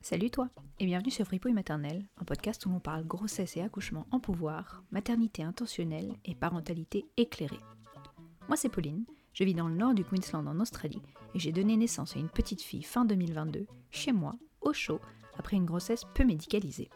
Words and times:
Salut 0.00 0.30
toi 0.30 0.48
et 0.78 0.86
bienvenue 0.86 1.10
sur 1.10 1.24
Fripouille 1.26 1.52
Maternelle, 1.52 2.06
un 2.18 2.24
podcast 2.24 2.66
où 2.66 2.70
l'on 2.70 2.80
parle 2.80 3.06
grossesse 3.06 3.56
et 3.56 3.62
accouchement 3.62 4.06
en 4.10 4.20
pouvoir, 4.20 4.82
maternité 4.90 5.42
intentionnelle 5.42 6.12
et 6.24 6.34
parentalité 6.34 7.04
éclairée. 7.16 7.60
Moi 8.48 8.56
c'est 8.56 8.68
Pauline, 8.68 9.04
je 9.32 9.44
vis 9.44 9.54
dans 9.54 9.68
le 9.68 9.76
nord 9.76 9.94
du 9.94 10.04
Queensland 10.04 10.46
en 10.46 10.60
Australie 10.60 11.02
et 11.34 11.38
j'ai 11.38 11.52
donné 11.52 11.76
naissance 11.76 12.16
à 12.16 12.20
une 12.20 12.28
petite 12.28 12.62
fille 12.62 12.82
fin 12.82 13.04
2022, 13.04 13.66
chez 13.90 14.12
moi, 14.12 14.34
au 14.60 14.72
chaud, 14.72 15.00
après 15.38 15.56
une 15.56 15.64
grossesse 15.64 16.04
peu 16.14 16.24
médicalisée. 16.24 16.90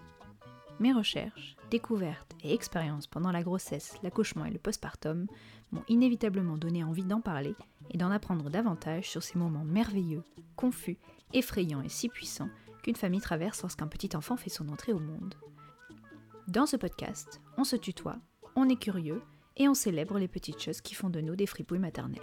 Mes 0.78 0.92
recherches, 0.92 1.56
découvertes 1.70 2.34
et 2.42 2.52
expériences 2.52 3.06
pendant 3.06 3.32
la 3.32 3.42
grossesse, 3.42 3.96
l'accouchement 4.02 4.44
et 4.44 4.50
le 4.50 4.58
postpartum 4.58 5.26
m'ont 5.72 5.84
inévitablement 5.88 6.58
donné 6.58 6.84
envie 6.84 7.04
d'en 7.04 7.22
parler 7.22 7.54
et 7.90 7.98
d'en 7.98 8.10
apprendre 8.10 8.50
davantage 8.50 9.08
sur 9.08 9.22
ces 9.22 9.38
moments 9.38 9.64
merveilleux, 9.64 10.22
confus, 10.54 10.98
effrayants 11.32 11.82
et 11.82 11.88
si 11.88 12.08
puissants 12.08 12.50
qu'une 12.82 12.94
famille 12.94 13.20
traverse 13.20 13.62
lorsqu'un 13.62 13.86
petit 13.86 14.14
enfant 14.14 14.36
fait 14.36 14.50
son 14.50 14.68
entrée 14.68 14.92
au 14.92 15.00
monde. 15.00 15.34
Dans 16.46 16.66
ce 16.66 16.76
podcast, 16.76 17.40
on 17.56 17.64
se 17.64 17.76
tutoie, 17.76 18.18
on 18.54 18.68
est 18.68 18.80
curieux 18.80 19.22
et 19.56 19.68
on 19.68 19.74
célèbre 19.74 20.18
les 20.18 20.28
petites 20.28 20.60
choses 20.60 20.82
qui 20.82 20.94
font 20.94 21.10
de 21.10 21.20
nous 21.20 21.36
des 21.36 21.46
fripouilles 21.46 21.78
maternelles. 21.78 22.20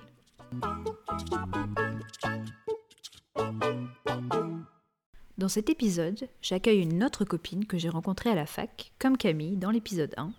Dans 5.40 5.50
cet 5.50 5.72
épisode, 5.72 6.30
j'accueille 6.44 6.82
une 6.82 7.04
autre 7.04 7.26
copine 7.26 7.66
que 7.66 7.80
j'ai 7.80 7.90
rencontrée 7.90 8.30
à 8.30 8.36
la 8.36 8.46
fac, 8.46 8.92
comme 9.00 9.18
Camille 9.18 9.58
dans 9.58 9.72
l'épisode 9.72 10.14
1. 10.16 10.32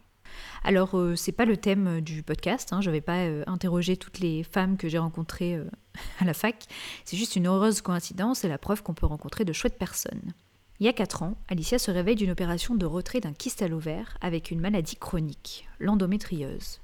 Alors, 0.63 0.97
euh, 0.97 1.17
c'est 1.17 1.33
pas 1.33 1.47
le 1.47 1.57
thème 1.57 2.01
du 2.01 2.23
podcast, 2.23 2.73
hein, 2.73 2.81
je 2.81 2.93
vais 2.93 3.01
pas 3.01 3.25
euh, 3.25 3.43
interroger 3.49 3.97
toutes 3.97 4.21
les 4.21 4.45
femmes 4.45 4.77
que 4.77 4.89
j'ai 4.89 4.99
rencontrées 4.99 5.57
euh, 5.57 5.69
à 6.21 6.25
la 6.25 6.33
fac, 6.33 6.67
c'est 7.05 7.17
juste 7.17 7.35
une 7.35 7.49
heureuse 7.49 7.81
coïncidence 7.81 8.45
et 8.45 8.49
la 8.49 8.57
preuve 8.57 8.85
qu'on 8.85 8.95
peut 8.95 9.07
rencontrer 9.07 9.45
de 9.45 9.53
chouettes 9.53 9.79
personnes. 9.79 10.33
Il 10.79 10.87
y 10.87 10.89
a 10.89 10.93
4 10.93 11.25
ans, 11.25 11.37
Alicia 11.49 11.81
se 11.81 11.91
réveille 11.91 12.17
d'une 12.17 12.31
opération 12.31 12.77
de 12.77 12.87
retrait 12.87 13.21
d'un 13.21 13.33
kyste 13.33 13.63
à 13.63 13.69
l'ovaire 13.69 14.17
avec 14.21 14.53
une 14.53 14.61
maladie 14.61 14.97
chronique, 14.97 15.69
l'endométriose. 15.81 16.81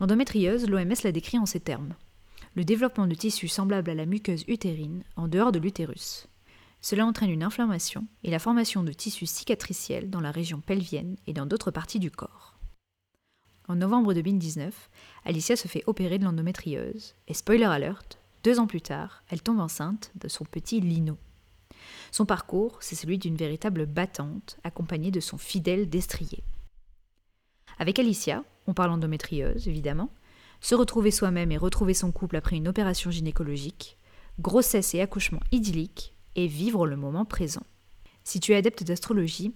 L'endométriose, 0.00 0.66
l'OMS 0.66 0.94
la 1.04 1.12
décrit 1.12 1.38
en 1.38 1.46
ces 1.46 1.60
termes. 1.60 1.94
Le 2.54 2.64
développement 2.64 3.06
de 3.06 3.14
tissus 3.14 3.48
semblables 3.48 3.90
à 3.90 3.94
la 3.94 4.06
muqueuse 4.06 4.44
utérine 4.48 5.02
en 5.16 5.28
dehors 5.28 5.52
de 5.52 5.58
l'utérus. 5.58 6.26
Cela 6.84 7.06
entraîne 7.06 7.30
une 7.30 7.42
inflammation 7.42 8.06
et 8.24 8.30
la 8.30 8.38
formation 8.38 8.82
de 8.82 8.92
tissus 8.92 9.24
cicatriciels 9.24 10.10
dans 10.10 10.20
la 10.20 10.30
région 10.30 10.60
pelvienne 10.60 11.16
et 11.26 11.32
dans 11.32 11.46
d'autres 11.46 11.70
parties 11.70 11.98
du 11.98 12.10
corps. 12.10 12.58
En 13.68 13.76
novembre 13.76 14.12
2019, 14.12 14.90
Alicia 15.24 15.56
se 15.56 15.66
fait 15.66 15.82
opérer 15.86 16.18
de 16.18 16.24
l'endométriose 16.24 17.14
et 17.26 17.32
spoiler 17.32 17.64
alert, 17.64 18.18
deux 18.42 18.60
ans 18.60 18.66
plus 18.66 18.82
tard, 18.82 19.22
elle 19.30 19.40
tombe 19.40 19.60
enceinte 19.60 20.12
de 20.16 20.28
son 20.28 20.44
petit 20.44 20.82
Lino. 20.82 21.16
Son 22.10 22.26
parcours, 22.26 22.76
c'est 22.80 22.96
celui 22.96 23.16
d'une 23.16 23.36
véritable 23.36 23.86
battante 23.86 24.58
accompagnée 24.62 25.10
de 25.10 25.20
son 25.20 25.38
fidèle 25.38 25.88
destrier. 25.88 26.44
Avec 27.78 27.98
Alicia, 27.98 28.44
on 28.66 28.74
parle 28.74 28.90
endométriose 28.90 29.68
évidemment, 29.68 30.10
se 30.60 30.74
retrouver 30.74 31.12
soi-même 31.12 31.50
et 31.50 31.56
retrouver 31.56 31.94
son 31.94 32.12
couple 32.12 32.36
après 32.36 32.56
une 32.56 32.68
opération 32.68 33.10
gynécologique, 33.10 33.96
grossesse 34.38 34.94
et 34.94 35.00
accouchement 35.00 35.40
idyllique, 35.50 36.13
et 36.36 36.46
vivre 36.46 36.86
le 36.86 36.96
moment 36.96 37.24
présent. 37.24 37.64
Si 38.24 38.40
tu 38.40 38.52
es 38.52 38.56
adepte 38.56 38.82
d'astrologie, 38.84 39.54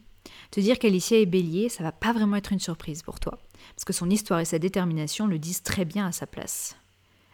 te 0.51 0.61
dire 0.61 0.79
qu'Alicia 0.79 1.19
est 1.19 1.27
bélier, 1.27 1.69
ça 1.69 1.83
va 1.83 1.93
pas 1.93 2.12
vraiment 2.12 2.37
être 2.37 2.53
une 2.53 2.59
surprise 2.59 3.03
pour 3.03 3.20
toi, 3.20 3.39
parce 3.75 3.85
que 3.85 3.93
son 3.93 4.11
histoire 4.11 4.41
et 4.41 4.45
sa 4.45 4.59
détermination 4.59 5.27
le 5.27 5.39
disent 5.39 5.62
très 5.62 5.85
bien 5.85 6.07
à 6.07 6.12
sa 6.12 6.27
place. 6.27 6.77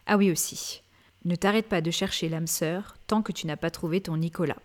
Ah 0.05 0.17
oui 0.17 0.31
aussi, 0.31 0.81
ne 1.25 1.35
t'arrête 1.35 1.67
pas 1.67 1.81
de 1.81 1.91
chercher 1.91 2.29
l'âme 2.29 2.47
sœur 2.47 2.95
tant 3.07 3.21
que 3.21 3.31
tu 3.31 3.47
n'as 3.47 3.57
pas 3.57 3.71
trouvé 3.71 4.01
ton 4.01 4.17
Nicolas. 4.17 4.61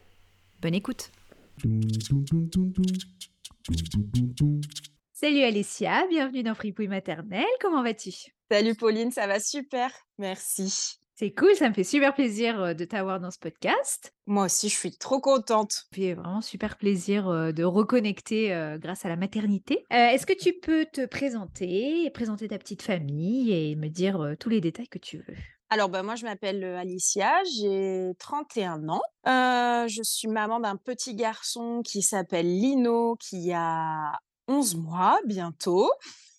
Bonne 0.61 0.75
écoute. 0.75 1.11
Salut 5.13 5.43
Alicia, 5.43 6.07
bienvenue 6.09 6.43
dans 6.43 6.55
Fripouille 6.55 6.89
maternelle, 6.89 7.45
comment 7.61 7.83
vas-tu? 7.83 8.13
Salut 8.51 8.75
Pauline, 8.75 9.11
ça 9.11 9.27
va 9.27 9.41
super, 9.41 9.91
merci. 10.19 11.00
C'est 11.21 11.33
cool, 11.33 11.55
ça 11.55 11.69
me 11.69 11.75
fait 11.75 11.85
super 11.85 12.15
plaisir 12.15 12.75
de 12.75 12.85
t'avoir 12.87 13.21
dans 13.21 13.31
ce 13.31 13.39
podcast. 13.39 14.15
Moi 14.25 14.47
aussi, 14.47 14.71
je 14.71 14.75
suis 14.75 14.97
trop 14.97 15.21
contente. 15.21 15.73
Ça 15.73 15.83
fait 15.93 16.15
vraiment 16.15 16.41
super 16.41 16.79
plaisir 16.79 17.53
de 17.53 17.63
reconnecter 17.63 18.77
grâce 18.79 19.05
à 19.05 19.11
la 19.11 19.17
maternité. 19.17 19.85
Est-ce 19.91 20.25
que 20.25 20.33
tu 20.33 20.55
peux 20.55 20.87
te 20.87 21.05
présenter, 21.05 22.09
présenter 22.15 22.49
ta 22.49 22.57
petite 22.57 22.81
famille 22.81 23.53
et 23.53 23.77
me 23.77 23.89
dire 23.89 24.35
tous 24.41 24.49
les 24.49 24.63
détails 24.63 24.89
que 24.89 24.99
tu 24.99 25.19
veux? 25.19 25.37
Alors, 25.69 25.91
bah, 25.91 26.03
moi, 26.03 26.15
je 26.17 26.25
m'appelle 26.25 26.65
Alicia, 26.65 27.35
j'ai 27.55 28.13
31 28.19 28.89
ans. 28.89 29.03
je 29.27 30.01
suis 30.03 30.29
maman 30.29 30.59
d'un 30.59 30.77
petit 30.77 31.15
garçon 31.15 31.83
qui 31.85 32.01
s'appelle 32.01 32.47
Lino, 32.47 33.17
qui 33.17 33.53
a 33.53 34.19
11 34.49 34.75
mois 34.77 35.21
bientôt. 35.27 35.91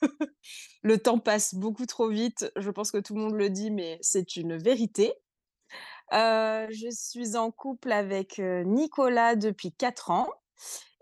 le 0.82 0.98
temps 0.98 1.20
passe 1.20 1.56
beaucoup 1.56 1.86
trop 1.86 2.10
vite. 2.10 2.52
Je 2.56 2.70
pense 2.70 2.92
que 2.92 2.98
tout 2.98 3.16
le 3.16 3.22
monde 3.22 3.36
le 3.36 3.50
dit, 3.50 3.72
mais 3.72 3.98
c'est 4.02 4.36
une 4.36 4.58
vérité. 4.58 5.14
je 6.12 6.90
suis 6.92 7.36
en 7.36 7.52
couple 7.52 7.92
avec 7.92 8.40
Nicolas 8.40 9.36
depuis 9.36 9.72
4 9.72 10.12
ans 10.12 10.28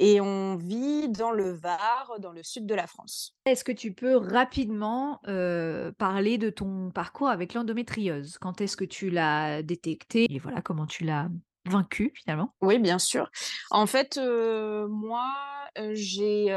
et 0.01 0.22
on 0.22 0.56
vit 0.56 1.09
dans 1.09 1.31
le 1.31 1.51
Var, 1.51 2.16
dans 2.19 2.31
le 2.31 2.44
sud 2.44 2.66
de 2.66 2.73
la 2.73 2.88
France. 2.88 3.35
Est-ce 3.45 3.66
que 3.66 3.73
tu 3.73 3.94
peux 3.94 4.16
rapidement 4.16 5.19
parler 5.97 6.38
de 6.38 6.50
ton 6.50 6.91
parcours 6.91 7.29
avec 7.29 7.53
l'endométriose? 7.53 8.38
Quand 8.38 8.62
est-ce 8.62 8.78
que 8.78 8.85
tu 8.85 9.09
l'as 9.09 9.62
détecté 9.62 10.25
et 10.29 10.39
voilà 10.39 10.62
comment 10.62 10.85
tu 10.85 11.03
l'as 11.03 11.29
vaincu 11.66 12.13
finalement? 12.16 12.53
Oui, 12.62 12.79
bien 12.79 13.00
sûr. 13.00 13.29
En 13.72 13.85
fait, 13.85 14.18
moi, 14.18 15.28
j'ai 15.94 16.51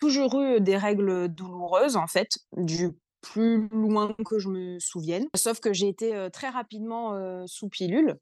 toujours 0.00 0.40
eu 0.40 0.60
des 0.60 0.76
règles 0.76 1.28
douloureuses, 1.28 1.96
en 1.96 2.06
fait, 2.08 2.38
du 2.56 2.90
plus 3.20 3.68
loin 3.68 4.14
que 4.24 4.38
je 4.38 4.48
me 4.48 4.78
souvienne. 4.78 5.26
Sauf 5.36 5.60
que 5.60 5.72
j'ai 5.74 5.88
été 5.88 6.28
très 6.32 6.48
rapidement 6.48 7.46
sous 7.46 7.68
pilule. 7.68 8.16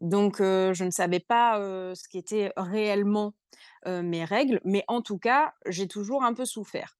Donc, 0.00 0.36
je 0.38 0.84
ne 0.84 0.90
savais 0.90 1.20
pas 1.20 1.56
ce 1.94 2.08
qu'étaient 2.08 2.52
réellement 2.56 3.32
mes 3.86 4.24
règles. 4.24 4.60
Mais 4.64 4.84
en 4.88 5.00
tout 5.00 5.18
cas, 5.18 5.54
j'ai 5.66 5.88
toujours 5.88 6.22
un 6.22 6.34
peu 6.34 6.44
souffert. 6.44 6.98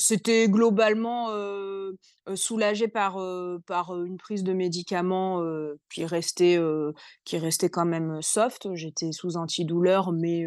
C'était 0.00 0.48
globalement 0.48 1.28
soulagé 2.36 2.86
par, 2.86 3.20
par 3.66 3.90
une 4.04 4.16
prise 4.16 4.44
de 4.44 4.52
médicaments 4.52 5.42
qui, 5.92 6.04
restait, 6.04 6.58
qui 7.24 7.36
restait 7.36 7.68
quand 7.68 7.84
même 7.84 8.22
soft. 8.22 8.72
J'étais 8.74 9.10
sous 9.10 9.36
antidouleur, 9.36 10.12
mais 10.12 10.46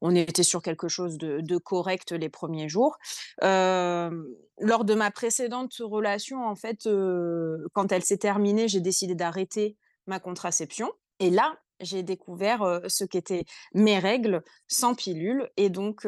on 0.00 0.14
était 0.14 0.42
sur 0.42 0.62
quelque 0.62 0.88
chose 0.88 1.16
de, 1.16 1.40
de 1.40 1.58
correct 1.58 2.10
les 2.10 2.28
premiers 2.28 2.68
jours. 2.68 2.98
lors 3.40 4.84
de 4.84 4.94
ma 4.94 5.10
précédente 5.12 5.74
relation, 5.78 6.44
en 6.44 6.56
fait, 6.56 6.88
quand 7.72 7.92
elle 7.92 8.04
s'est 8.04 8.18
terminée, 8.18 8.66
j'ai 8.66 8.80
décidé 8.80 9.14
d'arrêter 9.14 9.76
ma 10.06 10.18
contraception. 10.18 10.90
Et 11.20 11.30
là, 11.30 11.56
j'ai 11.80 12.02
découvert 12.02 12.80
ce 12.88 13.04
qu'étaient 13.04 13.44
mes 13.74 14.00
règles 14.00 14.42
sans 14.66 14.96
pilule 14.96 15.48
et 15.56 15.70
donc 15.70 16.04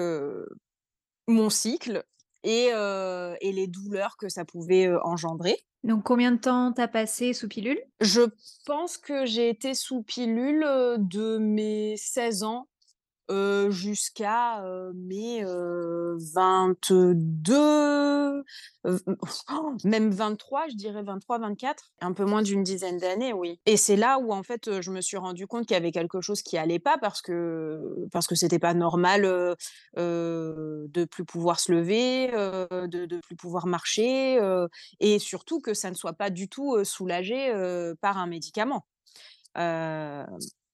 mon 1.29 1.50
cycle 1.50 2.05
et, 2.45 2.69
et 3.41 3.53
les 3.53 3.67
douleurs 3.67 4.17
que 4.17 4.28
ça 4.28 4.45
pouvait 4.45 4.91
engendrer. 5.03 5.59
Donc, 5.83 6.05
combien 6.05 6.33
de 6.33 6.39
temps 6.39 6.73
t'as 6.73 6.89
passé 6.89 7.33
sous 7.33 7.49
pilule? 7.49 7.81
Je 8.01 8.23
pense 8.67 8.99
que 8.99 9.25
j'ai 9.25 9.49
été 9.49 9.75
sous 9.75 10.03
pilule 10.03 10.67
de 10.99 11.39
mes 11.39 11.97
16 11.97 12.43
ans 12.43 12.69
jusqu'à 13.71 14.63
mai 14.95 15.45
22, 15.45 18.45
même 19.85 20.11
23, 20.11 20.69
je 20.69 20.75
dirais 20.75 21.03
23, 21.03 21.38
24, 21.38 21.91
un 22.00 22.12
peu 22.12 22.25
moins 22.25 22.43
d'une 22.43 22.62
dizaine 22.62 22.99
d'années, 22.99 23.32
oui. 23.32 23.61
Et 23.67 23.77
c'est 23.77 23.97
là 23.97 24.19
où 24.19 24.32
en 24.32 24.43
fait 24.43 24.81
je 24.81 24.91
me 24.91 25.00
suis 25.00 25.17
rendu 25.17 25.47
compte 25.47 25.67
qu'il 25.67 25.75
y 25.75 25.77
avait 25.77 25.93
quelque 25.93 26.21
chose 26.21 26.43
qui 26.43 26.59
allait 26.59 26.79
pas 26.79 26.99
parce 26.99 27.23
que 27.23 28.06
parce 28.12 28.27
que 28.27 28.35
c'était 28.35 28.59
pas 28.59 28.75
normal 28.75 29.23
de 29.97 31.05
plus 31.05 31.25
pouvoir 31.25 31.61
se 31.61 31.73
lever, 31.73 32.29
de, 32.29 33.06
de 33.06 33.21
plus 33.21 33.37
pouvoir 33.37 33.67
marcher, 33.67 34.41
et 35.00 35.19
surtout 35.19 35.61
que 35.61 35.75
ça 35.75 35.91
ne 35.91 35.94
soit 35.94 36.15
pas 36.15 36.31
du 36.31 36.49
tout 36.49 36.83
soulagé 36.85 37.53
par 38.00 38.19
un 38.19 38.26
médicament. 38.26 38.87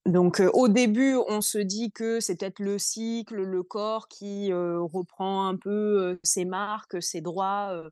Donc 0.07 0.41
au 0.55 0.69
début, 0.69 1.17
on 1.29 1.41
se 1.41 1.59
dit 1.59 1.91
que 1.91 2.21
c'est 2.21 2.37
peut-être 2.37 2.61
le 2.61 2.79
cycle, 2.79 3.43
le 3.43 3.63
corps 3.65 4.07
qui 4.07 4.53
reprend 4.53 5.49
un 5.49 5.57
peu 5.57 6.19
ses 6.23 6.45
marques, 6.45 7.03
ses 7.03 7.21
droits 7.21 7.91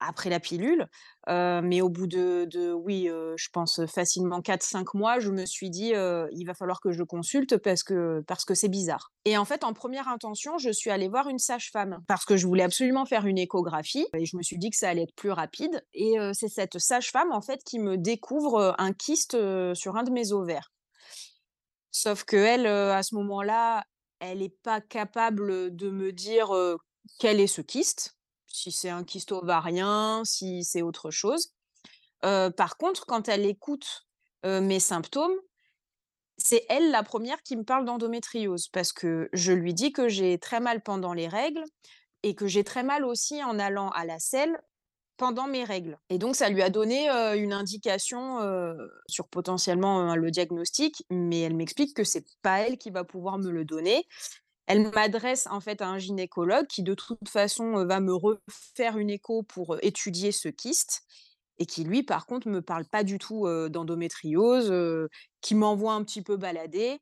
après 0.00 0.30
la 0.30 0.40
pilule. 0.40 0.88
Mais 1.28 1.80
au 1.80 1.88
bout 1.88 2.08
de 2.08 2.46
de 2.50 2.72
oui, 2.72 3.08
je 3.36 3.48
pense, 3.52 3.86
facilement 3.86 4.40
4-5 4.40 4.96
mois, 4.96 5.20
je 5.20 5.30
me 5.30 5.46
suis 5.46 5.70
dit, 5.70 5.92
«Il 6.32 6.44
va 6.44 6.54
falloir 6.54 6.80
que 6.80 6.90
je 6.90 7.04
consulte 7.04 7.56
parce 7.58 7.84
que 7.84 8.24
parce 8.26 8.44
que 8.44 8.54
c'est 8.54 8.68
bizarre» 8.68 9.12
et 9.24 9.38
en 9.38 9.44
fait, 9.44 9.62
en 9.62 9.72
première 9.72 10.08
intention, 10.08 10.58
je 10.58 10.70
suis 10.70 10.90
allée 10.90 11.08
voir 11.08 11.28
une 11.28 11.38
sage-femme 11.38 12.02
parce 12.08 12.24
que 12.24 12.36
je 12.36 12.48
voulais 12.48 12.64
absolument 12.64 13.06
faire 13.06 13.26
une 13.26 13.38
échographie 13.38 14.06
et 14.14 14.26
je 14.26 14.36
me 14.36 14.42
suis 14.42 14.58
dit 14.58 14.70
que 14.70 14.76
ça 14.76 14.88
allait 14.88 15.04
être 15.04 15.14
plus 15.14 15.30
rapide 15.30 15.82
et 15.94 16.16
c'est 16.32 16.48
cette 16.48 16.78
sage-femme, 16.80 17.30
en 17.30 17.40
fait, 17.40 17.62
qui 17.64 17.78
me 17.78 17.96
découvre, 17.96 18.74
un 18.78 18.92
kyste, 18.92 19.36
sur 19.74 19.96
un 19.96 20.02
de 20.02 20.10
mes 20.10 20.32
ovaires. 20.32 20.72
Sauf 21.96 22.24
qu'elle, 22.24 22.66
heu, 22.66 22.90
à 22.90 23.04
ce 23.04 23.14
moment-là, 23.14 23.84
elle 24.18 24.42
est 24.42 24.56
pas 24.64 24.80
capable, 24.80 25.74
de 25.76 25.90
me 25.90 26.10
dire, 26.10 26.52
quel 27.20 27.38
est 27.38 27.46
ce 27.46 27.60
kyste, 27.60 28.18
si 28.48 28.72
c'est 28.72 28.90
un 28.90 29.04
kyste 29.04 29.30
ovarien, 29.30 30.22
si 30.24 30.64
c'est 30.64 30.82
autre 30.82 31.12
chose. 31.12 31.54
Par 32.20 32.76
contre, 32.78 33.06
quand 33.06 33.28
elle 33.28 33.46
écoute, 33.46 34.08
mes 34.42 34.80
symptômes, 34.80 35.36
c'est 36.36 36.66
elle 36.68 36.90
la 36.90 37.04
première 37.04 37.42
qui 37.44 37.56
me 37.56 37.62
parle 37.62 37.84
d'endométriose 37.84 38.66
parce 38.68 38.92
que 38.92 39.28
je 39.32 39.52
lui 39.52 39.72
dis 39.72 39.92
que 39.92 40.08
j'ai 40.08 40.38
très 40.38 40.58
mal 40.58 40.82
pendant 40.82 41.12
les 41.12 41.28
règles 41.28 41.62
et 42.24 42.34
que 42.34 42.48
j'ai 42.48 42.64
très 42.64 42.82
mal 42.82 43.04
aussi 43.04 43.44
en 43.44 43.60
allant 43.60 43.90
à 43.90 44.04
la 44.04 44.18
selle 44.18 44.60
pendant 45.16 45.46
mes 45.46 45.64
règles 45.64 45.98
et 46.10 46.18
donc 46.18 46.36
ça 46.36 46.48
lui 46.48 46.62
a 46.62 46.70
donné, 46.70 47.08
une 47.36 47.52
indication, 47.52 48.38
sur 49.06 49.28
potentiellement, 49.28 50.14
le 50.14 50.30
diagnostic, 50.30 51.04
mais 51.10 51.40
elle 51.40 51.54
m'explique 51.54 51.94
que 51.94 52.04
c'est 52.04 52.24
pas 52.42 52.60
elle 52.60 52.78
qui 52.78 52.90
va 52.90 53.04
pouvoir 53.04 53.38
me 53.38 53.50
le 53.50 53.64
donner. 53.64 54.06
Elle 54.66 54.90
m'adresse 54.90 55.46
en 55.50 55.60
fait 55.60 55.82
à 55.82 55.88
un 55.88 55.98
gynécologue 55.98 56.66
qui 56.66 56.82
de 56.82 56.94
toute 56.94 57.28
façon, 57.28 57.84
va 57.84 58.00
me 58.00 58.14
refaire 58.14 58.96
une 58.98 59.10
écho 59.10 59.42
pour, 59.42 59.76
étudier 59.82 60.32
ce 60.32 60.48
kyste 60.48 61.02
et 61.58 61.66
qui 61.66 61.84
lui 61.84 62.02
par 62.02 62.26
contre 62.26 62.48
me 62.48 62.62
parle 62.62 62.84
pas 62.86 63.04
du 63.04 63.18
tout, 63.18 63.46
d'endométriose, 63.68 64.72
qui 65.40 65.54
m'envoie 65.54 65.92
un 65.92 66.02
petit 66.02 66.22
peu 66.22 66.36
balader, 66.36 67.00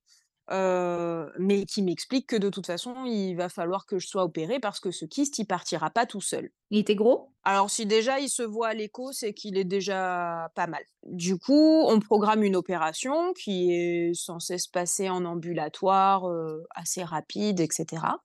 mais 0.51 1.65
qui 1.67 1.83
m'explique 1.83 2.27
que 2.27 2.37
de 2.37 2.51
toute 2.51 2.67
façon 2.67 3.05
il 3.05 3.35
va 3.35 3.49
falloir 3.49 3.87
que 3.87 3.99
je 3.99 4.07
sois 4.07 4.25
opérée 4.25 4.61
parce 4.61 4.81
que 4.81 4.91
ce 4.91 5.05
kyste, 5.05 5.39
il 5.39 5.47
partira 5.47 5.91
pas 5.91 6.07
tout 6.07 6.21
seul. 6.21 6.51
Il 6.71 6.79
était 6.79 6.95
gros? 6.95 7.31
Alors 7.45 7.71
si 7.71 7.87
déjà 7.87 8.21
il 8.21 8.29
se 8.29 8.43
voit 8.43 8.69
à 8.69 8.75
l'écho, 8.75 9.13
c'est 9.13 9.35
qu'il 9.35 9.57
est 9.57 9.65
déjà 9.65 10.51
pas 10.55 10.67
mal. 10.67 10.83
Du 11.05 11.39
coup, 11.39 11.83
on 11.87 12.01
programme 12.01 12.43
une 12.43 12.57
opération 12.57 13.33
qui 13.33 13.73
est 13.73 14.15
censée 14.15 14.59
se 14.59 14.69
passer 14.69 15.09
en 15.11 15.25
ambulatoire, 15.25 16.25
assez 16.75 17.03
rapide 17.03 17.61
et 17.61 17.69
cetera 17.71 18.21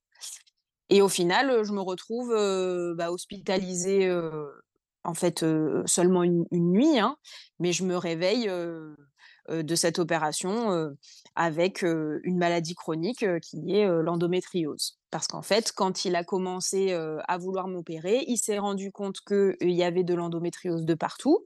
et 0.89 1.01
au 1.01 1.09
final, 1.09 1.65
je 1.65 1.73
me 1.73 1.81
retrouve, 1.81 2.33
bah, 2.95 3.11
hospitalisée, 3.11 4.09
en 5.03 5.13
fait, 5.13 5.45
seulement 5.85 6.23
une 6.23 6.45
une 6.51 6.71
nuit, 6.71 6.97
hein, 6.97 7.17
mais 7.59 7.73
je 7.73 7.83
me 7.83 7.97
réveille, 7.97 8.49
de 9.49 9.75
cette 9.75 9.99
opération, 9.99 10.95
avec, 11.37 11.83
une 11.83 12.37
maladie 12.37 12.75
chronique, 12.75 13.25
qui 13.41 13.75
est, 13.75 13.87
l'endométriose. 13.87 14.97
Parce 15.11 15.27
qu'en 15.27 15.43
fait, 15.43 15.71
quand 15.71 16.03
il 16.03 16.15
a 16.15 16.23
commencé, 16.23 16.93
à 16.93 17.37
vouloir 17.37 17.67
m'opérer, 17.67 18.23
il 18.27 18.37
s'est 18.37 18.57
rendu 18.57 18.91
compte 18.91 19.19
qu'il 19.21 19.71
y 19.71 19.83
avait 19.83 20.03
de 20.03 20.15
l'endométriose 20.15 20.83
de 20.83 20.95
partout 20.95 21.45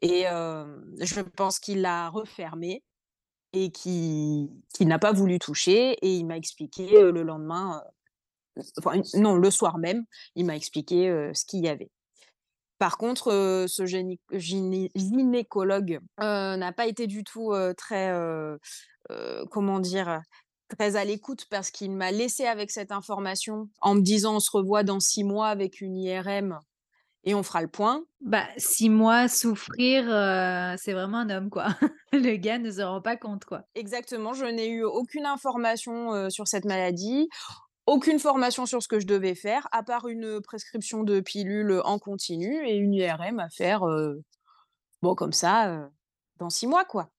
et 0.00 0.24
je 0.24 1.20
pense 1.20 1.58
qu'il 1.60 1.82
l'a 1.82 2.08
refermée 2.08 2.82
et 3.52 3.70
qu'il 3.70 4.48
qu'il 4.74 4.88
n'a 4.88 4.98
pas 4.98 5.12
voulu 5.12 5.38
toucher 5.38 5.92
et 5.92 6.16
il 6.16 6.24
m'a 6.24 6.38
expliqué, 6.38 6.88
le 6.90 7.22
lendemain, 7.22 7.84
enfin 8.78 9.02
non, 9.14 9.36
le 9.36 9.50
soir 9.50 9.76
même, 9.78 10.04
il 10.34 10.46
m'a 10.46 10.56
expliqué, 10.56 11.30
ce 11.34 11.44
qu'il 11.44 11.60
y 11.60 11.68
avait. 11.68 11.90
Par 12.78 12.96
contre, 12.98 13.66
ce 13.68 13.86
gynécologue, 13.86 16.00
n'a 16.18 16.72
pas 16.72 16.86
été 16.86 17.06
du 17.06 17.22
tout, 17.22 17.54
très, 17.76 18.10
comment 19.50 19.80
dire? 19.80 20.22
Très 20.78 20.96
à 20.96 21.04
l'écoute 21.04 21.46
parce 21.50 21.70
qu'il 21.70 21.92
m'a 21.92 22.10
laissée 22.12 22.46
avec 22.46 22.70
cette 22.70 22.92
information 22.92 23.68
en 23.80 23.94
me 23.94 24.00
disant: 24.00 24.36
«On 24.36 24.40
se 24.40 24.50
revoit 24.50 24.84
dans 24.84 25.00
6 25.00 25.22
mois 25.22 25.48
avec 25.48 25.80
une 25.80 25.96
IRM 25.96 26.58
et 27.24 27.34
on 27.34 27.42
fera 27.42 27.60
le 27.60 27.68
point». 27.68 28.04
Bah, 28.20 28.46
6 28.56 28.88
mois 28.88 29.28
souffrir, 29.28 30.04
heu, 30.08 30.74
c'est 30.78 30.92
vraiment 30.92 31.18
un 31.18 31.30
homme, 31.30 31.50
quoi. 31.50 31.66
Le 32.12 32.36
gars 32.36 32.58
ne 32.58 32.70
se 32.70 32.80
rend 32.80 33.02
pas 33.02 33.16
compte, 33.16 33.44
quoi. 33.44 33.62
Exactement, 33.74 34.32
je 34.32 34.46
n'ai 34.46 34.68
eu 34.68 34.82
aucune 34.82 35.26
information, 35.26 36.14
heu, 36.14 36.30
sur 36.30 36.48
cette 36.48 36.64
maladie, 36.64 37.28
aucune 37.86 38.18
formation 38.18 38.64
sur 38.64 38.82
ce 38.82 38.88
que 38.88 38.98
je 38.98 39.06
devais 39.06 39.34
faire, 39.34 39.68
à 39.72 39.82
part 39.82 40.08
une, 40.08 40.40
prescription 40.40 41.02
de 41.02 41.20
pilules, 41.20 41.82
en 41.84 41.98
continu 41.98 42.66
et 42.66 42.76
une 42.76 42.94
IRM 42.94 43.40
à 43.40 43.50
faire, 43.50 43.82
bon 45.02 45.14
comme 45.14 45.32
ça, 45.32 45.90
dans 46.38 46.48
6 46.48 46.66
mois, 46.66 46.84
quoi. 46.84 47.11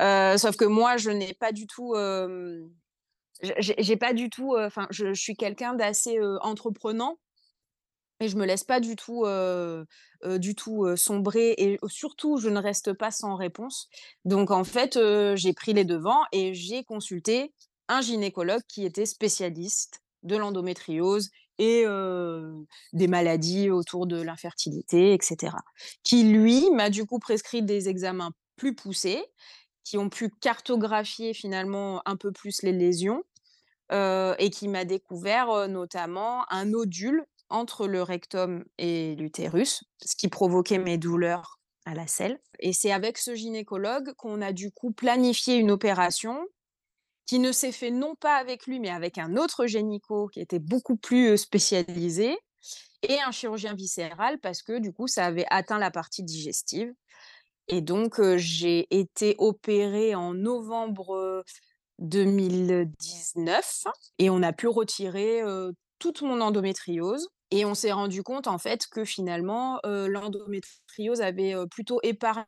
Heu, 0.00 0.38
sauf 0.38 0.56
que 0.56 0.64
moi, 0.64 0.96
je 0.96 1.10
n'ai 1.10 1.34
pas 1.34 1.52
du 1.52 1.66
tout, 1.66 1.94
hem, 1.96 2.70
j'ai 3.58 3.96
pas 3.96 4.12
du 4.14 4.30
tout, 4.30 4.54
heu, 4.56 4.64
enfin, 4.66 4.86
je 4.90 5.14
suis 5.14 5.36
quelqu'un 5.36 5.74
d'assez, 5.74 6.18
entreprenant 6.42 7.18
et 8.20 8.28
je 8.28 8.36
me 8.36 8.46
laisse 8.46 8.64
pas 8.64 8.80
du 8.80 8.96
tout, 8.96 9.24
du 10.24 10.54
tout, 10.54 10.96
sombrer 10.96 11.54
et 11.58 11.78
surtout, 11.86 12.38
je 12.38 12.48
ne 12.48 12.58
reste 12.60 12.92
pas 12.92 13.10
sans 13.10 13.36
réponse. 13.36 13.88
Donc 14.24 14.50
en 14.50 14.64
fait, 14.64 14.98
j'ai 15.36 15.52
pris 15.52 15.72
les 15.72 15.84
devants 15.84 16.22
et 16.32 16.52
j'ai 16.54 16.82
consulté 16.84 17.54
un 17.88 18.00
gynécologue 18.00 18.62
qui 18.68 18.84
était 18.84 19.06
spécialiste 19.06 20.02
de 20.24 20.36
l'endométriose 20.36 21.30
et 21.58 21.84
des 22.92 23.06
maladies 23.08 23.70
autour 23.70 24.06
de 24.08 24.20
l'infertilité 24.20 25.12
et 25.14 25.18
cetera. 25.22 25.60
Qui 26.02 26.24
lui, 26.24 26.68
m'a 26.72 26.90
du 26.90 27.06
coup 27.06 27.20
prescrit 27.20 27.62
des 27.62 27.88
examens 27.88 28.32
plus 28.56 28.74
poussés, 28.74 29.22
qui 29.88 29.98
ont 29.98 30.10
pu 30.10 30.30
cartographier 30.30 31.34
finalement 31.34 32.02
un 32.06 32.16
peu 32.16 32.32
plus 32.32 32.62
les 32.62 32.72
lésions, 32.72 33.22
heu 33.92 34.34
et 34.38 34.50
qui 34.50 34.68
m'a 34.68 34.84
découvert, 34.84 35.50
heu, 35.52 35.66
notamment 35.68 36.50
un 36.52 36.66
nodule 36.66 37.26
entre 37.50 37.86
le 37.88 38.02
rectum 38.02 38.64
et 38.78 39.16
l'utérus, 39.16 39.84
ce 40.04 40.16
qui 40.16 40.28
provoquait 40.28 40.78
mes 40.78 40.98
douleurs 40.98 41.60
à 41.86 41.94
la 41.94 42.06
selle. 42.06 42.40
Et 42.60 42.72
c'est 42.74 42.92
avec 42.92 43.18
ce 43.18 43.34
gynécologue 43.34 44.12
qu'on 44.16 44.42
a 44.42 44.52
du 44.52 44.70
coup 44.72 44.92
planifié 44.92 45.56
une 45.56 45.70
opération 45.70 46.46
qui 47.26 47.38
ne 47.38 47.52
s'est 47.52 47.72
fait 47.72 47.90
non 47.90 48.14
pas 48.16 48.36
avec 48.36 48.66
lui, 48.66 48.80
mais 48.80 48.90
avec 48.90 49.18
un 49.18 49.36
autre 49.36 49.66
gynéco 49.66 50.28
qui 50.28 50.40
était 50.40 50.58
beaucoup 50.58 50.96
plus, 50.96 51.28
heu, 51.30 51.36
spécialisé 51.36 52.38
et 53.02 53.20
un 53.20 53.30
chirurgien 53.30 53.74
viscéral 53.74 54.38
parce 54.40 54.62
que 54.62 54.78
du 54.78 54.92
coup 54.92 55.06
ça 55.08 55.26
avait 55.26 55.46
atteint 55.50 55.78
la 55.78 55.90
partie 55.90 56.22
digestive 56.24 56.94
et 57.68 57.80
donc 57.80 58.20
j'ai 58.36 58.86
été 58.98 59.34
opérée 59.38 60.14
en 60.14 60.34
novembre, 60.34 61.14
heu, 61.16 61.44
2019 61.98 63.84
et 64.18 64.30
on 64.30 64.42
a 64.42 64.52
pu 64.52 64.68
retirer, 64.68 65.42
toute 65.98 66.22
mon 66.22 66.40
endométriose 66.40 67.28
et 67.50 67.64
on 67.64 67.74
s'est 67.74 67.92
rendu 67.92 68.22
compte 68.22 68.46
en 68.46 68.58
fait 68.58 68.86
que 68.86 69.04
finalement, 69.04 69.80
l'endométriose 69.84 71.20
avait, 71.20 71.54
plutôt 71.70 72.00
épargné 72.04 72.46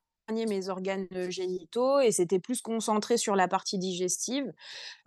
mes 0.49 0.69
organes, 0.69 1.09
génitaux 1.31 2.01
et 2.01 2.13
s'était 2.13 2.39
plus 2.39 2.61
concentré 2.63 3.17
sur 3.17 3.35
la 3.37 3.49
partie 3.49 3.79
digestive. 3.79 4.53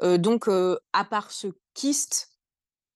Donc 0.01 0.49
à 0.49 1.05
part 1.05 1.31
ce 1.31 1.47
kyste 1.73 2.32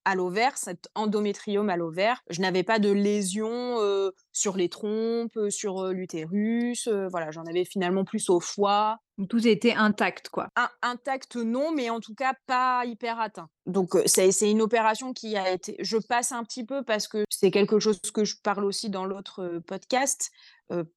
à 0.07 0.15
l'ovaire, 0.15 0.57
cet 0.57 0.87
endométriome 0.95 1.69
à 1.69 1.75
l'ovaire, 1.77 2.21
je 2.29 2.41
n'avais 2.41 2.63
pas 2.63 2.79
de 2.79 2.89
lésions, 2.91 3.77
heu, 3.81 4.13
sur 4.31 4.55
les 4.57 4.69
trompes, 4.69 5.35
heu, 5.37 5.49
sur, 5.49 5.83
heu, 5.83 5.91
l'utérus, 5.93 6.87
voilà, 7.11 7.31
j'en 7.31 7.43
avais 7.45 7.65
finalement 7.65 8.05
plus 8.05 8.29
au 8.29 8.39
foie. 8.39 8.99
Tout 9.29 9.45
était 9.47 9.73
intact, 9.73 10.29
quoi. 10.29 10.49
In 10.55 10.69
intact 10.81 11.35
non, 11.35 11.71
mais 11.73 11.89
en 11.89 11.99
tout 11.99 12.13
cas 12.15 12.33
pas 12.47 12.85
hyper 12.85 13.19
atteint. 13.19 13.49
Donc 13.67 13.97
c'est 14.05 14.49
une 14.49 14.61
opération 14.61 15.13
qui 15.13 15.35
a 15.35 15.51
été 15.51 15.75
je 15.79 15.97
passe 15.97 16.31
un 16.31 16.43
petit 16.43 16.65
peu 16.65 16.83
parce 16.83 17.07
que 17.07 17.25
c'est 17.29 17.51
quelque 17.51 17.79
chose 17.79 17.99
que 18.13 18.23
je 18.23 18.37
parle 18.41 18.63
aussi 18.63 18.89
dans 18.89 19.05
l'autre, 19.05 19.61
podcast, 19.67 20.31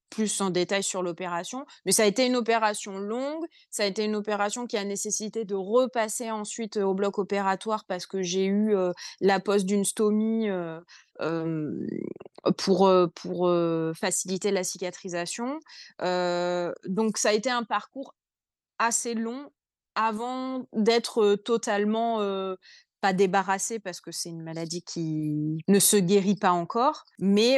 plus 0.09 0.41
en 0.41 0.49
détail 0.49 0.81
sur 0.81 1.03
l'opération. 1.03 1.65
Mais 1.85 1.91
ça 1.91 2.03
a 2.03 2.05
été 2.05 2.25
une 2.25 2.37
opération 2.37 2.97
longue, 2.97 3.45
ça 3.69 3.83
a 3.83 3.85
été 3.85 4.05
une 4.05 4.15
opération 4.15 4.67
qui 4.67 4.77
a 4.77 4.85
nécessité 4.85 5.43
de 5.43 5.55
repasser 5.55 6.31
ensuite, 6.31 6.77
au 6.77 6.93
bloc 6.93 7.19
opératoire 7.19 7.83
parce 7.85 8.05
que 8.05 8.21
j'ai 8.21 8.45
eu, 8.45 8.73
la 9.19 9.39
pose 9.41 9.65
d'une 9.65 9.83
stomie, 9.85 10.47
pour, 12.57 12.89
faciliter 13.95 14.51
la 14.51 14.63
cicatrisation. 14.63 15.59
Donc 15.99 17.17
ça 17.17 17.29
a 17.29 17.33
été 17.33 17.49
un 17.49 17.63
parcours 17.63 18.15
assez 18.79 19.13
long 19.13 19.51
avant 20.05 20.65
d'être, 20.73 21.35
totalement, 21.35 22.19
pas 23.01 23.13
débarrassée 23.13 23.79
parce 23.79 23.99
que 23.99 24.11
c'est 24.11 24.29
une 24.29 24.43
maladie 24.43 24.83
qui 24.83 25.57
ne 25.67 25.79
se 25.79 25.97
guérit 25.97 26.35
pas 26.35 26.51
encore, 26.51 27.03
mais 27.19 27.57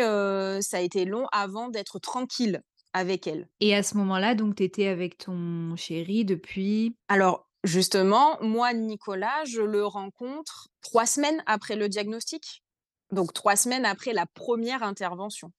ça 0.62 0.78
a 0.78 0.82
été 0.82 1.06
long 1.06 1.26
avant 1.32 1.70
d'être 1.70 2.00
tranquille 2.00 2.62
avec 2.94 3.26
elle. 3.28 3.48
Et 3.60 3.76
à 3.76 3.82
ce 3.82 3.98
moment-là, 3.98 4.36
donc 4.36 4.56
tu 4.56 4.64
étais 4.64 4.88
avec 4.88 5.18
ton 5.18 5.76
chéri 5.76 6.26
depuis? 6.26 6.96
Alors 7.08 7.48
justement, 7.64 8.38
moi, 8.42 8.74
Nicolas, 8.74 9.44
je 9.46 9.62
le 9.62 9.86
rencontre 9.86 10.68
3 10.82 11.06
semaines 11.06 11.44
après 11.46 11.76
le 11.76 11.90
diagnostic. 11.90 12.64
Donc 13.12 13.34
3 13.34 13.56
semaines 13.56 13.86
après 13.86 14.14
la 14.14 14.26
première 14.26 14.84
intervention. 14.84 15.52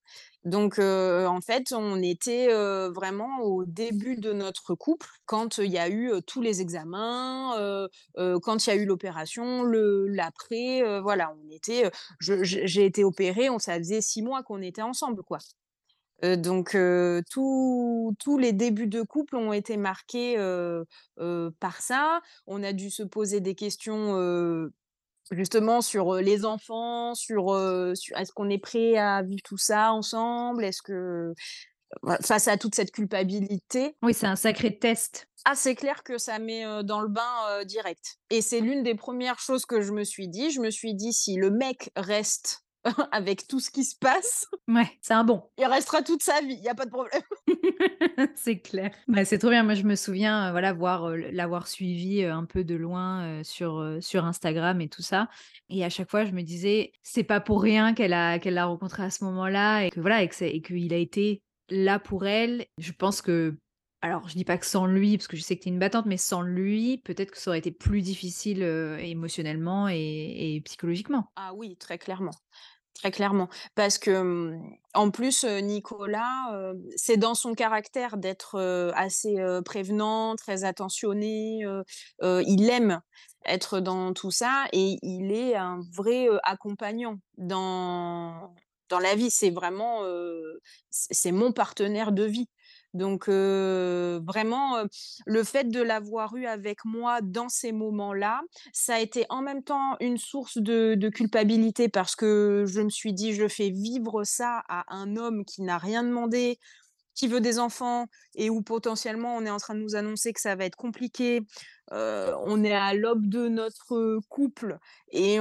Donc 0.44 0.78
en 0.78 1.40
fait, 1.40 1.72
on 1.72 2.02
était, 2.02 2.48
vraiment 2.90 3.40
au 3.40 3.64
début 3.64 4.16
de 4.16 4.32
notre 4.32 4.74
couple 4.74 5.08
quand 5.24 5.58
il 5.58 5.70
y 5.70 5.78
a 5.78 5.88
eu, 5.88 6.12
tous 6.26 6.42
les 6.42 6.60
examens, 6.60 7.88
quand 8.14 8.66
il 8.66 8.70
y 8.70 8.72
a 8.72 8.76
eu 8.76 8.84
l'opération, 8.84 9.62
l'après, 9.64 11.00
voilà, 11.00 11.34
on 11.42 11.50
était, 11.50 11.90
j'ai 12.20 12.84
été 12.84 13.04
opérée, 13.04 13.48
on 13.48 13.58
ça 13.58 13.78
faisait 13.78 14.02
6 14.02 14.22
mois 14.22 14.42
qu'on 14.42 14.60
était 14.60 14.82
ensemble, 14.82 15.22
quoi. 15.22 15.38
Donc 16.22 16.76
tous 17.30 18.38
les 18.38 18.52
débuts 18.52 18.86
de 18.86 19.02
couple 19.02 19.36
ont 19.36 19.52
été 19.54 19.78
marqués, 19.78 20.36
par 21.58 21.80
ça. 21.80 22.20
On 22.46 22.62
a 22.62 22.74
dû 22.74 22.90
se 22.90 23.02
poser 23.02 23.40
des 23.40 23.54
questions, 23.54 24.70
justement 25.30 25.80
sur, 25.80 26.14
les 26.16 26.44
enfants, 26.44 27.14
sur, 27.14 27.56
est-ce 28.16 28.32
qu'on 28.32 28.50
est 28.50 28.58
prêt 28.58 28.96
à 28.96 29.22
vivre 29.22 29.42
tout 29.44 29.58
ça 29.58 29.92
ensemble? 29.92 30.64
Est-ce 30.64 30.82
que 30.82 31.34
face 32.22 32.48
à 32.48 32.56
toute 32.56 32.74
cette 32.74 32.90
culpabilité, 32.90 33.96
Oui, 34.02 34.14
c'est 34.14 34.26
un 34.26 34.36
sacré 34.36 34.78
test. 34.78 35.28
ah, 35.44 35.54
c'est 35.54 35.74
clair 35.74 36.02
que 36.02 36.18
ça 36.18 36.38
met, 36.38 36.64
dans 36.82 37.00
le 37.00 37.08
bain, 37.08 37.64
direct 37.64 38.18
et 38.30 38.40
c'est 38.42 38.60
l'une 38.60 38.82
des 38.82 38.96
premières 38.96 39.38
choses 39.38 39.64
que 39.64 39.80
je 39.80 39.92
me 39.92 40.02
suis 40.02 40.28
dit. 40.28 40.50
Je 40.50 40.60
me 40.60 40.70
suis 40.70 40.94
dit: 40.94 41.12
«Si 41.12 41.36
le 41.36 41.50
mec 41.50 41.90
reste 41.94 42.63
avec 43.12 43.46
tout 43.46 43.60
ce 43.60 43.70
qui 43.70 43.84
se 43.84 43.96
passe, 43.96 44.46
Ouais, 44.68 44.98
c'est 45.00 45.14
un 45.14 45.24
bon. 45.24 45.50
il 45.58 45.66
restera 45.66 46.02
toute 46.02 46.22
sa 46.22 46.40
vie, 46.42 46.54
il 46.54 46.62
y 46.64 46.68
a 46.68 46.74
pas 46.76 46.86
de 46.86 46.90
problème». 46.90 47.22
C'est 48.36 48.60
clair. 48.60 48.90
Bah, 49.08 49.24
c'est 49.24 49.38
trop 49.38 49.50
bien. 49.50 49.62
Moi, 49.62 49.74
je 49.74 49.82
me 49.82 49.94
souviens, 49.96 50.48
heu, 50.48 50.50
voilà, 50.52 50.72
voir, 50.72 51.08
heu, 51.10 51.16
l'avoir 51.30 51.66
suivi, 51.68 52.22
heu, 52.22 52.30
un 52.30 52.44
peu 52.44 52.64
de 52.64 52.74
loin, 52.74 53.42
sur, 53.44 53.98
sur 54.00 54.24
Instagram 54.24 54.80
et 54.80 54.88
tout 54.88 55.02
ça 55.02 55.28
et 55.68 55.84
à 55.84 55.90
chaque 55.90 56.10
fois, 56.10 56.24
je 56.24 56.32
me 56.32 56.42
disais: 56.42 56.92
«C'est 57.02 57.24
pas 57.24 57.40
pour 57.40 57.62
rien 57.62 57.94
qu'elle 57.94 58.12
a 58.12 58.38
qu'elle 58.38 58.54
l'a 58.54 58.66
rencontré 58.66 59.02
à 59.04 59.10
ce 59.10 59.24
moment-là» 59.24 59.82
et 59.84 59.90
que 59.90 60.00
voilà 60.00 60.22
et 60.22 60.28
que 60.28 60.44
et 60.44 60.62
qu'il 60.62 60.92
a 60.94 60.96
été 60.96 61.42
là 61.70 61.98
pour 61.98 62.26
elle. 62.26 62.66
Je 62.78 62.92
pense 62.92 63.22
que 63.22 63.56
alors 64.02 64.28
je 64.28 64.34
dis 64.34 64.44
pas 64.44 64.58
que 64.58 64.66
sans 64.66 64.86
lui, 64.86 65.16
parce 65.16 65.28
que 65.28 65.36
je 65.36 65.42
sais 65.42 65.56
que 65.56 65.62
tu 65.62 65.68
es 65.68 65.72
une 65.72 65.78
battante, 65.78 66.06
mais 66.06 66.16
sans 66.18 66.42
lui, 66.42 66.98
peut-être 67.04 67.30
que 67.32 67.38
ça 67.38 67.50
aurait 67.50 67.58
été 67.58 67.70
plus 67.72 68.02
difficile, 68.02 68.62
émotionnellement 68.62 69.88
et 69.88 70.56
et 70.56 70.60
psychologiquement. 70.62 71.30
Ah 71.36 71.52
oui, 71.54 71.76
très 71.76 71.98
clairement. 71.98 72.30
Très 72.94 73.10
clairement. 73.10 73.48
Parce 73.74 73.98
que, 73.98 74.52
en 74.94 75.10
plus, 75.10 75.44
Nicolas, 75.44 76.72
c'est 76.96 77.16
dans 77.16 77.34
son 77.34 77.54
caractère 77.54 78.16
d'être, 78.16 78.58
assez, 78.94 79.36
prévenant, 79.64 80.36
très 80.36 80.64
attentionné, 80.64 81.64
il 82.22 82.70
aime 82.70 83.00
être 83.46 83.80
dans 83.80 84.14
tout 84.14 84.30
ça 84.30 84.66
et 84.72 84.96
il 85.02 85.32
est 85.32 85.54
un 85.56 85.80
vrai, 85.92 86.28
accompagnant 86.44 87.18
dans 87.36 88.54
dans 88.90 88.98
la 89.00 89.14
vie. 89.16 89.30
C'est 89.30 89.50
vraiment, 89.50 90.02
c'est 90.90 91.32
mon 91.32 91.52
partenaire 91.52 92.12
de 92.12 92.24
vie. 92.24 92.48
Donc 92.94 93.28
vraiment, 93.28 94.84
le 95.26 95.44
fait 95.44 95.64
de 95.68 95.80
l'avoir 95.82 96.34
eu 96.36 96.46
avec 96.46 96.84
moi 96.84 97.20
dans 97.22 97.48
ces 97.48 97.72
moments-là, 97.72 98.42
ça 98.72 98.94
a 98.94 99.00
été 99.00 99.26
en 99.30 99.42
même 99.42 99.62
temps 99.62 99.96
une 100.00 100.16
source 100.18 100.58
de 100.58 101.08
culpabilité 101.08 101.88
parce 101.88 102.16
que 102.16 102.64
je 102.66 102.80
me 102.80 102.90
suis 102.90 103.12
dit: 103.12 103.34
«Je 103.34 103.48
fais 103.48 103.70
vivre 103.70 104.24
ça 104.24 104.62
à 104.68 104.84
un 104.94 105.16
homme 105.16 105.44
qui 105.44 105.62
n'a 105.62 105.78
rien 105.78 106.02
demandé, 106.04 106.58
qui 107.14 107.28
veut 107.28 107.40
des 107.40 107.58
enfants 107.58 108.06
et 108.34 108.50
où 108.50 108.62
potentiellement 108.62 109.36
on 109.36 109.44
est 109.46 109.50
en 109.50 109.58
train 109.58 109.74
de 109.74 109.80
nous 109.80 109.96
annoncer 109.96 110.32
que 110.32 110.40
ça 110.40 110.56
va 110.56 110.64
être 110.64 110.76
compliqué. 110.76 111.42
Heu, 111.92 112.32
on 112.46 112.64
est 112.64 112.72
à 112.74 112.94
l'aube 112.94 113.28
de 113.28 113.48
notre, 113.48 114.20
couple 114.28 114.78
et 115.10 115.38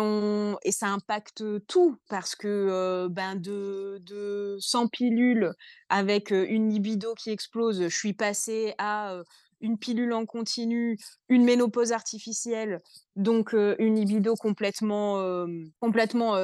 ça 0.72 0.88
impacte, 0.88 1.44
tout 1.68 1.98
parce 2.10 2.36
que, 2.36 2.48
heu, 3.06 3.10
ben, 3.10 3.36
de 3.36 4.00
de 4.04 4.58
100 4.60 4.88
pilules 4.88 5.52
avec, 5.90 6.32
heu, 6.32 6.46
une 6.50 6.70
libido 6.70 7.14
qui 7.16 7.32
explose, 7.32 7.82
je 7.84 7.96
suis 7.98 8.14
passée 8.14 8.74
à, 8.78 9.22
une 9.64 9.80
pilule 9.80 10.14
en 10.14 10.26
continu, 10.28 11.00
une 11.30 11.44
ménopause 11.44 11.92
artificielle, 11.92 12.82
donc 13.16 13.56
heu, 13.56 13.76
une 13.80 13.96
libido 13.96 14.36
complètement, 14.36 15.20
hem, 15.46 15.72
complètement, 15.80 16.36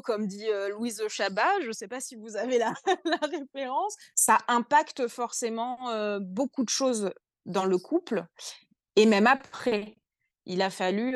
comme 0.00 0.26
dit, 0.26 0.46
heu, 0.48 0.70
Louise 0.70 1.02
Chabat. 1.08 1.60
Je 1.62 1.68
ne 1.68 1.72
sais 1.72 1.88
pas 1.88 2.00
si 2.00 2.16
vous 2.16 2.36
avez 2.36 2.56
la 2.58 2.72
la 3.04 3.18
référence. 3.26 3.96
Ça 4.14 4.38
impacte 4.48 5.08
forcément, 5.08 5.90
heu, 5.90 6.20
beaucoup 6.20 6.64
de 6.64 6.70
choses 6.70 7.10
dans 7.44 7.64
le 7.66 7.76
couple 7.78 8.24
et 8.96 9.06
même 9.06 9.26
après. 9.26 9.96
Il 10.46 10.62
a 10.62 10.70
fallu, 10.70 11.14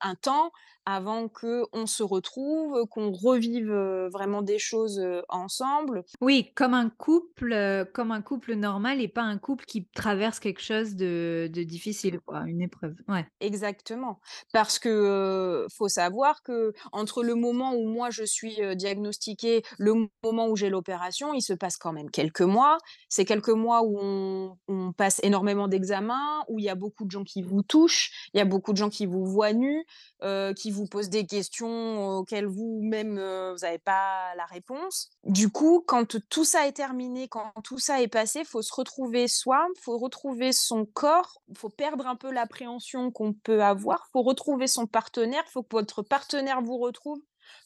un 0.00 0.14
temps 0.14 0.50
avant 0.86 1.28
qu'on 1.28 1.86
se 1.86 2.02
retrouve, 2.02 2.86
qu'on 2.88 3.12
revive, 3.12 3.72
vraiment 4.12 4.42
des 4.42 4.58
choses, 4.58 5.02
ensemble. 5.28 6.04
Oui, 6.20 6.52
comme 6.54 6.74
un 6.74 6.90
couple, 6.90 7.86
comme 7.94 8.10
un 8.12 8.22
couple 8.22 8.54
normal 8.54 9.00
et 9.00 9.08
pas 9.08 9.22
un 9.22 9.38
couple 9.38 9.64
qui 9.64 9.86
traverse 9.94 10.40
quelque 10.40 10.62
chose 10.62 10.94
de 10.96 11.48
de 11.52 11.62
difficile 11.62 12.20
quoi, 12.20 12.42
une 12.46 12.62
épreuve. 12.62 12.94
Ouais. 13.08 13.26
Exactement. 13.40 14.20
Parce 14.52 14.78
que, 14.78 15.66
faut 15.76 15.88
savoir 15.88 16.42
que 16.42 16.72
entre 16.92 17.22
le 17.22 17.34
moment 17.34 17.74
où 17.74 17.88
moi 17.88 18.10
je 18.10 18.24
suis, 18.24 18.58
diagnostiquée, 18.76 19.62
le 19.78 20.08
moment 20.22 20.48
où 20.48 20.56
j'ai 20.56 20.70
l'opération, 20.70 21.34
il 21.34 21.42
se 21.42 21.52
passe 21.52 21.76
quand 21.76 21.92
même 21.92 22.10
quelques 22.10 22.40
mois. 22.42 22.78
C'est 23.08 23.24
quelques 23.24 23.48
mois 23.50 23.82
où 23.82 23.98
on 24.00 24.56
on 24.68 24.92
passe 24.92 25.20
énormément 25.22 25.68
d'examens, 25.68 26.44
où 26.48 26.58
il 26.58 26.64
y 26.64 26.68
a 26.68 26.74
beaucoup 26.74 27.04
de 27.04 27.10
gens 27.10 27.24
qui 27.24 27.42
vous 27.42 27.62
touchent, 27.62 28.10
il 28.34 28.38
y 28.38 28.40
a 28.40 28.44
beaucoup 28.44 28.72
de 28.72 28.76
gens 28.78 28.90
qui 28.90 29.06
vous 29.06 29.24
voient 29.26 29.52
nus, 29.52 29.84
heu, 30.22 30.52
qui 30.56 30.70
vous 30.72 30.86
posent 30.86 31.10
des 31.10 31.26
questions 31.26 32.08
auxquelles 32.18 32.46
vous-même, 32.46 33.18
heu, 33.18 33.52
vous 33.52 33.64
avez 33.64 33.78
pas 33.78 34.34
la 34.36 34.44
réponse. 34.46 35.10
Du 35.24 35.48
coup, 35.50 35.84
quand 35.86 36.16
tout 36.28 36.44
ça 36.44 36.66
est 36.66 36.72
terminé, 36.72 37.28
quand 37.28 37.52
tout 37.64 37.78
ça 37.78 38.02
est 38.02 38.08
passé, 38.08 38.44
faut 38.44 38.62
se 38.62 38.74
retrouver 38.74 39.28
soi, 39.28 39.66
faut 39.80 39.98
retrouver 39.98 40.52
son 40.52 40.84
corps, 40.84 41.40
faut 41.56 41.68
perdre 41.68 42.06
un 42.06 42.16
peu 42.16 42.32
l'appréhension 42.32 43.10
qu'on 43.10 43.32
peut 43.32 43.62
avoir, 43.62 44.08
faut 44.12 44.22
retrouver 44.22 44.66
son 44.66 44.86
partenaire, 44.86 45.44
faut 45.48 45.62
que 45.62 45.76
votre 45.76 46.02
partenaire 46.02 46.60
vous 46.62 46.78
retrouve. 46.78 47.18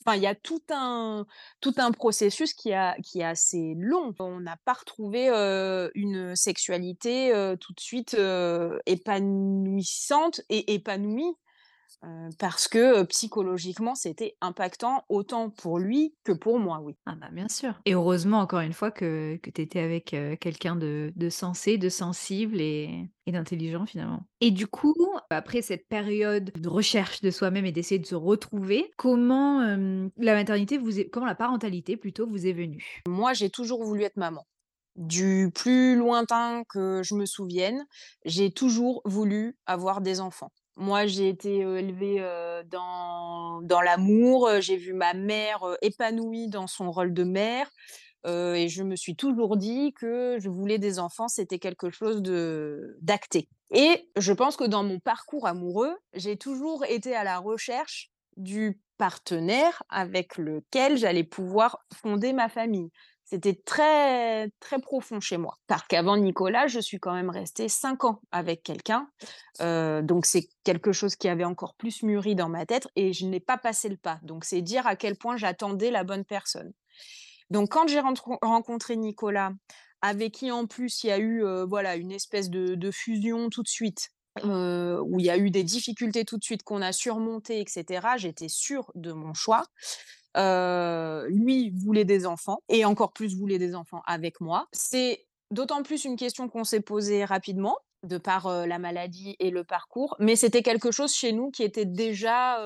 Enfin, 0.04 0.16
il 0.16 0.22
y 0.22 0.26
a 0.26 0.34
tout 0.34 0.62
un 0.70 1.26
tout 1.60 1.74
un 1.78 1.92
processus 1.92 2.52
qui 2.54 2.72
a 2.72 2.96
qui 3.02 3.20
est 3.20 3.24
assez 3.24 3.74
long. 3.78 4.14
On 4.18 4.40
n'a 4.40 4.56
pas 4.64 4.72
retrouvé, 4.74 5.28
heu, 5.30 5.90
une 5.94 6.34
sexualité, 6.36 7.32
heu, 7.34 7.56
tout 7.58 7.72
de 7.72 7.80
suite, 7.80 8.16
épanouissante 8.86 10.40
et 10.48 10.74
épanouie. 10.74 11.34
Parce 12.38 12.68
que, 12.68 13.02
psychologiquement, 13.04 13.94
c'était 13.94 14.36
impactant 14.40 15.02
autant 15.08 15.50
pour 15.50 15.78
lui 15.78 16.14
que 16.24 16.32
pour 16.32 16.58
moi, 16.58 16.80
oui. 16.82 16.94
Ah 17.06 17.14
bah, 17.20 17.28
bien 17.32 17.48
sûr 17.48 17.74
et 17.84 17.94
heureusement 17.94 18.38
encore 18.40 18.60
une 18.60 18.72
fois 18.72 18.90
que 18.90 19.38
que 19.42 19.50
tu 19.50 19.62
étais 19.62 19.80
avec, 19.80 20.14
quelqu'un 20.40 20.76
de 20.76 21.12
de 21.14 21.28
sensé, 21.30 21.78
de 21.78 21.88
sensible 21.88 22.60
et 22.60 23.08
et 23.26 23.32
d'intelligent 23.32 23.86
finalement. 23.86 24.22
Et 24.40 24.50
du 24.50 24.66
coup, 24.66 24.94
après 25.30 25.62
cette 25.62 25.88
période 25.88 26.52
de 26.56 26.68
recherche 26.68 27.20
de 27.22 27.30
soi-même 27.30 27.66
et 27.66 27.72
d'essayer 27.72 27.98
de 27.98 28.06
se 28.06 28.14
retrouver, 28.14 28.90
comment, 28.96 29.60
la 29.60 30.34
maternité 30.34 30.78
vous 30.78 31.00
est 31.00 31.08
comment 31.08 31.26
la 31.26 31.34
parentalité 31.34 31.96
plutôt 31.96 32.26
vous 32.26 32.46
est 32.46 32.52
venue? 32.52 33.02
Moi, 33.08 33.32
j'ai 33.32 33.50
toujours 33.50 33.82
voulu 33.84 34.02
être 34.02 34.16
maman. 34.16 34.44
Du 34.96 35.50
plus 35.54 35.94
lointain 35.96 36.62
que 36.68 37.02
je 37.02 37.14
me 37.14 37.26
souvienne, 37.26 37.84
j'ai 38.24 38.50
toujours 38.50 39.02
voulu 39.04 39.56
avoir 39.66 40.00
des 40.00 40.20
enfants. 40.20 40.50
Moi, 40.76 41.06
j'ai 41.06 41.28
été, 41.28 41.60
élevée, 41.60 42.22
dans 42.70 43.62
dans 43.62 43.80
l'amour, 43.80 44.50
j'ai 44.60 44.76
vu 44.76 44.92
ma 44.92 45.14
mère, 45.14 45.60
épanouie 45.82 46.48
dans 46.48 46.66
son 46.66 46.90
rôle 46.90 47.14
de 47.14 47.24
mère, 47.24 47.70
et 48.26 48.68
je 48.68 48.82
me 48.82 48.96
suis 48.96 49.16
toujours 49.16 49.56
dit 49.56 49.94
que 49.94 50.36
je 50.38 50.48
voulais 50.48 50.78
des 50.78 50.98
enfants, 50.98 51.28
c'était 51.28 51.58
quelque 51.58 51.90
chose 51.90 52.20
de 52.22 52.98
d'acté 53.00 53.48
et 53.70 54.08
je 54.16 54.32
pense 54.32 54.56
que 54.56 54.64
dans 54.64 54.84
mon 54.84 55.00
parcours 55.00 55.46
amoureux, 55.46 55.96
j'ai 56.14 56.36
toujours 56.36 56.84
été 56.84 57.14
à 57.14 57.24
la 57.24 57.38
recherche 57.38 58.10
du 58.36 58.80
partenaire 58.96 59.82
avec 59.88 60.36
lequel 60.38 60.96
j'allais 60.96 61.24
pouvoir 61.24 61.78
fonder 61.92 62.32
ma 62.32 62.48
famille. 62.48 62.90
C'était 63.28 63.54
très, 63.56 64.48
très 64.60 64.78
profond 64.78 65.18
chez 65.18 65.36
moi. 65.36 65.58
Parce 65.66 65.82
qu'avant 65.88 66.16
Nicolas, 66.16 66.68
je 66.68 66.78
suis 66.78 67.00
quand 67.00 67.12
même 67.12 67.28
restée 67.30 67.68
5 67.68 68.04
ans 68.04 68.20
avec 68.30 68.62
quelqu'un, 68.62 69.08
heu, 69.60 70.00
donc 70.02 70.26
c'est 70.26 70.48
quelque 70.62 70.92
chose 70.92 71.16
qui 71.16 71.28
avait 71.28 71.44
encore 71.44 71.74
plus 71.74 72.04
mûri 72.04 72.36
dans 72.36 72.48
ma 72.48 72.66
tête 72.66 72.86
et 72.94 73.12
je 73.12 73.26
n'ai 73.26 73.40
pas 73.40 73.58
passé 73.58 73.88
le 73.88 73.96
pas. 73.96 74.20
Donc 74.22 74.44
c'est 74.44 74.62
dire 74.62 74.86
à 74.86 74.94
quel 74.94 75.16
point 75.16 75.36
j'attendais 75.36 75.90
la 75.90 76.04
bonne 76.04 76.24
personne. 76.24 76.72
Donc 77.50 77.70
quand 77.72 77.88
j'ai 77.88 78.00
rencontré 78.42 78.96
Nicolas, 78.96 79.52
avec 80.02 80.34
qui 80.34 80.50
en 80.52 80.66
plus 80.66 81.04
il 81.04 81.08
y 81.08 81.10
a 81.12 81.18
eu, 81.18 81.42
heu, 81.44 81.64
voilà, 81.68 81.96
une 81.96 82.12
espèce 82.12 82.50
de 82.50 82.90
fusion 82.90 83.50
tout 83.50 83.62
de 83.62 83.68
suite, 83.68 84.10
heu, 84.44 85.00
où 85.02 85.18
il 85.20 85.26
y 85.26 85.30
a 85.30 85.38
eu 85.38 85.50
des 85.50 85.64
difficultés 85.64 86.24
tout 86.24 86.38
de 86.38 86.44
suite 86.44 86.62
qu'on 86.62 86.82
a 86.82 86.92
surmontées 86.92 87.60
et 87.60 87.64
cetera, 87.68 88.16
j'étais 88.16 88.48
sûre 88.48 88.92
de 88.94 89.12
mon 89.12 89.34
choix. 89.34 89.64
Heu, 90.36 91.26
lui 91.28 91.70
voulait 91.70 92.04
des 92.04 92.26
enfants 92.26 92.58
et 92.68 92.84
encore 92.84 93.12
plus 93.12 93.36
voulait 93.36 93.58
des 93.58 93.74
enfants 93.74 94.02
avec 94.06 94.40
moi. 94.40 94.66
C'est 94.72 95.26
d'autant 95.50 95.82
plus 95.82 96.04
une 96.04 96.16
question 96.16 96.48
qu'on 96.48 96.64
s'est 96.64 96.80
posée 96.80 97.24
rapidement 97.24 97.76
de 98.02 98.18
par, 98.18 98.46
heu, 98.48 98.66
la 98.66 98.78
maladie 98.78 99.36
et 99.40 99.50
le 99.50 99.64
parcours, 99.64 100.14
mais 100.20 100.36
c'était 100.36 100.62
quelque 100.62 100.90
chose 100.90 101.12
chez 101.14 101.32
nous 101.32 101.50
qui 101.50 101.62
était 101.62 101.86
déjà, 101.86 102.60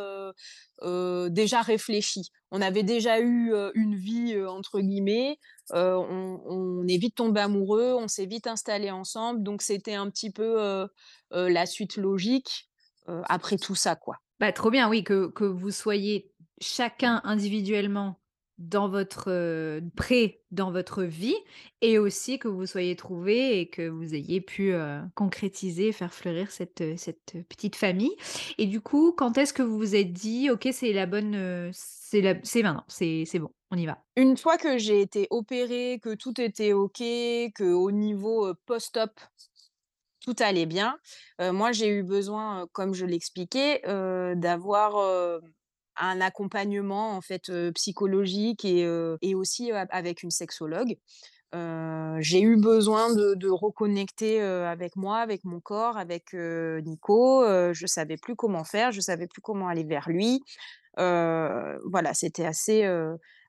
heu, 0.83 1.31
déjà 1.31 1.61
réfléchi. 1.63 2.23
On 2.51 2.61
avait 2.61 2.83
déjà 2.83 3.21
eu, 3.21 3.53
une 3.75 3.95
vie, 3.97 4.37
entre 4.45 4.81
guillemets, 4.81 5.39
on 5.73 6.41
on 6.47 6.87
est 6.89 6.97
vite 6.99 7.15
tombés 7.17 7.41
amoureux, 7.43 7.95
on 7.99 8.09
s'est 8.09 8.27
vite 8.27 8.47
installés 8.47 8.91
ensemble, 8.91 9.43
donc 9.43 9.63
c'était 9.63 9.95
un 9.95 10.11
petit 10.11 10.31
peu, 10.33 10.87
la 11.31 11.67
suite 11.67 11.97
logique, 11.97 12.69
après 13.07 13.57
tout 13.59 13.75
ça, 13.75 13.97
quoi. 13.97 14.17
Bah, 14.41 14.53
trop 14.53 14.71
bien, 14.71 14.89
oui, 14.89 15.05
que 15.05 15.29
que 15.29 15.45
vous 15.45 15.71
soyez 15.71 16.30
chacun 16.61 17.21
individuellement 17.25 18.21
dans 18.59 18.91
votre, 18.91 19.81
prêts 19.97 20.43
dans 20.51 20.71
votre 20.71 21.03
vie 21.03 21.37
et 21.81 21.99
aussi 21.99 22.39
que 22.39 22.47
vous 22.49 22.67
soyez 22.67 22.95
trouvés 22.95 23.59
et 23.61 23.71
que 23.71 23.89
vous 23.89 24.15
ayez 24.15 24.43
pu, 24.43 24.73
heu, 24.73 25.01
concrétiser, 25.15 25.93
faire 25.93 26.13
fleurir 26.13 26.51
cette, 26.51 26.99
cette 26.99 27.37
petite 27.49 27.77
famille 27.77 28.15
et 28.59 28.67
du 28.67 28.83
coup, 28.83 29.13
quand 29.17 29.39
est-ce 29.39 29.55
que 29.55 29.63
vous 29.63 29.79
vous 29.79 29.95
êtes 29.97 30.13
dit: 30.13 30.51
«OK, 30.51 30.69
c'est 30.73 30.93
la 30.93 31.07
bonne, 31.07 31.71
c'est 31.73 32.21
maintenant, 32.23 32.85
c'est 32.89 33.39
bon, 33.39 33.51
on 33.71 33.77
y 33.77 33.87
va»? 33.87 34.05
Une 34.17 34.37
fois 34.37 34.59
que 34.59 34.77
j'ai 34.77 35.01
été 35.01 35.27
opérée, 35.31 35.99
que 36.03 36.15
tout 36.15 36.39
était 36.41 36.73
OK, 36.75 37.03
qu'au 37.57 37.91
niveau, 37.91 38.49
heu, 38.49 38.55
post-op, 38.67 39.19
tout 40.21 40.37
allait 40.41 40.67
bien, 40.67 40.99
moi 41.39 41.73
j'ai 41.73 41.89
eu 41.89 42.03
besoin, 42.03 42.67
comme 42.73 42.93
je 42.95 43.07
l'expliquais, 43.07 43.81
d'avoir, 44.37 45.41
un 46.01 46.21
accompagnement 46.21 47.13
en 47.17 47.21
fait, 47.21 47.51
psychologique 47.75 48.65
et 48.65 48.89
et 49.23 49.35
aussi, 49.35 49.71
avec 49.73 50.23
une 50.23 50.31
sexologue. 50.31 50.97
J'ai 51.53 52.41
eu 52.41 52.57
besoin 52.57 53.13
de 53.15 53.49
reconnecter, 53.49 54.41
avec 54.41 54.97
moi, 54.97 55.19
avec 55.19 55.45
mon 55.45 55.61
corps, 55.61 55.97
avec, 55.99 56.33
Nico, 56.33 57.45
je 57.73 57.87
savais 57.87 58.17
plus 58.17 58.37
comment 58.37 58.65
faire, 58.65 58.93
je 58.93 59.01
savais 59.01 59.27
plus 59.27 59.41
comment 59.43 59.69
aller 59.69 59.85
vers 59.85 60.09
lui. 60.09 60.41
Voilà, 60.97 62.15
c'était 62.15 62.47
assez, 62.47 62.89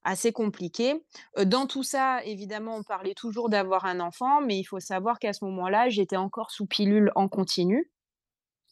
assez 0.03 0.31
compliqué. 0.31 1.05
Dans 1.45 1.67
tout 1.67 1.83
ça, 1.83 2.23
évidemment, 2.23 2.75
on 2.77 2.83
parlait 2.83 3.13
toujours 3.13 3.49
d'avoir 3.49 3.85
un 3.85 3.99
enfant, 3.99 4.41
mais 4.41 4.57
il 4.57 4.63
faut 4.63 4.79
savoir 4.79 5.19
qu'à 5.19 5.33
ce 5.33 5.45
moment-là, 5.45 5.89
j'étais 5.89 6.17
encore 6.17 6.49
sous 6.49 6.65
pilule 6.65 7.11
en 7.15 7.27
continu 7.27 7.91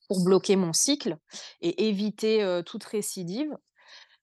pour 0.07 0.23
bloquer 0.23 0.55
mon 0.55 0.73
cycle 0.73 1.17
et 1.61 1.87
éviter, 1.87 2.61
toute 2.65 2.83
récidive. 2.83 3.55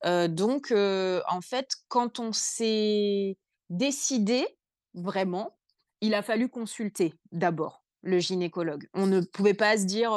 Donc 0.05 0.73
en 0.73 1.41
fait, 1.41 1.77
quand 1.89 2.21
on 2.21 2.33
s'est 2.33 3.37
décidé, 3.71 4.47
vraiment, 4.95 5.57
il 6.01 6.15
a 6.15 6.23
fallu 6.23 6.49
consulter 6.49 7.15
d'abord 7.33 7.85
le 8.03 8.19
gynécologue. 8.19 8.89
On 8.95 9.07
ne 9.07 9.21
pouvait 9.21 9.55
pas 9.55 9.77
se 9.79 9.85
dire, 9.85 10.13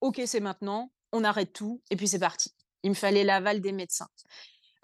«OK, 0.00 0.20
c'est 0.26 0.40
maintenant, 0.40 0.90
on 1.12 1.24
arrête 1.24 1.52
tout 1.52 1.80
et 1.90 1.96
puis 1.96 2.08
c'est 2.08 2.18
parti». 2.18 2.54
Il 2.82 2.90
me 2.90 2.94
fallait 2.94 3.24
l'aval 3.24 3.60
des 3.60 3.72
médecins. 3.72 4.08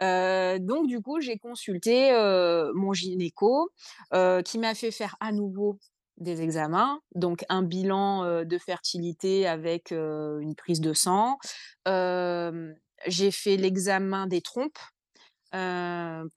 Donc 0.00 0.86
du 0.86 1.00
coup, 1.00 1.20
j'ai 1.20 1.38
consulté, 1.38 2.12
mon 2.74 2.92
gynéco, 2.92 3.70
qui 4.44 4.58
m'a 4.58 4.74
fait 4.74 4.90
faire 4.90 5.16
à 5.20 5.32
nouveau 5.32 5.78
des 6.16 6.42
examens, 6.42 7.00
donc 7.16 7.44
un 7.48 7.62
bilan, 7.62 8.44
de 8.44 8.58
fertilité 8.58 9.48
avec, 9.48 9.90
une 9.90 10.54
prise 10.56 10.80
de 10.80 10.92
sang. 10.92 11.38
J'ai 13.06 13.30
fait 13.30 13.56
l'examen 13.56 14.26
des 14.26 14.40
trompes, 14.42 14.78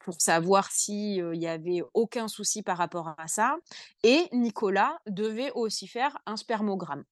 pour 0.00 0.20
savoir 0.20 0.70
si, 0.70 1.20
heu, 1.20 1.34
il 1.34 1.42
y 1.42 1.48
avait 1.48 1.82
aucun 1.94 2.28
souci 2.28 2.62
par 2.62 2.78
rapport 2.78 3.14
à 3.18 3.26
ça 3.28 3.56
et 4.04 4.28
Nicolas 4.32 4.98
devait 5.08 5.50
aussi 5.54 5.88
faire 5.88 6.16
un 6.26 6.36
spermogramme. 6.36 7.04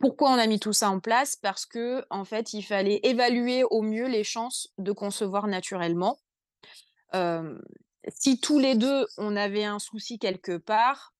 Pourquoi 0.00 0.30
on 0.32 0.38
a 0.38 0.46
mis 0.48 0.60
tout 0.60 0.72
ça 0.72 0.90
en 0.90 1.00
place? 1.00 1.36
Parce 1.36 1.66
que 1.66 2.04
en 2.10 2.24
fait, 2.24 2.52
il 2.54 2.62
fallait 2.62 3.00
évaluer 3.04 3.64
au 3.64 3.82
mieux 3.82 4.08
les 4.08 4.24
chances 4.24 4.68
de 4.78 4.92
concevoir 4.92 5.46
naturellement. 5.46 6.18
Si 8.08 8.40
tous 8.40 8.58
les 8.58 8.74
2 8.76 9.06
on 9.18 9.36
avait 9.36 9.64
un 9.64 9.78
souci 9.78 10.18
quelque 10.18 10.56
part, 10.58 11.14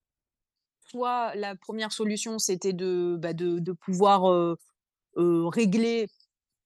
soit 0.91 1.35
la 1.37 1.57
première 1.57 1.93
solution 1.93 2.39
c'était 2.39 2.73
de, 2.75 3.17
bah, 3.19 3.35
de 3.35 3.73
pouvoir, 3.73 4.57
régler 5.17 6.09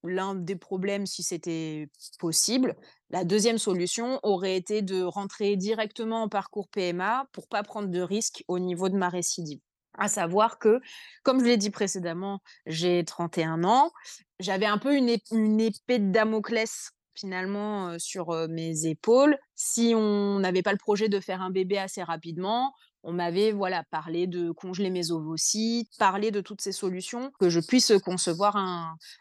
l'un 0.04 0.34
des 0.34 0.56
problèmes 0.56 1.06
si 1.06 1.22
c'était 1.22 1.88
possible. 2.18 2.76
La 3.10 3.24
deuxième 3.24 3.58
solution 3.58 4.20
aurait 4.22 4.56
été 4.56 4.82
de 4.82 5.02
rentrer 5.02 5.56
directement 5.56 6.22
en 6.22 6.28
parcours 6.28 6.68
PMA 6.68 7.26
pour 7.32 7.48
pas 7.48 7.62
prendre 7.62 7.88
de 7.88 8.00
risques 8.00 8.44
au 8.48 8.58
niveau 8.58 8.88
de 8.88 8.96
ma 8.96 9.08
récidive. 9.08 9.60
À 9.96 10.08
savoir 10.08 10.58
que, 10.58 10.80
comme 11.24 11.40
je 11.40 11.44
l'ai 11.46 11.56
dit 11.56 11.70
précédemment, 11.70 12.40
j'ai 12.66 13.04
31 13.04 13.64
ans. 13.64 13.90
J'avais 14.38 14.66
un 14.66 14.78
peu 14.78 14.94
une 14.94 15.08
ép 15.08 15.22
une 15.32 15.60
épée 15.60 15.98
de 15.98 16.10
Damoclès 16.12 16.90
finalement, 17.14 17.90
heu, 17.94 17.98
sur, 17.98 18.32
heu, 18.32 18.46
mes 18.48 18.86
épaules. 18.86 19.36
Si 19.56 19.92
on 19.96 20.38
n'avait 20.38 20.62
pas 20.62 20.70
le 20.72 20.78
projet 20.78 21.08
de 21.08 21.18
faire 21.18 21.42
un 21.42 21.50
bébé 21.50 21.76
assez 21.78 22.02
rapidement, 22.02 22.72
on 23.02 23.12
m'avait, 23.12 23.50
voilà, 23.52 23.82
parlé 23.90 24.26
de 24.28 24.52
congeler 24.52 24.90
mes 24.90 25.10
ovocytes, 25.10 25.88
parlé 25.98 26.30
de 26.30 26.40
toutes 26.40 26.60
ces 26.60 26.72
solutions, 26.72 27.32
que 27.40 27.48
je 27.48 27.58
puisse, 27.60 27.92
concevoir 28.04 28.56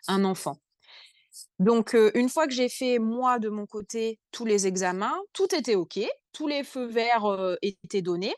un 0.08 0.24
enfant. 0.26 0.58
Donc, 1.60 1.96
une 2.14 2.30
fois 2.30 2.48
que 2.48 2.54
j'ai 2.54 2.70
fait, 2.70 3.00
moi, 3.00 3.40
de 3.40 3.50
mon 3.50 3.66
côté, 3.66 4.20
tous 4.32 4.46
les 4.46 4.68
examens, 4.68 5.18
tout 5.34 5.54
était 5.56 5.76
OK, 5.76 6.00
tous 6.32 6.48
les 6.48 6.64
feux 6.64 6.86
verts, 6.86 7.58
étaient 7.62 8.02
donnés. 8.02 8.36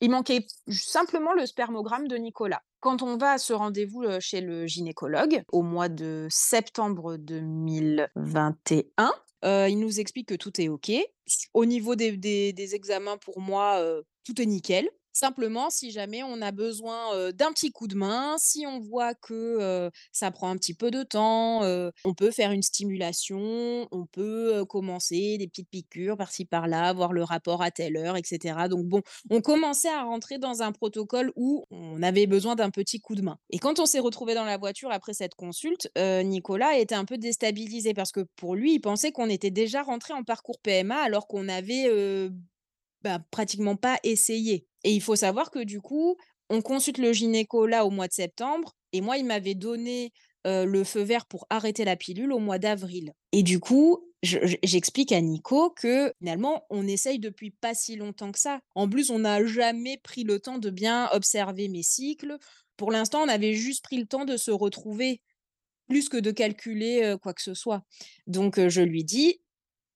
Il 0.00 0.10
manquait 0.10 0.46
simplement 0.68 1.32
le 1.32 1.46
spermogramme 1.46 2.08
de 2.08 2.16
Nicolas. 2.16 2.62
Quand 2.80 3.02
on 3.02 3.16
va 3.16 3.32
à 3.32 3.38
ce 3.38 3.52
rendez-vous, 3.52 4.02
chez 4.18 4.40
le 4.40 4.66
gynécologue, 4.66 5.44
au 5.52 5.62
mois 5.62 5.88
de 5.88 6.26
septembre 6.28 7.16
2021, 7.18 9.12
heu, 9.44 9.68
il 9.68 9.78
nous 9.78 10.00
explique 10.00 10.28
que 10.28 10.34
tout 10.34 10.60
est 10.60 10.68
OK. 10.68 10.90
Au 11.54 11.64
niveau 11.64 11.94
des 11.94 12.16
des 12.16 12.52
des 12.52 12.74
examens 12.74 13.16
pour 13.18 13.40
moi, 13.40 13.80
tout 14.24 14.40
est 14.42 14.46
nickel. 14.46 14.88
Simplement, 15.12 15.70
si 15.70 15.90
jamais 15.90 16.22
on 16.22 16.40
a 16.42 16.52
besoin, 16.52 17.30
d'un 17.32 17.52
petit 17.52 17.70
coup 17.70 17.86
de 17.86 17.94
main, 17.94 18.36
si 18.38 18.66
on 18.66 18.80
voit 18.80 19.14
que, 19.14 19.90
ça 20.12 20.30
prend 20.30 20.48
un 20.50 20.56
petit 20.56 20.74
peu 20.74 20.90
de 20.90 21.02
temps, 21.02 21.62
on 22.04 22.14
peut 22.14 22.30
faire 22.30 22.52
une 22.52 22.62
stimulation, 22.62 23.88
on 23.90 24.06
peut, 24.06 24.64
commencer 24.68 25.36
des 25.38 25.46
petites 25.48 25.68
piqûres 25.70 26.16
par-ci 26.16 26.44
par-là, 26.44 26.92
voir 26.92 27.12
le 27.12 27.22
rapport 27.22 27.62
à 27.62 27.70
telle 27.70 27.96
heure 27.96 28.16
et 28.16 28.22
cetera. 28.24 28.68
Donc 28.68 28.86
bon, 28.86 29.02
on 29.30 29.40
commençait 29.40 29.88
à 29.88 30.02
rentrer 30.02 30.38
dans 30.38 30.62
un 30.62 30.72
protocole 30.72 31.32
où 31.36 31.64
on 31.70 32.02
avait 32.02 32.26
besoin 32.26 32.54
d'un 32.54 32.70
petit 32.70 33.00
coup 33.00 33.14
de 33.14 33.22
main. 33.22 33.38
Et 33.50 33.58
quand 33.58 33.78
on 33.80 33.86
s'est 33.86 33.98
retrouvés 34.00 34.34
dans 34.34 34.44
la 34.44 34.56
voiture 34.56 34.90
après 34.90 35.14
cette 35.14 35.34
consulte, 35.34 35.90
Nicolas 35.96 36.78
était 36.78 36.94
un 36.94 37.04
peu 37.04 37.18
déstabilisé 37.18 37.94
parce 37.94 38.12
que 38.12 38.20
pour 38.36 38.54
lui, 38.54 38.74
il 38.74 38.80
pensait 38.80 39.12
qu'on 39.12 39.28
était 39.28 39.50
déjà 39.50 39.82
rentrés 39.82 40.14
en 40.14 40.24
parcours 40.24 40.58
PMA 40.62 40.96
alors 40.96 41.26
qu'on 41.26 41.48
avait, 41.48 42.30
bah, 43.02 43.20
pratiquement 43.30 43.76
pas 43.76 43.98
essayé. 44.04 44.66
Et 44.84 44.92
il 44.92 45.00
faut 45.02 45.16
savoir 45.16 45.50
que 45.50 45.62
du 45.64 45.80
coup, 45.80 46.16
on 46.50 46.62
consulte 46.62 46.98
le 46.98 47.12
gynéco 47.12 47.66
là 47.66 47.84
au 47.86 47.90
mois 47.90 48.08
de 48.08 48.12
septembre 48.12 48.74
et 48.92 49.00
moi 49.00 49.16
il 49.16 49.24
m'avait 49.24 49.54
donné, 49.54 50.12
le 50.44 50.82
feu 50.84 51.02
vert 51.02 51.26
pour 51.26 51.46
arrêter 51.50 51.84
la 51.84 51.96
pilule 51.96 52.32
au 52.32 52.38
mois 52.38 52.58
d'avril. 52.58 53.12
Et 53.32 53.42
du 53.42 53.60
coup, 53.60 54.04
je 54.22 54.38
je 54.44 54.56
j'explique 54.62 55.12
à 55.12 55.20
Nico 55.20 55.70
que 55.70 56.12
finalement 56.18 56.64
on 56.70 56.86
essaye 56.86 57.18
depuis 57.18 57.50
pas 57.50 57.74
si 57.74 57.96
longtemps 57.96 58.32
que 58.32 58.38
ça. 58.38 58.60
En 58.74 58.88
plus, 58.88 59.10
on 59.10 59.20
n'a 59.20 59.44
jamais 59.46 59.98
pris 59.98 60.24
le 60.24 60.40
temps 60.40 60.58
de 60.58 60.70
bien 60.70 61.08
observer 61.12 61.68
mes 61.68 61.82
cycles. 61.82 62.38
Pour 62.76 62.90
l'instant, 62.90 63.22
on 63.22 63.28
avait 63.28 63.54
juste 63.54 63.84
pris 63.84 63.98
le 63.98 64.06
temps 64.06 64.24
de 64.24 64.36
se 64.36 64.50
retrouver, 64.50 65.20
plus 65.88 66.08
que 66.08 66.16
de 66.18 66.30
calculer, 66.30 67.16
quoi 67.22 67.34
que 67.34 67.42
ce 67.42 67.54
soit. 67.54 67.84
Donc, 68.26 68.58
je 68.68 68.82
lui 68.82 69.04
dis: 69.04 69.40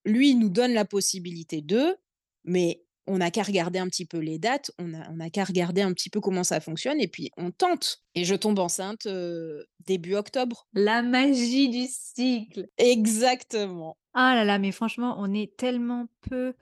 «Lui, 0.04 0.30
il 0.30 0.38
nous 0.38 0.50
donne 0.50 0.72
la 0.74 0.84
possibilité 0.84 1.62
de, 1.62 1.96
mais 2.44 2.84
on 3.06 3.18
n'a 3.18 3.30
qu'à 3.30 3.42
regarder 3.42 3.78
un 3.78 3.88
petit 3.88 4.06
peu 4.06 4.18
les 4.18 4.38
dates, 4.38 4.70
on 4.78 4.94
a 4.94 5.08
on 5.10 5.20
a 5.20 5.30
qu'à 5.30 5.44
regarder 5.44 5.82
un 5.82 5.92
petit 5.92 6.10
peu 6.10 6.20
comment 6.20 6.44
ça 6.44 6.60
fonctionne 6.60 7.00
et 7.00 7.08
puis 7.08 7.30
on 7.36 7.50
tente» 7.50 8.02
et 8.14 8.24
je 8.24 8.34
tombe 8.34 8.58
enceinte, 8.58 9.06
heu, 9.06 9.66
début 9.86 10.14
octobre. 10.14 10.66
La 10.74 11.02
magie 11.02 11.68
du 11.68 11.86
cycle! 11.86 12.68
Exactement. 12.78 13.98
Ah 14.14 14.34
là 14.34 14.44
là, 14.44 14.58
mais 14.58 14.72
franchement, 14.72 15.16
on 15.18 15.34
est 15.34 15.56
tellement 15.56 16.06
peu, 16.22 16.54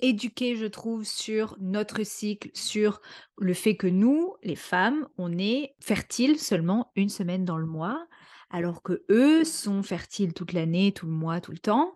éduqués, 0.00 0.56
je 0.56 0.66
trouve, 0.66 1.04
sur 1.04 1.56
notre 1.60 2.04
cycle, 2.04 2.50
sur 2.54 3.00
le 3.38 3.54
fait 3.54 3.76
que 3.76 3.86
nous, 3.86 4.34
les 4.42 4.56
femmes, 4.56 5.08
on 5.16 5.38
est 5.38 5.74
fertiles 5.80 6.38
seulement 6.38 6.92
une 6.96 7.08
semaine 7.08 7.44
dans 7.44 7.56
le 7.56 7.66
mois, 7.66 8.06
alors 8.50 8.82
qu'eux 8.82 9.44
sont 9.44 9.82
fertiles 9.82 10.34
toute 10.34 10.52
l'année, 10.52 10.92
tout 10.92 11.06
le 11.06 11.12
mois, 11.12 11.40
tout 11.40 11.52
le 11.52 11.58
temps 11.58 11.94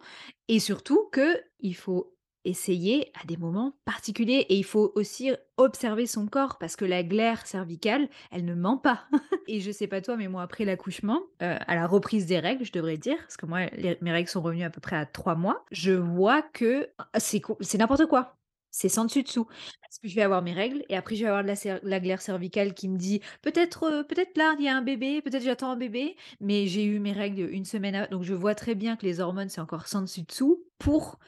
et 0.48 0.60
surtout 0.60 1.10
qu'il 1.12 1.74
faut 1.76 2.14
essayer 2.44 3.12
à 3.20 3.24
des 3.26 3.37
moments 3.37 3.74
particuliers 3.85 4.46
et 4.48 4.57
il 4.57 4.64
faut 4.64 4.92
aussi 4.96 5.31
observer 5.57 6.07
son 6.07 6.26
corps 6.26 6.59
parce 6.59 6.76
que 6.76 6.85
la 6.85 7.02
glaire 7.02 7.46
cervicale, 7.46 8.09
elle 8.31 8.44
ne 8.44 8.55
ment 8.55 8.78
pas 8.78 9.05
et 9.46 9.61
je 9.61 9.70
sais 9.70 9.87
pas 9.87 10.00
toi, 10.00 10.16
mais 10.16 10.28
moi 10.28 10.42
après 10.42 10.64
l'accouchement, 10.64 11.20
heu, 11.42 11.57
à 11.66 11.74
la 11.74 11.87
reprise 11.87 12.26
des 12.26 12.38
règles, 12.38 12.64
je 12.64 12.72
devrais 12.72 12.98
dire, 12.98 13.16
parce 13.18 13.37
que 13.37 13.46
moi 13.46 13.61
mes 14.00 14.12
règles 14.12 14.28
sont 14.28 14.42
revenues 14.42 14.64
à 14.64 14.70
peu 14.70 14.81
près 14.81 14.96
à 14.96 15.07
3 15.07 15.35
mois, 15.35 15.64
je 15.70 15.92
vois 15.92 16.42
que, 16.42 16.88
ah, 16.98 17.09
c'est 17.20 17.42
c'est 17.61 17.78
n'importe 17.78 18.07
quoi. 18.07 18.37
c'est 18.70 18.88
sans 18.88 19.05
dessus 19.05 19.22
dessous. 19.22 19.44
Parce 19.83 19.98
que 19.98 20.09
je 20.09 20.14
vais 20.14 20.22
avoir 20.22 20.42
mes 20.42 20.52
règles 20.55 20.85
et 20.88 20.96
après 20.96 21.14
je 21.16 21.22
vais 21.24 21.28
avoir 21.31 21.44
la 21.83 22.00
glaire 22.00 22.22
cervicale 22.22 22.74
qui 22.74 22.88
me 22.88 22.96
dit: 22.96 23.20
«Peut-être, 23.42 23.85
heu, 23.90 24.05
peut-être 24.07 24.37
là, 24.38 24.55
il 24.59 24.64
y 24.64 24.68
a 24.68 24.76
un 24.76 24.83
bébé, 24.83 25.20
peut-être 25.22 25.42
j'attends 25.42 25.70
un 25.72 25.76
bébé», 25.76 26.16
mais 26.40 26.66
j'ai 26.66 26.85
eu 26.85 26.98
mes 26.98 27.12
règles 27.12 27.40
une 27.52 27.64
semaine 27.64 27.94
a 27.94 28.07
donc 28.07 28.22
je 28.22 28.35
vois 28.35 28.55
très 28.55 28.74
bien 28.74 28.96
que 28.96 29.05
les 29.07 29.20
hormones, 29.20 29.48
c'est 29.48 29.61
encore 29.61 29.87
sans 29.88 30.02
dessus 30.02 30.22
dessous 30.22 30.64
pour 30.78 31.18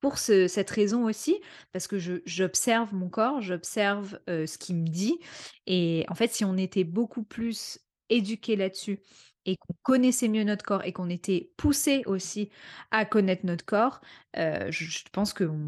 pour 0.00 0.18
ce 0.18 0.46
cette 0.48 0.70
raison 0.70 1.04
aussi, 1.04 1.40
parce 1.72 1.86
que 1.88 1.98
j'observe 2.26 2.94
mon 2.94 3.08
corps, 3.08 3.40
j'observe, 3.40 4.18
ce 4.28 4.58
qu'il 4.58 4.76
me 4.76 4.86
dit 4.86 5.18
et 5.66 6.04
en 6.08 6.14
fait, 6.14 6.32
si 6.32 6.44
on 6.44 6.56
était 6.56 6.84
beaucoup 6.84 7.22
plus 7.22 7.78
éduqués 8.08 8.56
là-dessus 8.56 9.00
et 9.46 9.56
qu'on 9.56 9.74
connaissait 9.82 10.28
mieux 10.28 10.44
notre 10.44 10.64
corps 10.64 10.84
et 10.84 10.92
qu'on 10.92 11.08
était 11.10 11.52
poussé 11.56 12.02
aussi 12.06 12.50
à 12.90 13.04
connaître 13.04 13.46
notre 13.46 13.64
corps, 13.64 14.00
je 14.34 15.02
pense 15.12 15.32
qu'on 15.32 15.58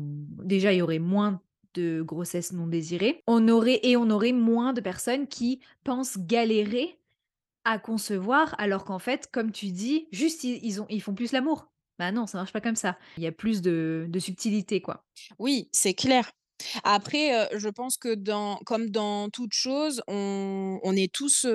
déjà, 0.45 0.73
il 0.73 0.79
y 0.79 0.83
aurait 0.83 0.99
moins 0.99 1.43
de 1.75 2.03
grossesses 2.03 2.53
non 2.53 2.67
désirées. 2.67 3.23
On 3.27 3.49
aurait 3.49 3.81
et 3.83 3.97
on 3.97 4.11
aurait 4.11 4.33
moins 4.33 4.73
de 4.73 4.81
personnes 4.81 5.27
qui 5.29 5.61
pensent 5.85 6.19
galérer 6.19 6.99
à 7.65 7.79
concevoir, 7.79 8.55
alors 8.59 8.85
qu'en 8.85 8.99
fait, 8.99 9.29
comme 9.33 9.53
tu 9.53 9.67
dis, 9.73 10.09
juste 10.13 10.45
ils 10.45 10.81
ont 10.83 10.87
ils 10.91 11.03
font 11.03 11.15
plus 11.15 11.33
l'amour. 11.33 11.71
Bah 11.99 12.13
non, 12.13 12.27
ça 12.27 12.39
marche 12.39 12.53
pas 12.53 12.61
comme 12.61 12.77
ça. 12.77 12.97
Il 13.17 13.25
y 13.25 13.27
a 13.27 13.33
plus 13.33 13.61
de 13.63 14.09
subtilité, 14.19 14.81
quoi. 14.81 15.05
Oui, 15.39 15.69
c'est 15.73 15.95
clair. 15.95 16.31
Après, 16.85 17.47
heu, 17.55 17.59
je 17.59 17.69
pense 17.69 17.97
que 17.97 18.15
dans 18.15 18.57
comme 18.67 18.91
dans 18.91 19.31
toute 19.31 19.53
chose, 19.55 20.03
on 20.09 20.81
on 20.83 20.93
est 20.97 21.13
tous, 21.13 21.47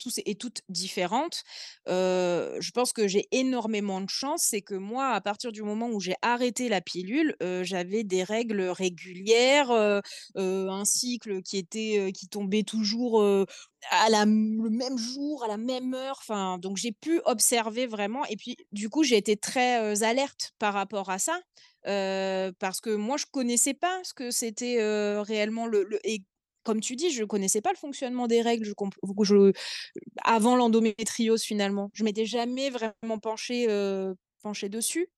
tous 0.00 0.20
et 0.26 0.34
toutes 0.34 0.62
différentes. 0.68 1.42
Je 1.86 2.70
pense 2.72 2.92
que 2.92 3.06
j'ai 3.08 3.28
énormément 3.32 4.00
de 4.00 4.08
chance, 4.10 4.42
c'est 4.44 4.62
que 4.62 4.74
moi, 4.74 5.08
à 5.10 5.20
partir 5.20 5.52
du 5.52 5.62
moment 5.62 5.88
où 5.90 6.00
j'ai 6.00 6.16
arrêté 6.22 6.68
la 6.68 6.80
pilule, 6.80 7.36
j'avais 7.62 8.04
des 8.04 8.24
règles 8.24 8.62
régulières, 8.62 9.70
un 10.34 10.84
cycle 10.84 11.42
qui 11.42 11.58
était, 11.58 12.12
qui 12.14 12.28
tombait 12.28 12.64
toujours, 12.64 13.22
à 13.90 14.10
la 14.10 14.24
le 14.26 14.70
même 14.70 14.98
jour, 14.98 15.44
à 15.44 15.48
la 15.48 15.56
même 15.56 15.94
heure, 15.94 16.16
enfin, 16.20 16.58
donc 16.58 16.76
j'ai 16.76 16.92
pu 16.92 17.20
observer 17.24 17.86
vraiment 17.86 18.24
et 18.26 18.36
puis, 18.36 18.56
du 18.72 18.88
coup, 18.90 19.02
j'ai 19.04 19.16
été 19.16 19.36
très, 19.36 20.02
alerte 20.04 20.52
par 20.58 20.74
rapport 20.74 21.10
à 21.10 21.18
ça, 21.18 21.40
parce 21.84 22.80
que 22.80 22.94
moi, 22.94 23.16
je 23.16 23.26
connaissais 23.30 23.74
pas 23.74 24.00
ce 24.04 24.14
que 24.14 24.30
c'était, 24.30 24.78
réellement 25.22 25.66
le 25.66 25.84
le 25.84 25.98
et 26.06 26.22
comme 26.70 26.80
tu 26.80 26.94
dis, 26.96 27.10
je 27.10 27.24
connaissais 27.24 27.60
pas 27.60 27.72
le 27.72 27.76
fonctionnement 27.78 28.28
des 28.28 28.42
règles, 28.42 28.64
je 28.64 28.74
je 29.24 29.52
avant 30.24 30.56
l'endométriose 30.56 31.42
finalement. 31.42 31.90
Je 31.94 32.04
m'étais 32.04 32.26
jamais 32.26 32.70
vraiment 32.70 33.18
penchée, 33.20 33.66
dessus. 34.70 35.08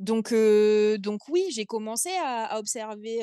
Donc 0.00 0.32
donc 0.98 1.28
oui, 1.28 1.44
j'ai 1.52 1.66
commencé 1.66 2.10
à 2.24 2.58
observer, 2.58 3.20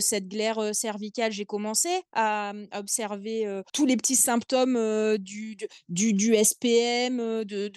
cette 0.00 0.28
glaire, 0.28 0.74
cervicale. 0.74 1.32
J'ai 1.32 1.44
commencé 1.44 1.90
à, 2.12 2.52
mmh, 2.54 2.66
observer, 2.74 3.62
tous 3.74 3.86
les 3.86 3.96
petits 3.96 4.16
symptômes, 4.16 4.78
du 5.18 5.56
du 5.88 6.12
du 6.14 6.34
SPM, 6.36 7.44
de 7.44 7.68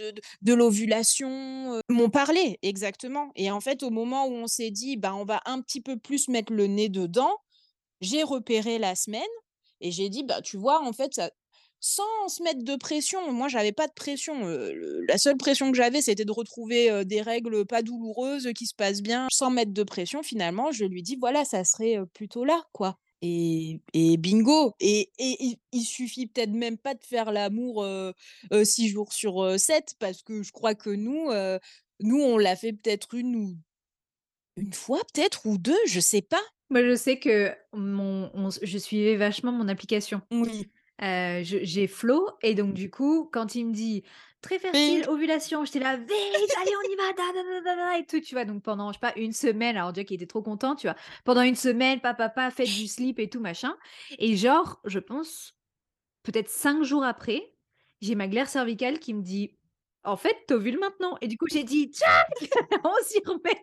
de 0.42 0.54
l'ovulation, 0.54 1.82
m'ont 1.90 2.10
parlé 2.12 2.60
exactement 2.62 3.32
et 3.36 3.52
en 3.52 3.62
fait, 3.62 3.84
au 3.84 3.90
moment 3.90 4.28
où 4.28 4.34
on 4.34 4.48
s'est 4.48 4.72
dit: 4.72 4.96
«Bah, 4.98 5.16
on 5.16 5.26
va 5.26 5.42
un 5.46 5.62
petit 5.62 5.82
peu 5.82 5.98
plus 5.98 6.28
mettre 6.30 6.54
le 6.54 6.68
nez 6.68 6.90
dedans», 6.90 7.32
j'ai 8.06 8.24
repéré 8.24 8.80
la 8.80 8.96
semaine 8.96 9.24
et 9.82 9.92
j'ai 9.92 10.10
dit: 10.10 10.24
«Bah, 10.24 10.42
tu 10.42 10.58
vois, 10.58 10.82
en 10.84 10.94
fait, 10.94 11.14
ça» 11.16 11.32
sans 11.82 12.30
se 12.30 12.42
mettre 12.44 12.64
de 12.64 12.76
pression. 12.78 13.32
Moi, 13.34 13.48
j'avais 13.50 13.72
pas 13.74 13.88
de 13.88 13.94
pression, 13.94 14.46
le 14.48 15.04
la 15.08 15.18
seule 15.20 15.38
pression 15.38 15.72
que 15.72 15.78
j'avais, 15.78 16.02
c'était 16.02 16.26
de 16.26 16.32
retrouver, 16.32 17.06
des 17.06 17.22
règles, 17.22 17.66
pas 17.66 17.84
douloureuses, 17.84 18.50
qui 18.56 18.66
se 18.68 18.74
passent 18.76 19.02
bien, 19.04 19.28
sans 19.32 19.52
mettre 19.52 19.74
de 19.74 19.84
pression 19.84 20.24
finalement. 20.24 20.72
Je 20.72 20.86
lui 20.86 21.04
dis: 21.04 21.18
«Voilà, 21.20 21.46
ça 21.46 21.64
serait, 21.66 22.00
plutôt 22.14 22.46
là, 22.46 22.64
quoi» 22.74 22.98
et 23.24 23.80
et 23.94 24.18
bingo 24.18 24.74
et 24.82 25.10
et 25.20 25.38
il 25.46 25.58
il 25.74 25.84
suffit 25.86 26.28
peut-être 26.28 26.52
même 26.52 26.78
pas 26.78 26.94
de 26.96 27.04
faire 27.04 27.32
l'amour, 27.32 27.84
heu, 27.86 28.14
6 28.66 28.90
jours 28.90 29.14
sur, 29.14 29.60
7 29.60 29.96
parce 30.00 30.22
que 30.24 30.44
je 30.44 30.52
crois 30.52 30.76
que 30.76 30.90
nous, 30.92 31.30
nous, 32.02 32.22
on 32.22 32.38
l'a 32.38 32.56
fait 32.56 32.74
peut-être 32.74 33.14
une 33.16 33.36
ou 33.36 33.58
une 34.58 34.74
fois 34.74 35.02
peut-être 35.14 35.46
ou 35.48 35.58
2, 35.60 35.78
je 35.88 36.00
sais 36.02 36.22
pas. 36.24 36.42
Moi, 36.70 36.84
je 36.84 36.96
sais 36.96 37.20
que 37.20 37.54
mon 37.74 38.32
on 38.34 38.48
s 38.50 38.60
je 38.64 38.78
suivais 38.78 39.16
vachement 39.18 39.52
mon 39.52 39.68
application. 39.68 40.22
Oui. 40.32 40.72
Je 41.02 41.60
j'ai 41.64 41.88
Flow 41.88 42.30
et 42.42 42.56
donc 42.56 42.74
du 42.74 42.90
coup, 42.90 43.30
quand 43.32 43.56
il 43.56 43.68
me 43.68 43.74
dit: 43.74 44.04
«Très 44.42 44.60
fertile, 44.60 45.06
ovulation», 45.10 45.66
j'étais 45.66 45.80
là: 45.80 45.98
«Vite, 45.98 46.10
allez, 46.62 46.72
on 46.76 46.92
y 46.92 46.96
va, 46.96 47.14
da 47.14 47.34
da 47.34 47.44
da 47.44 47.62
da 47.62 47.76
da» 47.76 47.98
et 48.00 48.06
tout, 48.06 48.20
tu 48.22 48.36
vois? 48.36 48.46
Donc 48.46 48.64
pendant, 48.64 48.90
je 48.92 48.96
sais 48.96 49.00
pas, 49.00 49.14
une 49.18 49.34
semaine, 49.34 49.78
alors 49.78 49.94
déjà 49.94 50.06
qu'il 50.06 50.16
était 50.16 50.28
trop 50.28 50.42
content, 50.44 50.76
tu 50.76 50.88
vois? 50.88 50.96
Pendant 51.26 51.42
une 51.44 51.56
semaine, 51.56 52.02
pa 52.02 52.14
pa 52.16 52.30
pa, 52.30 52.52
faites 52.52 52.72
du 52.72 52.88
slip 52.88 53.20
et 53.20 53.30
tout 53.30 53.40
machin 53.42 53.76
et 54.20 54.36
genre, 54.38 54.82
je 54.86 55.00
pense, 55.00 55.56
peut-être 56.24 56.50
5 56.50 56.84
jours 56.84 57.04
après, 57.06 57.56
j'ai 58.02 58.16
ma 58.16 58.28
glaire 58.28 58.50
cervicale 58.50 59.00
qui 59.00 59.14
me 59.14 59.22
dit: 59.24 59.58
«En 60.06 60.18
fait, 60.18 60.36
tu 60.48 60.54
ovules 60.54 60.80
maintenant» 60.80 61.18
et 61.22 61.28
du 61.28 61.38
coup, 61.38 61.48
j'ai 61.52 61.64
dit: 61.64 61.88
«Tchac! 61.92 62.28
On 62.86 62.94
s'y 63.04 63.20
remet!» 63.26 63.62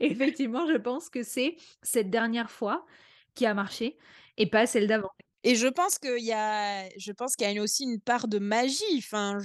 et 0.00 0.06
effectivement, 0.12 0.66
je 0.66 0.76
pense 0.76 1.08
que 1.08 1.22
c'est 1.22 1.56
cette 1.82 2.10
dernière 2.10 2.50
fois 2.50 2.86
qui 3.34 3.46
a 3.46 3.54
marché 3.54 3.96
et 4.36 4.46
pas 4.48 4.66
celle 4.66 4.86
d'avant. 4.86 5.10
Et 5.42 5.54
je 5.54 5.68
pense 5.68 5.98
qu'il 5.98 6.18
y 6.22 6.32
a 6.32 6.86
je 6.98 7.12
pense 7.12 7.34
qu'il 7.34 7.50
y 7.50 7.58
a 7.58 7.62
aussi 7.62 7.84
une 7.84 7.98
part 8.00 8.28
de 8.28 8.38
magie. 8.38 8.82
Enfin, 8.98 9.38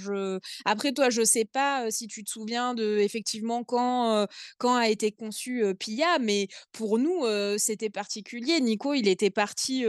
après 0.66 0.92
toi, 0.92 1.08
je 1.08 1.24
sais 1.24 1.46
pas, 1.46 1.90
si 1.90 2.06
tu 2.06 2.22
te 2.22 2.30
souviens 2.30 2.74
de 2.74 2.98
effectivement 2.98 3.64
quand, 3.64 4.26
quand 4.58 4.74
a 4.76 4.88
été 4.88 5.10
conçue, 5.12 5.64
heu, 5.64 5.74
Pia, 5.74 6.18
mais 6.18 6.48
pour 6.72 6.98
nous, 6.98 7.24
c'était 7.56 7.88
particulier. 7.90 8.60
Nico, 8.60 8.92
il 8.92 9.08
était 9.08 9.30
parti, 9.30 9.86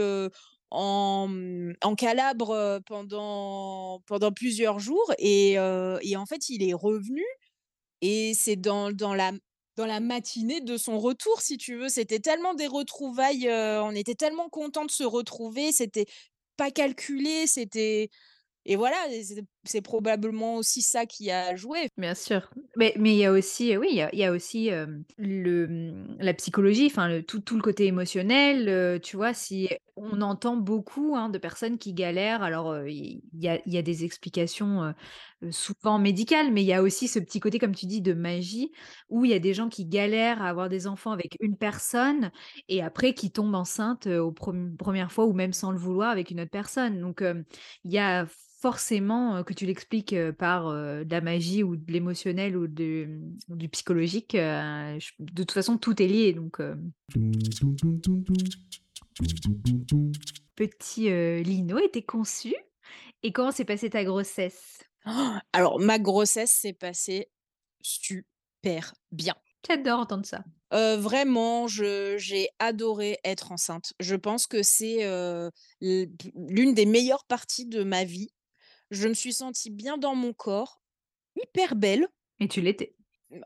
en, 0.70 1.28
mmh, 1.28 1.74
en 1.82 1.94
Calabre, 1.94 2.80
pendant 2.86 4.00
pendant 4.06 4.32
plusieurs 4.32 4.78
jours 4.78 5.12
et 5.18 5.52
et 5.54 6.16
en 6.16 6.26
fait, 6.26 6.48
il 6.50 6.62
est 6.68 6.74
revenu 6.74 7.24
et 8.02 8.34
c'est 8.34 8.56
dans 8.56 8.92
dans 8.92 9.14
la 9.14 9.32
dans 9.76 9.86
la 9.86 10.00
matinée 10.00 10.60
de 10.60 10.76
son 10.76 10.98
retour, 10.98 11.40
si 11.40 11.56
tu 11.58 11.76
veux. 11.76 11.88
C'était 11.88 12.18
tellement 12.20 12.54
des 12.54 12.66
retrouvailles, 12.66 13.48
on 13.50 13.92
était 13.92 14.14
tellement 14.16 14.48
contents 14.48 14.84
de 14.86 14.90
se 14.90 15.04
retrouver, 15.04 15.72
c'était 15.72 16.06
pas 16.56 16.70
calculé, 16.70 17.46
c'était 17.46 18.10
et 18.66 18.76
voilà 18.76 18.96
c'est 19.64 19.82
probablement 19.82 20.56
aussi 20.56 20.82
ça 20.82 21.06
qui 21.06 21.30
a 21.30 21.56
joué. 21.56 21.88
Bien 21.96 22.14
sûr, 22.14 22.48
mais 22.76 22.94
il 22.96 23.16
y 23.16 23.24
a 23.24 23.32
aussi, 23.32 23.76
oui, 23.76 24.00
il 24.12 24.18
y 24.20 24.28
aussi, 24.28 24.70
le, 25.18 25.66
mmh, 25.66 26.16
la 26.20 26.32
psychologie, 26.34 26.86
enfin 26.86 27.08
le 27.08 27.22
tout 27.24 27.40
tout 27.40 27.56
le 27.56 27.62
côté 27.62 27.86
émotionnel, 27.86 29.00
tu 29.00 29.16
vois? 29.16 29.34
Si 29.34 29.68
on 29.96 30.20
entend 30.20 30.56
beaucoup, 30.56 31.16
hein, 31.16 31.28
de 31.28 31.38
personnes 31.38 31.76
qui 31.78 31.92
galèrent 31.92 32.42
alors, 32.44 32.86
il 32.86 33.20
y 33.32 33.48
a 33.48 33.58
y 33.66 33.76
a 33.76 33.82
des 33.82 34.04
explications, 34.04 34.94
souvent 35.50 35.98
médicales, 35.98 36.52
mais 36.52 36.62
il 36.62 36.66
y 36.66 36.72
a 36.72 36.82
aussi 36.82 37.08
ce 37.08 37.18
petit 37.18 37.40
côté, 37.40 37.58
comme 37.58 37.74
tu 37.74 37.86
dis, 37.86 38.00
de 38.00 38.12
magie, 38.12 38.70
où 39.08 39.24
il 39.24 39.32
y 39.32 39.34
a 39.34 39.40
des 39.40 39.54
gens 39.54 39.68
qui 39.68 39.84
galèrent 39.86 40.40
à 40.40 40.48
avoir 40.50 40.68
des 40.68 40.86
enfants 40.86 41.10
avec 41.12 41.36
une 41.40 41.56
personne 41.56 42.30
et 42.68 42.80
après 42.82 43.12
qui 43.14 43.32
tombent 43.32 43.54
enceintes, 43.56 44.06
aux 44.06 44.30
prem 44.30 44.76
1 44.94 45.08
fois 45.08 45.26
ou 45.26 45.32
même 45.32 45.52
sans 45.52 45.72
le 45.72 45.78
vouloir 45.78 46.10
avec 46.10 46.30
une 46.30 46.40
autre 46.40 46.50
personne. 46.52 47.00
Donc, 47.00 47.24
il 47.84 47.92
y 47.92 47.98
a 47.98 48.26
forcément, 48.60 49.42
que 49.44 49.52
tu 49.52 49.66
l'expliques, 49.66 50.16
par, 50.38 50.72
de 50.72 51.10
la 51.10 51.20
magie 51.20 51.62
ou 51.62 51.76
de 51.76 51.92
l'émotionnel 51.92 52.56
ou 52.56 52.66
de, 52.66 53.06
mmh, 53.48 53.56
du 53.56 53.68
psychologique, 53.68 54.34
de 54.34 54.98
toute 55.36 55.52
façon 55.52 55.78
tout 55.78 56.02
est 56.02 56.06
lié 56.06 56.32
donc. 56.32 56.60
Petit, 60.56 61.10
Lino 61.42 61.78
était 61.78 62.02
conçu 62.02 62.54
et 63.22 63.32
comment 63.32 63.52
s'est 63.52 63.64
passée 63.64 63.90
ta 63.90 64.04
grossesse? 64.04 64.82
Alors 65.52 65.78
ma 65.78 65.98
grossesse 65.98 66.50
s'est 66.50 66.72
passée 66.72 67.28
super 67.80 68.94
bien. 69.12 69.34
J'adore 69.66 70.00
entendre 70.00 70.26
ça. 70.26 70.42
Vraiment, 70.70 71.66
j'ai 71.66 72.48
adoré 72.58 73.18
être 73.24 73.52
enceinte. 73.52 73.92
Je 74.00 74.14
pense 74.14 74.46
que 74.46 74.62
c'est, 74.62 74.98
l'une 75.80 76.74
des 76.74 76.86
meilleures 76.86 77.24
parties 77.24 77.66
de 77.66 77.82
ma 77.82 78.04
vie. 78.04 78.30
Je 78.90 79.08
me 79.08 79.14
suis 79.14 79.32
sentie 79.32 79.70
bien 79.70 79.98
dans 79.98 80.14
mon 80.14 80.32
corps, 80.32 80.80
hyper 81.36 81.76
belle. 81.76 82.08
Et 82.40 82.48
tu 82.48 82.60
l'étais. 82.60 82.94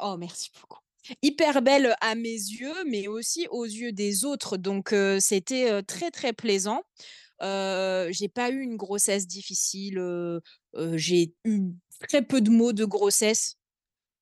Oh 0.00 0.16
merci 0.16 0.50
beaucoup. 0.60 0.78
Hyper 1.20 1.62
belle 1.62 1.96
à 2.00 2.14
mes 2.14 2.28
yeux, 2.30 2.84
mais 2.86 3.08
aussi 3.08 3.48
aux 3.50 3.64
yeux 3.64 3.90
des 3.90 4.24
autres, 4.24 4.56
donc 4.56 4.94
c'était, 5.18 5.82
très, 5.82 6.12
très 6.12 6.32
plaisant. 6.32 6.82
Heu, 7.42 8.06
j'ai 8.12 8.28
pas 8.28 8.50
eu 8.50 8.60
une 8.60 8.76
grossesse 8.76 9.26
difficile, 9.26 10.00
j'ai 10.94 11.34
eu 11.44 11.60
très 12.08 12.22
peu 12.22 12.40
de 12.40 12.50
maux 12.50 12.72
de 12.72 12.84
grossesse, 12.84 13.56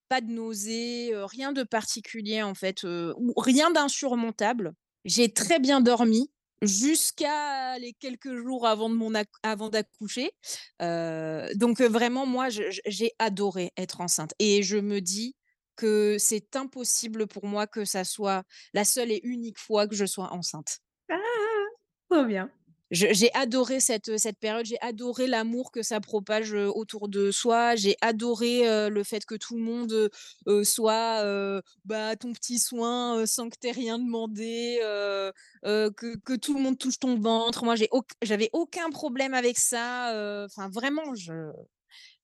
pas 0.08 0.22
de 0.22 0.30
nausées, 0.30 1.12
rien 1.14 1.52
de 1.52 1.64
particulier 1.64 2.42
en 2.42 2.54
fait, 2.54 2.84
ou 2.84 3.34
rien 3.36 3.70
d'insurmontable. 3.70 4.72
J'ai 5.04 5.30
très 5.32 5.58
bien 5.58 5.82
dormi 5.82 6.30
jusqu'à 6.62 7.78
les 7.78 7.92
quelques 7.94 8.34
jours 8.36 8.66
avant 8.66 8.90
de 8.90 8.94
mon 8.94 9.12
avant 9.42 9.68
d'accoucher, 9.70 10.30
heu, 10.82 11.48
donc 11.56 11.80
heu, 11.80 11.88
vraiment 11.88 12.26
moi 12.26 12.48
j'ai 12.50 13.12
adoré 13.18 13.72
être 13.76 14.00
enceinte 14.00 14.34
et 14.38 14.62
je 14.62 14.76
me 14.78 15.00
dis 15.00 15.36
que 15.76 16.16
c'est 16.18 16.56
impossible 16.56 17.26
pour 17.26 17.46
moi 17.46 17.66
que 17.66 17.84
ça 17.84 18.04
soit 18.04 18.44
la 18.74 18.84
seule 18.84 19.10
et 19.12 19.20
unique 19.24 19.58
fois 19.58 19.86
que 19.88 19.94
je 19.96 20.04
sois 20.06 20.32
enceinte. 20.32 20.80
Ah! 21.08 21.16
Trop 22.10 22.24
bien. 22.26 22.50
Je 22.90 23.06
j'ai 23.12 23.32
adoré 23.34 23.78
cette, 23.80 24.08
heu, 24.08 24.18
cette 24.18 24.38
période, 24.40 24.66
j'ai 24.66 24.80
adoré 24.80 25.26
l'amour 25.28 25.70
que 25.70 25.82
ça 25.82 26.00
propage, 26.00 26.52
heu, 26.54 26.68
autour 26.74 27.08
de 27.08 27.30
soi. 27.30 27.76
J'ai 27.76 27.96
adoré, 28.00 28.66
heu, 28.68 28.88
le 28.90 29.04
fait 29.04 29.24
que 29.24 29.36
tout 29.36 29.56
le 29.56 29.62
monde, 29.62 30.10
soit, 30.64 31.22
heu, 31.24 31.62
bah, 31.84 32.16
ton 32.16 32.32
petit 32.32 32.58
soin, 32.58 33.24
sans 33.26 33.48
que 33.48 33.56
tu 33.60 33.68
aies 33.68 33.72
rien 33.72 33.98
demandé, 33.98 34.78
que 35.62 36.16
que 36.24 36.34
tout 36.36 36.54
le 36.54 36.60
monde 36.60 36.78
touche 36.78 36.98
ton 36.98 37.18
ventre. 37.18 37.64
Moi, 37.64 37.76
j'ai 37.76 37.88
j'avais 38.22 38.50
aucun 38.52 38.90
problème 38.90 39.34
avec 39.34 39.58
ça, 39.58 40.44
enfin 40.46 40.68
vraiment 40.68 41.14
je 41.14 41.52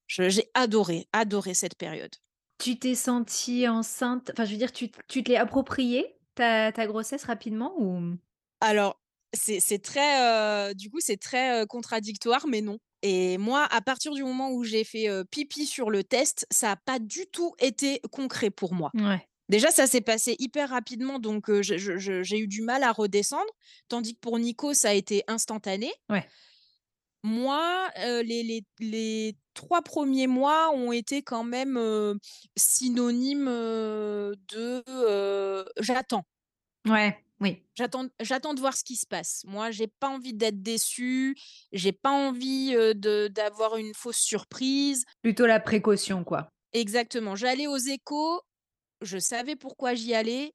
je 0.09 0.29
j'ai 0.31 0.51
adoré, 0.55 1.09
adoré 1.13 1.55
cette 1.55 1.77
période. 1.77 2.15
Tu 2.59 2.79
t'es 2.79 2.95
sentie 2.95 3.67
enceinte 3.69 4.31
enfin, 4.33 4.45
je 4.45 4.53
veux 4.53 4.57
dire, 4.59 4.73
tu 4.73 4.91
tu 5.09 5.23
te 5.23 5.31
l'es 5.31 5.37
appropriée, 5.37 6.19
ta 6.35 6.73
ta 6.73 6.87
grossesse 6.87 7.25
rapidement 7.25 7.75
ou? 7.79 8.17
Alors, 8.61 9.01
c'est 9.37 9.79
très, 9.83 10.71
heu, 10.71 10.75
du 10.75 10.91
coup, 10.91 11.01
c'est 11.01 11.17
très, 11.19 11.63
heu, 11.63 11.67
contradictoire, 11.67 12.47
mais 12.49 12.61
non 12.61 12.79
et 13.03 13.39
moi, 13.39 13.69
à 13.71 13.81
partir 13.83 14.13
du 14.15 14.25
moment 14.25 14.51
où 14.51 14.65
j'ai 14.65 14.83
fait, 14.83 15.09
heu, 15.09 15.25
pipi 15.31 15.67
sur 15.67 15.91
le 15.91 16.03
test, 16.03 16.47
ça 16.51 16.73
a 16.73 16.77
pas 16.77 16.99
du 16.99 17.27
tout 17.31 17.55
été 17.61 18.01
concret 18.11 18.51
pour 18.51 18.75
moi. 18.75 18.95
Ouais. 18.95 19.29
Déjà, 19.49 19.71
ça 19.71 19.87
s'est 19.87 20.01
passé 20.03 20.35
hyper 20.41 20.71
rapidement, 20.71 21.19
donc 21.21 21.51
j'ai 21.63 22.39
eu 22.41 22.49
du 22.49 22.63
mal 22.63 22.83
à 22.85 22.93
redescendre, 22.93 23.51
tandis 23.89 24.15
que 24.15 24.21
pour 24.21 24.39
Nico, 24.39 24.75
ça 24.75 24.91
a 24.91 24.95
été 24.95 25.23
instantané. 25.29 25.93
Ouais. 26.09 26.33
Moi, 27.23 27.91
les 27.97 28.43
les 28.45 28.65
les 28.79 29.37
3 29.55 29.83
premiers 29.83 30.29
mois 30.29 30.71
ont 30.73 30.93
été 30.93 31.23
quand 31.23 31.43
même, 31.45 31.77
heu, 31.77 32.19
synonymes, 32.57 33.47
de, 33.49 34.85
j'attends. 35.81 36.25
Ouais, 36.87 37.26
oui. 37.41 37.63
J'attends 37.75 38.07
j'attends 38.21 38.55
de 38.55 38.61
voir 38.61 38.77
ce 38.77 38.85
qui 38.85 38.97
se 38.97 39.07
passe. 39.07 39.43
Moi, 39.47 39.71
j'ai 39.71 39.89
pas 39.89 40.09
envie 40.09 40.33
d'être 40.33 40.63
déçue, 40.63 41.37
j'ai 41.73 41.93
pas 41.93 42.11
envie, 42.11 42.73
de 42.73 43.29
d'avoir 43.29 43.77
une 43.77 43.93
fausse 43.95 44.19
surprise. 44.19 45.05
Plutôt 45.23 45.47
la 45.47 45.61
précaution, 45.61 46.25
quoi. 46.25 46.49
Exactement, 46.73 47.37
j'allais 47.37 47.67
aux 47.67 47.77
échos, 47.77 48.41
je 49.03 49.19
savais 49.19 49.57
pourquoi 49.57 49.95
j'y 49.95 50.15
allais, 50.15 50.53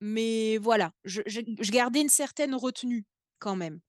mais 0.00 0.58
voilà, 0.58 0.92
je 1.04 1.22
je 1.26 1.40
je 1.60 1.70
gardais 1.70 2.00
une 2.00 2.08
certaine 2.08 2.54
retenue 2.54 3.04
quand 3.38 3.56
même 3.56 3.80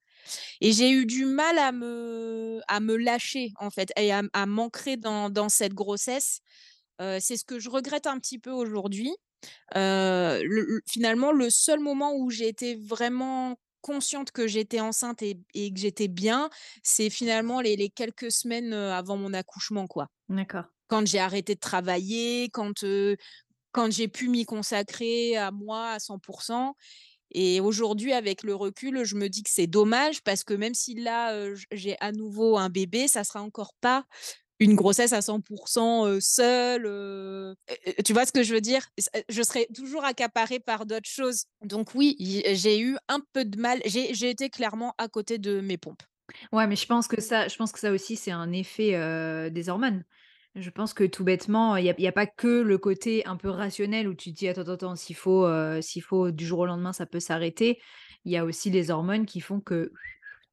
et 0.61 0.71
j'ai 0.71 0.91
eu 0.91 1.05
du 1.05 1.25
mal 1.25 1.57
à 1.57 1.71
me 1.71 2.61
à 2.67 2.79
me 2.79 2.95
lâcher, 2.95 3.51
en 3.59 3.69
fait 3.69 3.91
et 3.97 4.11
à 4.11 4.21
à 4.33 4.45
m'ancrer 4.45 4.97
dans 4.97 5.29
dans 5.29 5.49
cette 5.49 5.73
grossesse. 5.73 6.39
C'est 6.99 7.37
ce 7.37 7.45
que 7.45 7.59
je 7.59 7.69
regrette 7.69 8.07
un 8.07 8.19
petit 8.19 8.39
peu 8.39 8.51
aujourd'hui. 8.51 9.15
Le 9.75 10.81
finalement, 10.87 11.31
le 11.31 11.49
seul 11.49 11.79
moment 11.79 12.15
où 12.15 12.29
j'ai 12.29 12.47
été 12.47 12.75
vraiment 12.75 13.57
consciente 13.81 14.31
que 14.31 14.47
j'étais 14.47 14.79
enceinte 14.81 15.21
et 15.21 15.39
et 15.53 15.73
que 15.73 15.79
j'étais 15.79 16.07
bien, 16.07 16.49
c'est 16.83 17.09
finalement 17.09 17.61
les 17.61 17.75
les 17.75 17.89
quelques 17.89 18.31
semaines, 18.31 18.73
avant 18.73 19.17
mon 19.17 19.33
accouchement, 19.33 19.87
quoi. 19.87 20.07
D'accord. 20.29 20.69
Quand 20.87 21.05
j'ai 21.07 21.19
arrêté 21.19 21.55
de 21.55 21.59
travailler, 21.59 22.49
quand, 22.49 22.83
quand 23.71 23.91
j'ai 23.91 24.07
pu 24.07 24.27
m'y 24.27 24.45
consacrer 24.45 25.37
à 25.37 25.51
moi 25.51 25.91
à 25.91 25.99
100 25.99 26.19
et 27.31 27.59
aujourd'hui, 27.59 28.13
avec 28.13 28.41
le 28.41 28.55
recul, 28.55 29.03
je 29.03 29.15
me 29.15 29.29
dis 29.29 29.43
que 29.43 29.51
c'est 29.51 29.67
dommage 29.67 30.23
parce 30.23 30.43
que 30.43 30.55
même 30.55 30.73
si 30.73 30.95
là, 30.95 31.53
j'ai 31.71 31.95
à 31.99 32.11
nouveau 32.11 32.57
un 32.57 32.69
bébé, 32.69 33.07
ça 33.07 33.23
sera 33.23 33.41
encore 33.43 33.73
pas 33.81 34.05
une 34.59 34.75
grossesse 34.75 35.13
à 35.13 35.21
100 35.21 35.41
heu, 36.07 36.19
seule, 36.21 36.85
heu, 36.85 37.55
heu, 37.87 37.93
tu 38.05 38.13
vois 38.13 38.25
ce 38.25 38.31
que 38.31 38.43
je 38.43 38.53
veux 38.53 38.61
dire? 38.61 38.87
Je 39.29 39.41
serai 39.43 39.67
toujours 39.75 40.03
accaparée 40.05 40.59
par 40.59 40.85
d'autres 40.85 41.09
choses. 41.09 41.45
Donc 41.63 41.95
oui, 41.95 42.15
j'ai 42.53 42.79
eu 42.79 42.97
un 43.07 43.19
peu 43.33 43.45
de 43.45 43.59
mal, 43.59 43.81
j'ai 43.85 44.29
été 44.29 44.49
clairement 44.49 44.93
à 44.97 45.07
côté 45.07 45.37
de 45.37 45.61
mes 45.61 45.77
pompes. 45.77 46.03
Ouais, 46.51 46.67
mais 46.67 46.75
je 46.75 46.85
pense 46.85 47.07
que 47.07 47.21
ça 47.21 47.47
je 47.47 47.55
pense 47.57 47.71
que 47.71 47.79
ça 47.79 47.91
aussi, 47.91 48.15
c'est 48.15 48.31
un 48.31 48.51
effet, 48.51 48.91
des 49.51 49.69
hormones. 49.69 50.03
Je 50.55 50.69
pense 50.71 50.93
que 50.93 51.03
tout 51.03 51.23
bêtement, 51.23 51.75
il 51.77 51.85
y 51.85 52.07
a 52.07 52.11
pas 52.11 52.25
que 52.27 52.47
le 52.61 52.77
côté 52.77 53.25
un 53.25 53.37
peu 53.37 53.49
rationnel 53.49 54.07
où 54.07 54.13
tu 54.15 54.31
te 54.33 54.37
dis: 54.39 54.47
«Attends, 54.47 54.61
attends, 54.61 54.73
attends, 54.73 54.95
s'il 54.95 55.15
faut, 55.15 55.47
s'il 55.81 56.01
faut 56.03 56.31
du 56.31 56.45
jour 56.45 56.59
au 56.59 56.65
lendemain, 56.65 56.93
ça 56.93 57.05
peut 57.05 57.19
s'arrêter». 57.19 57.79
Il 58.25 58.31
y 58.31 58.37
a 58.37 58.45
aussi 58.45 58.69
les 58.69 58.91
hormones 58.91 59.25
qui 59.25 59.39
font 59.41 59.61
que 59.61 59.91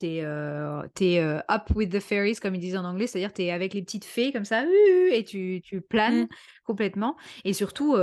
tu 0.01 0.07
es, 0.07 0.23
heu, 0.25 0.83
tu 0.95 1.05
es, 1.05 1.21
heu, 1.23 1.41
up 1.51 1.71
with 1.75 1.91
the 1.93 2.01
fairies 2.01 2.37
comme 2.41 2.55
ils 2.55 2.61
disent 2.61 2.77
en 2.77 2.85
anglais, 2.85 3.07
c'est-à-dire 3.07 3.33
tu 3.33 3.43
es 3.43 3.51
avec 3.51 3.75
les 3.75 3.83
petites 3.83 4.05
fées 4.05 4.33
comme 4.33 4.45
ça, 4.45 4.65
et 5.13 5.25
tu 5.25 5.61
tu 5.65 5.81
Mmh. 6.07 6.27
planes 6.27 6.29
complètement 6.65 7.17
et 7.45 7.53
surtout, 7.53 7.97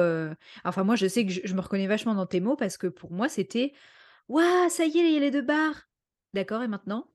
enfin 0.66 0.84
moi 0.84 0.96
je 0.96 1.08
sais 1.08 1.26
que 1.26 1.32
je 1.32 1.42
je 1.44 1.54
me 1.56 1.62
reconnais 1.62 1.88
vachement 1.88 2.16
dans 2.16 2.26
tes 2.26 2.40
mots 2.42 2.56
parce 2.56 2.78
que 2.78 2.88
pour 2.88 3.12
moi 3.12 3.30
c'était: 3.30 3.74
«Waouh, 4.30 4.70
ça 4.70 4.86
y 4.86 5.00
est, 5.00 5.08
il 5.10 5.14
y 5.14 5.18
a 5.18 5.22
les 5.22 5.32
2 5.32 5.42
barres». 5.44 5.90
D'accord 6.34 6.64
et 6.64 6.68
maintenant? 6.68 7.08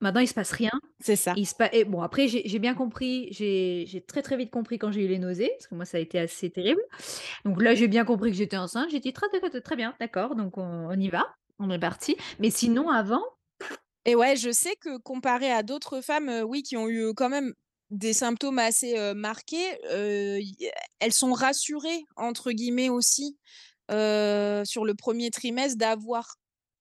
Maintenant 0.00 0.20
il 0.20 0.28
se 0.28 0.34
passe 0.34 0.52
rien. 0.52 0.70
C'est 1.00 1.16
ça. 1.16 1.36
Il 1.36 1.46
se 1.46 1.54
pa 1.54 1.68
et 1.72 1.84
bon 1.84 2.02
après 2.02 2.28
j'ai 2.28 2.58
bien 2.58 2.74
compris, 2.74 3.28
j'ai 3.32 3.84
j'ai 3.86 4.02
très, 4.04 4.22
très 4.22 4.36
vite 4.36 4.50
compris 4.50 4.78
quand 4.78 4.92
j'ai 4.92 5.04
eu 5.04 5.08
les 5.08 5.18
nausées, 5.18 5.50
parce 5.58 5.68
que 5.68 5.74
moi 5.76 5.84
ça 5.86 5.98
a 5.98 6.00
été 6.00 6.18
assez 6.18 6.50
terrible. 6.50 6.80
Donc 7.44 7.62
là, 7.62 7.74
j'ai 7.74 7.88
bien 7.88 8.04
compris 8.04 8.30
que 8.32 8.36
j'étais 8.38 8.56
enceinte, 8.58 8.90
j'ai 8.90 9.00
dit: 9.00 9.12
«Très, 9.12 9.28
très, 9.30 9.62
très 9.62 9.76
bien, 9.76 9.94
d'accord, 10.00 10.36
donc 10.36 10.58
on 10.58 10.88
on 10.90 10.92
y 11.00 11.08
va, 11.10 11.26
on 11.60 11.70
est 11.70 11.78
parti». 11.80 12.16
Mais 12.40 12.50
sinon 12.50 12.90
avant 12.90 13.22
Et 14.08 14.14
ouais, 14.14 14.36
je 14.36 14.52
sais 14.52 14.76
que 14.76 14.98
comparé 14.98 15.50
à 15.50 15.64
d'autres 15.64 16.00
femmes, 16.00 16.28
heu, 16.30 16.42
oui, 16.44 16.62
qui 16.62 16.76
ont 16.76 16.88
eu, 16.88 17.00
heu, 17.02 17.12
quand 17.12 17.28
même 17.28 17.52
des 17.90 18.12
symptômes 18.12 18.58
assez, 18.60 18.96
marqués, 19.14 19.78
y 20.40 20.70
elles 21.00 21.12
sont 21.12 21.32
«rassurées» 21.32 22.04
entre 22.16 22.52
guillemets 22.52 22.88
aussi, 22.88 23.36
sur 23.90 24.84
le 24.84 24.94
premier 24.96 25.30
trimestre 25.30 25.78
d'avoir 25.78 26.36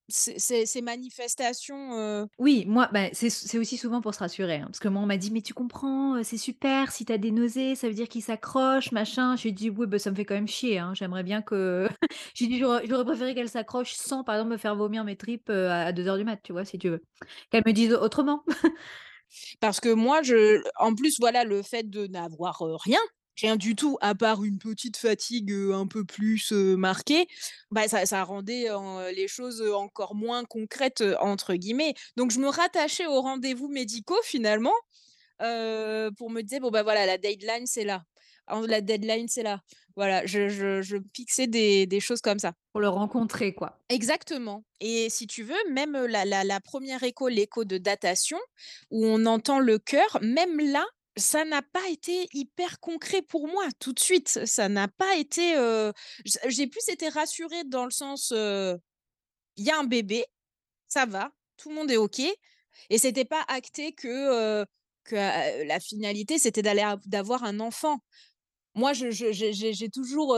ces 0.09 0.81
manifestations, 0.81 1.93
heu 1.97 2.27
oui, 2.37 2.65
moi, 2.67 2.89
bah, 2.91 3.07
c'est 3.13 3.57
aussi 3.57 3.77
souvent 3.77 4.01
pour 4.01 4.13
se 4.13 4.19
rassurer, 4.19 4.55
hein, 4.57 4.65
parce 4.65 4.79
que 4.79 4.89
moi 4.89 5.01
on 5.01 5.05
m'a 5.05 5.15
dit: 5.15 5.31
«Mais 5.31 5.41
tu 5.41 5.53
comprends, 5.53 6.21
c'est 6.21 6.35
super 6.37 6.91
si 6.91 7.05
tu 7.05 7.13
as 7.13 7.17
des 7.17 7.31
nausées, 7.31 7.75
ça 7.75 7.87
veut 7.87 7.93
dire 7.93 8.09
qu'ils 8.09 8.23
s'accrochent, 8.23 8.91
machin». 8.91 9.37
J'ai 9.37 9.53
dit: 9.53 9.69
«Oui, 9.69 9.87
bah, 9.87 9.99
ça 9.99 10.11
me 10.11 10.15
fait 10.17 10.25
quand 10.25 10.35
même 10.35 10.47
chier, 10.47 10.77
hein, 10.77 10.91
j'aimerais 10.93 11.23
bien 11.23 11.41
que» 11.41 11.87
j'ai 12.35 12.47
dit: 12.47 12.59
«J'aurais 12.59 13.05
préféré 13.05 13.33
qu'elles 13.35 13.47
s'accrochent 13.47 13.93
sans, 13.93 14.25
par 14.25 14.35
exemple, 14.35 14.51
me 14.51 14.57
faire 14.57 14.75
vomir 14.75 15.05
mes 15.05 15.15
tripes, 15.15 15.49
à 15.49 15.93
deux 15.93 16.07
heures 16.07 16.17
du 16.17 16.25
mat», 16.25 16.37
tu 16.43 16.51
vois, 16.51 16.65
si 16.65 16.77
tu 16.77 16.89
veux. 16.89 17.01
Qu'elles 17.49 17.63
me 17.65 17.71
disent 17.71 17.93
autrement. 17.93 18.43
Parce 19.61 19.79
que 19.79 19.93
moi, 19.93 20.21
je 20.23 20.61
en 20.79 20.95
plus, 20.95 21.17
voilà, 21.19 21.43
le 21.43 21.61
fait 21.63 21.89
de 21.89 22.07
n'avoir, 22.07 22.59
rien, 22.85 22.99
rien 23.41 23.55
du 23.57 23.75
tout, 23.75 23.97
à 24.01 24.15
part 24.15 24.43
une 24.43 24.59
petite 24.59 24.97
fatigue, 24.97 25.51
un 25.73 25.87
peu 25.87 26.05
plus, 26.05 26.51
marquée, 26.51 27.27
bah, 27.71 27.87
ça 27.87 28.05
ça 28.05 28.23
rendait 28.23 28.69
en 28.71 29.01
les 29.09 29.27
choses, 29.27 29.61
encore 29.61 30.15
moins 30.15 30.43
«concrètes», 30.45 31.03
entre 31.21 31.55
guillemets. 31.55 31.93
Donc 32.17 32.31
je 32.31 32.39
me 32.39 32.47
rattachais 32.49 33.07
aux 33.07 33.21
rendez-vous 33.21 33.67
médicaux 33.69 34.19
finalement, 34.23 34.73
pour 35.39 36.29
me 36.31 36.41
dire: 36.43 36.61
«Bon, 36.61 36.71
bah, 36.71 36.83
voilà, 36.83 37.05
la 37.05 37.17
deadline, 37.19 37.65
c'est 37.67 37.85
là. 37.85 38.03
La 38.67 38.81
deadline, 38.81 39.27
c'est 39.29 39.43
là». 39.43 39.61
Voilà, 39.97 40.25
je 40.25 40.49
je 40.49 40.81
je 40.83 40.97
fixais 41.15 41.47
des 41.47 41.87
des 41.87 41.99
choses 42.01 42.21
comme 42.21 42.39
ça. 42.39 42.53
Pour 42.73 42.81
le 42.81 42.89
rencontrer, 42.89 43.53
quoi. 43.55 43.79
Exactement 43.89 44.63
et 44.81 45.09
si 45.09 45.25
tu 45.27 45.43
veux, 45.43 45.55
même, 45.71 45.93
la 45.93 46.25
la 46.25 46.43
la 46.43 46.59
1 46.59 47.03
écho, 47.03 47.27
l'écho 47.29 47.63
de 47.65 47.77
datation, 47.77 48.37
où 48.91 49.05
on 49.05 49.25
entend 49.25 49.59
le 49.59 49.79
cœur, 49.79 50.19
même 50.21 50.59
là, 50.59 50.85
ça 51.17 51.45
n'a 51.45 51.62
pas 51.62 51.88
été 51.89 52.28
hyper 52.34 52.80
concret 52.80 53.21
pour 53.21 53.47
moi, 53.47 53.65
tout 53.80 53.93
de 53.93 53.99
suite. 53.99 54.45
Ça 54.45 54.69
n'a 54.69 54.88
pas 54.88 55.15
été, 55.15 55.56
j'ai 56.47 56.67
plus 56.67 56.88
été 56.89 57.10
rassurée 57.10 57.63
dans 57.65 57.86
le 57.86 57.91
sens, 57.91 58.32
il 58.32 59.63
y 59.63 59.71
a 59.71 59.80
un 59.80 59.86
bébé, 59.86 60.25
ça 60.88 61.06
va, 61.06 61.32
tout 61.58 61.69
le 61.69 61.75
monde 61.75 61.91
est 61.91 61.97
OK 61.97 62.21
et 62.89 62.97
c'était 62.97 63.25
pas 63.25 63.43
acté 63.47 63.93
que, 63.93 64.65
que, 65.04 65.67
la 65.67 65.80
finalité, 65.80 66.38
c'était 66.39 66.62
d'avoir 67.06 67.43
un 67.43 67.60
enfant. 67.60 67.99
Moi, 68.75 68.93
j'ai 68.93 69.89
toujours, 69.89 70.38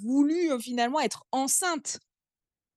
voulu, 0.00 0.60
finalement 0.60 1.00
être 1.00 1.24
enceinte. 1.32 1.98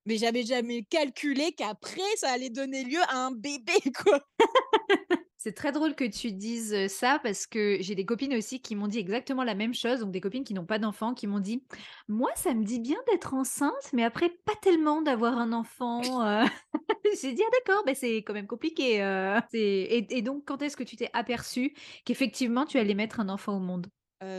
Mais 0.05 0.17
j'avais 0.17 0.43
jamais 0.43 0.83
calculé 0.83 1.51
qu'après 1.51 2.01
ça 2.17 2.31
allait 2.31 2.49
donner 2.49 2.83
lieu 2.83 3.01
à 3.07 3.17
un 3.17 3.31
bébé, 3.31 3.73
quoi. 4.03 4.19
C'est 5.43 5.53
très 5.53 5.71
drôle 5.71 5.95
que 5.95 6.03
tu 6.03 6.31
dises, 6.33 6.85
ça 6.87 7.17
parce 7.23 7.47
que 7.47 7.77
j'ai 7.81 7.95
des 7.95 8.05
copines 8.05 8.35
aussi 8.35 8.61
qui 8.61 8.75
m'ont 8.75 8.85
dit 8.87 8.99
exactement 8.99 9.43
la 9.43 9.55
même 9.55 9.73
chose, 9.73 10.01
donc 10.01 10.11
des 10.11 10.21
copines 10.21 10.43
qui 10.43 10.53
n'ont 10.53 10.67
pas 10.67 10.77
d'enfants, 10.77 11.15
qui 11.15 11.25
m'ont 11.25 11.39
dit: 11.39 11.63
«Moi, 12.07 12.29
ça 12.35 12.53
me 12.53 12.63
dit 12.63 12.79
bien 12.79 12.99
d'être 13.07 13.33
enceinte, 13.33 13.89
mais 13.91 14.03
après 14.03 14.29
pas 14.29 14.53
tellement 14.61 15.01
d'avoir 15.01 15.39
un 15.39 15.51
enfant, 15.51 16.23
heu». 16.23 16.43
J'ai 17.23 17.33
dit: 17.33 17.41
«Ah 17.43 17.49
d'accord, 17.65 17.83
beh, 17.85 17.95
c'est 17.95 18.17
quand 18.17 18.33
même 18.33 18.45
compliqué, 18.45 19.01
heu». 19.01 19.39
C'est 19.51 19.59
et 19.59 20.17
et 20.17 20.21
donc 20.21 20.43
quand 20.45 20.61
est-ce 20.61 20.77
que 20.77 20.83
tu 20.83 20.95
t'es 20.95 21.09
aperçue 21.13 21.73
qu'effectivement 22.05 22.65
tu 22.67 22.77
allais 22.77 22.93
mettre 22.93 23.19
un 23.19 23.29
enfant 23.29 23.57
au 23.57 23.59
monde? 23.59 23.87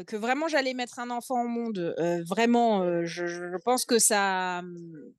Que 0.07 0.15
vraiment 0.17 0.47
j'allais 0.47 0.75
mettre 0.75 1.01
un 1.01 1.11
enfant 1.11 1.43
au 1.43 1.49
monde, 1.49 1.97
vraiment, 2.29 3.05
je 3.05 3.57
pense 3.65 3.85
que 3.85 3.99
ça, 3.99 4.63
mmh, 4.63 5.13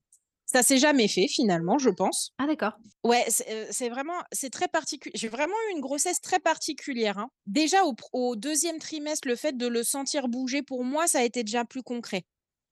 ça 0.54 0.64
s'est 0.64 0.78
jamais 0.78 1.08
fait 1.08 1.28
finalement, 1.28 1.78
je 1.78 1.90
pense. 1.90 2.34
Ah 2.38 2.48
d'accord. 2.48 2.74
Ouais, 3.04 3.26
c'est, 3.30 3.68
c'est 3.72 3.90
vraiment 3.90 4.14
c'est 4.32 4.50
très 4.50 4.68
particu 4.70 5.12
j'ai 5.14 5.28
vraiment 5.28 5.56
eu 5.70 5.74
une 5.74 5.82
grossesse 5.82 6.22
très 6.22 6.40
particulière, 6.40 7.18
hein. 7.20 7.30
Déjà 7.48 7.80
au 8.14 8.36
2e 8.38 8.80
trimestre, 8.80 9.28
le 9.28 9.36
fait 9.36 9.58
de 9.58 9.68
le 9.68 9.84
sentir 9.84 10.30
bouger 10.30 10.64
pour 10.64 10.86
moi, 10.86 11.08
ça 11.08 11.20
a 11.20 11.24
été 11.24 11.44
déjà 11.44 11.66
plus 11.66 11.84
concret. 11.84 12.24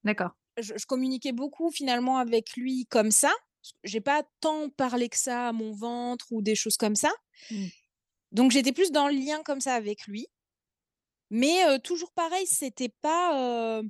D'accord. 0.03 0.31
Je 0.57 0.73
je 0.77 0.85
communiquais 0.85 1.31
beaucoup 1.31 1.71
finalement 1.71 2.17
avec 2.17 2.55
lui 2.57 2.85
comme 2.89 3.11
ça. 3.11 3.31
J'ai 3.83 4.01
pas 4.01 4.23
tant 4.41 4.69
parlé 4.69 5.07
que 5.09 5.17
ça 5.17 5.49
à 5.49 5.53
mon 5.53 5.71
ventre 5.73 6.25
ou 6.31 6.41
des 6.41 6.55
choses 6.55 6.77
comme 6.77 6.95
ça. 6.95 7.11
Mmh. 7.49 7.71
Donc 8.31 8.51
j'étais 8.51 8.71
plus 8.71 8.91
dans 8.91 9.07
le 9.07 9.13
lien 9.15 9.41
comme 9.43 9.59
ça 9.61 9.73
avec 9.75 10.07
lui. 10.07 10.27
Mais 11.31 11.63
heu, 11.65 11.79
toujours 11.79 12.11
pareil, 12.11 12.45
c'était 12.45 12.89
pas, 13.01 13.79
heu 13.81 13.89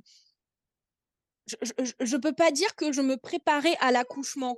je 1.46 1.92
je 2.00 2.16
peux 2.16 2.32
pas 2.32 2.50
dire 2.50 2.74
que 2.76 2.92
je 2.92 3.00
me 3.02 3.16
préparais 3.16 3.76
à 3.80 3.92
l'accouchement. 3.92 4.56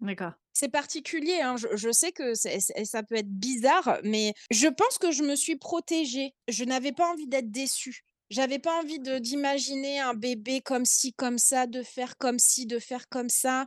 D'accord. 0.00 0.34
C'est 0.52 0.68
particulier, 0.68 1.40
hein, 1.40 1.56
je 1.56 1.66
je 1.74 1.90
sais 1.90 2.12
que 2.12 2.34
ça 2.34 3.02
peut 3.02 3.16
être 3.16 3.28
bizarre, 3.28 3.98
mais 4.04 4.34
je 4.50 4.68
pense 4.68 4.98
que 4.98 5.10
je 5.10 5.24
me 5.24 5.34
suis 5.34 5.56
protégée. 5.56 6.34
Je 6.48 6.64
n'avais 6.64 6.92
pas 6.92 7.10
envie 7.10 7.26
d'être 7.26 7.50
déçue. 7.50 8.02
J'avais 8.30 8.60
pas 8.60 8.78
envie 8.80 9.00
d'imaginer 9.00 9.98
un 10.00 10.14
bébé 10.14 10.60
comme 10.60 10.84
ci, 10.84 11.12
comme 11.12 11.38
ça, 11.38 11.66
de 11.66 11.82
faire 11.82 12.16
comme 12.18 12.38
ci, 12.38 12.66
de 12.66 12.78
faire 12.78 13.08
comme 13.08 13.28
ça. 13.28 13.66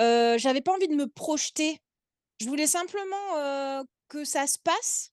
Heu, 0.00 0.38
j'avais 0.38 0.62
pas 0.62 0.72
envie 0.74 0.88
de 0.88 0.96
me 0.96 1.08
projeter. 1.08 1.78
Je 2.40 2.46
voulais 2.48 2.66
simplement, 2.68 3.38
heu, 3.38 3.84
que 4.08 4.24
ça 4.24 4.46
se 4.46 4.58
passe, 4.62 5.10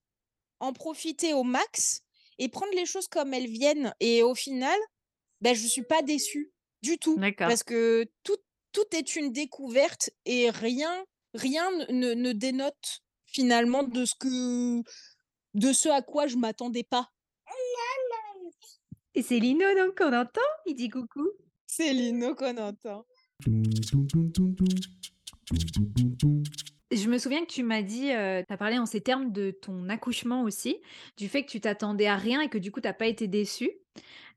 en 0.60 0.74
profiter 0.74 1.34
au 1.34 1.44
max 1.44 2.02
et 2.40 2.50
prendre 2.50 2.74
les 2.76 2.86
choses 2.86 3.08
comme 3.10 3.34
elles 3.34 3.50
viennent 3.50 3.94
et 4.02 4.24
au 4.24 4.36
final, 4.36 4.80
bah, 5.42 5.54
je 5.54 5.68
suis 5.68 5.84
pas 5.84 6.02
déçue 6.02 6.52
du 6.82 6.98
tout 6.98 7.20
parce 7.38 7.64
que 7.64 8.06
tout 8.24 8.38
tout 8.72 8.96
est 8.96 9.16
une 9.16 9.32
découverte 9.32 10.10
et 10.26 10.50
rien 10.50 11.04
rien 11.34 11.70
ne 11.90 12.14
ne 12.14 12.32
dénote 12.32 13.02
finalement 13.26 13.84
de 13.84 14.06
ce 14.06 14.16
que 14.16 14.82
de 15.54 15.74
ce 15.74 15.90
à 15.90 16.02
quoi 16.02 16.28
je 16.28 16.38
m'attendais 16.38 16.84
pas. 16.84 17.10
Et 19.16 19.22
c'est 19.22 19.40
Lino 19.40 19.66
donc 19.76 19.98
qu'on 19.98 20.14
entend? 20.14 20.42
Il 20.66 20.76
dit 20.76 20.90
coucou. 20.90 21.28
C'est 21.68 21.94
Lino 21.94 22.36
qu'on 22.36 22.58
entend. 22.58 23.06
Je 26.92 27.08
me 27.08 27.18
souviens 27.18 27.46
que 27.46 27.52
tu 27.52 27.64
m'as 27.64 27.82
dit, 27.82 28.12
heu, 28.12 28.44
tu 28.48 28.54
as 28.54 28.58
parlé 28.58 28.78
en 28.80 28.86
ces 28.86 29.02
termes 29.02 29.32
de 29.32 29.52
ton 29.52 29.90
accouchement 29.90 30.44
aussi, 30.44 30.78
du 31.18 31.30
fait 31.30 31.44
que 31.44 31.52
tu 31.52 31.62
t'attendais 31.62 32.08
à 32.08 32.16
rien 32.16 32.42
et 32.42 32.50
que 32.50 32.58
du 32.58 32.72
coup 32.72 32.82
tu 32.82 32.88
as 32.88 32.94
pas 32.94 33.08
été 33.08 33.28
déçue. 33.28 33.72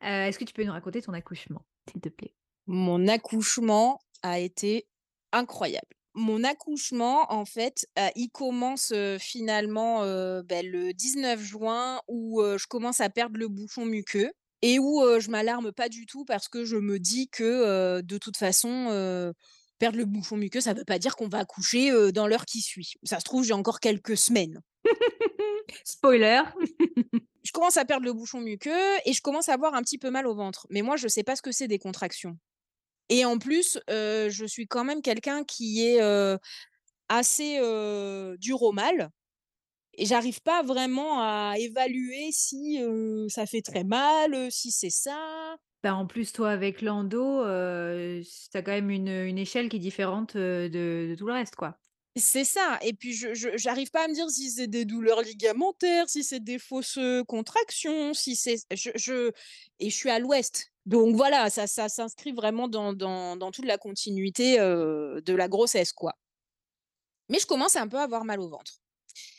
Heu, 0.03 0.07
est-ce 0.07 0.39
que 0.39 0.45
tu 0.45 0.53
peux 0.53 0.65
nous 0.65 0.73
raconter 0.73 1.01
ton 1.01 1.13
accouchement, 1.13 1.65
s'il 1.91 2.01
te 2.01 2.09
plaît? 2.09 2.35
Mon 2.67 3.09
accouchement 3.09 3.99
a 4.23 4.39
été 4.39 4.87
incroyable. 5.33 5.87
Mon 6.15 6.45
accouchement, 6.45 7.33
en 7.33 7.45
fait, 7.45 7.87
heu, 7.99 8.03
il 8.17 8.29
commence, 8.31 8.93
heu, 8.93 9.17
finalement, 9.19 10.05
heu, 10.05 10.43
bah, 10.43 10.63
le 10.63 10.93
19 10.93 11.41
juin 11.41 12.01
où, 12.09 12.43
je 12.43 12.67
commence 12.67 13.01
à 13.01 13.09
perdre 13.11 13.39
le 13.39 13.49
bouchon 13.49 13.85
muqueux 13.87 14.31
et 14.63 14.79
où, 14.79 15.03
je 15.19 15.31
m'alarme 15.31 15.73
pas 15.73 15.89
du 15.89 16.07
tout 16.07 16.25
parce 16.25 16.49
que 16.49 16.65
je 16.65 16.77
me 16.77 16.99
dis 16.99 17.29
que, 17.29 18.01
de 18.03 18.19
toute 18.19 18.37
façon, 18.37 19.33
perdre 19.79 19.99
le 19.99 20.05
bouchon 20.05 20.37
muqueux, 20.37 20.61
ça 20.61 20.75
veut 20.75 20.85
pas 20.85 20.99
dire 20.99 21.17
qu'on 21.17 21.29
va 21.29 21.39
accoucher, 21.39 22.13
dans 22.13 22.27
l'heure 22.29 22.45
qui 22.47 22.61
suit. 22.61 22.93
Ça 23.03 23.19
se 23.19 23.25
trouve, 23.25 23.45
j'ai 23.45 23.55
encore 23.55 23.81
quelques 23.81 24.17
semaines. 24.17 24.61
Spoiler. 25.85 26.43
Je 27.55 27.61
commence 27.61 27.77
à 27.77 27.85
perdre 27.85 28.07
le 28.07 28.15
bouchon 28.15 28.41
muqueux 28.41 28.97
et 29.05 29.13
je 29.13 29.21
commence 29.21 29.51
à 29.51 29.53
avoir 29.53 29.75
un 29.75 29.83
petit 29.83 29.99
peu 29.99 30.09
mal 30.11 30.27
au 30.27 30.35
ventre. 30.35 30.67
Mais 30.71 30.81
moi, 30.81 30.97
je 30.97 31.07
sais 31.07 31.23
pas 31.23 31.37
ce 31.37 31.43
que 31.43 31.53
c'est 31.53 31.69
des 31.69 31.79
contractions. 31.79 32.39
Et 33.11 33.25
en 33.25 33.39
plus, 33.39 33.79
heu, 33.91 34.31
je 34.31 34.47
suis 34.47 34.69
quand 34.69 34.85
même 34.85 35.03
quelqu'un 35.03 35.45
qui 35.45 35.87
est, 35.87 36.03
heu, 36.03 36.39
assez, 37.09 37.59
heu, 37.61 38.37
dur 38.39 38.63
au 38.63 38.73
mal 38.73 39.11
et 39.95 40.07
j'arrive 40.07 40.43
pas 40.43 40.63
vraiment 40.63 41.21
à 41.23 41.55
évaluer 41.59 42.31
si, 42.33 42.81
ça 43.29 43.47
fait 43.47 43.63
très 43.63 43.85
mal, 43.85 44.51
si 44.53 44.71
c'est 44.73 44.91
ça. 44.91 45.57
Bah, 45.83 45.95
en 45.97 46.07
plus, 46.07 46.33
toi, 46.33 46.51
avec 46.51 46.81
l'endo, 46.81 47.43
tu 47.43 48.57
as 48.57 48.63
quand 48.63 48.71
même 48.73 48.91
une, 48.91 49.09
échelle 49.39 49.69
qui 49.69 49.77
est 49.77 49.79
différente, 49.81 50.37
de 50.37 50.69
de 50.73 51.15
tout 51.17 51.27
le 51.27 51.33
reste, 51.33 51.57
quoi. 51.57 51.79
C'est 52.17 52.45
ça 52.45 52.79
et 52.83 52.93
puis 52.93 53.15
je 53.15 53.29
j'arrive 53.57 53.91
pas 53.91 54.05
à 54.05 54.09
me 54.09 54.13
dire 54.13 54.29
si 54.29 54.51
c'est 54.51 54.67
des 54.67 54.85
douleurs 54.85 55.23
ligamentaires, 55.23 56.11
si 56.11 56.23
c'est 56.23 56.41
des 56.45 56.59
fausses, 56.59 56.99
contractions, 57.27 58.13
si 58.13 58.37
c'est 58.37 58.57
je 58.71 58.91
je 58.97 59.31
et 59.79 59.89
je 59.89 59.97
suis 59.97 60.11
à 60.11 60.19
l'ouest. 60.19 60.67
Donc 60.85 61.17
voilà, 61.17 61.49
ça 61.49 61.67
ça 61.67 61.89
s'inscrit 61.89 62.33
vraiment 62.33 62.69
dans 62.69 62.93
dans 62.93 63.51
toute 63.51 63.65
la 63.65 63.79
continuité, 63.79 64.59
de 64.59 65.33
la 65.35 65.49
grossesse, 65.49 65.93
quoi. 65.95 66.13
Mais 67.29 67.39
je 67.39 67.47
commence 67.47 67.77
un 67.77 67.89
peu 67.89 67.99
à 67.99 68.03
avoir 68.03 68.25
mal 68.25 68.41
au 68.41 68.49
ventre 68.49 68.73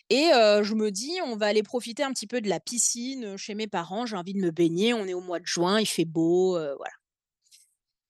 et 0.09 0.29
je 0.63 0.75
me 0.75 0.91
dis: 0.91 1.19
«On 1.25 1.37
va 1.37 1.47
aller 1.47 1.63
profiter 1.63 2.03
un 2.03 2.11
petit 2.13 2.27
peu 2.27 2.41
de 2.41 2.49
la 2.49 2.59
piscine, 2.59 3.37
chez 3.37 3.55
mes 3.55 3.67
parents, 3.67 4.05
j'ai 4.05 4.17
envie 4.17 4.33
de 4.33 4.39
me 4.41 4.51
baigner, 4.51 4.93
on 4.93 5.05
est 5.07 5.13
au 5.15 5.21
mois 5.21 5.39
de 5.39 5.47
juin, 5.47 5.79
il 5.81 5.87
fait 5.87 6.05
beau», 6.05 6.53
voilà 6.77 6.93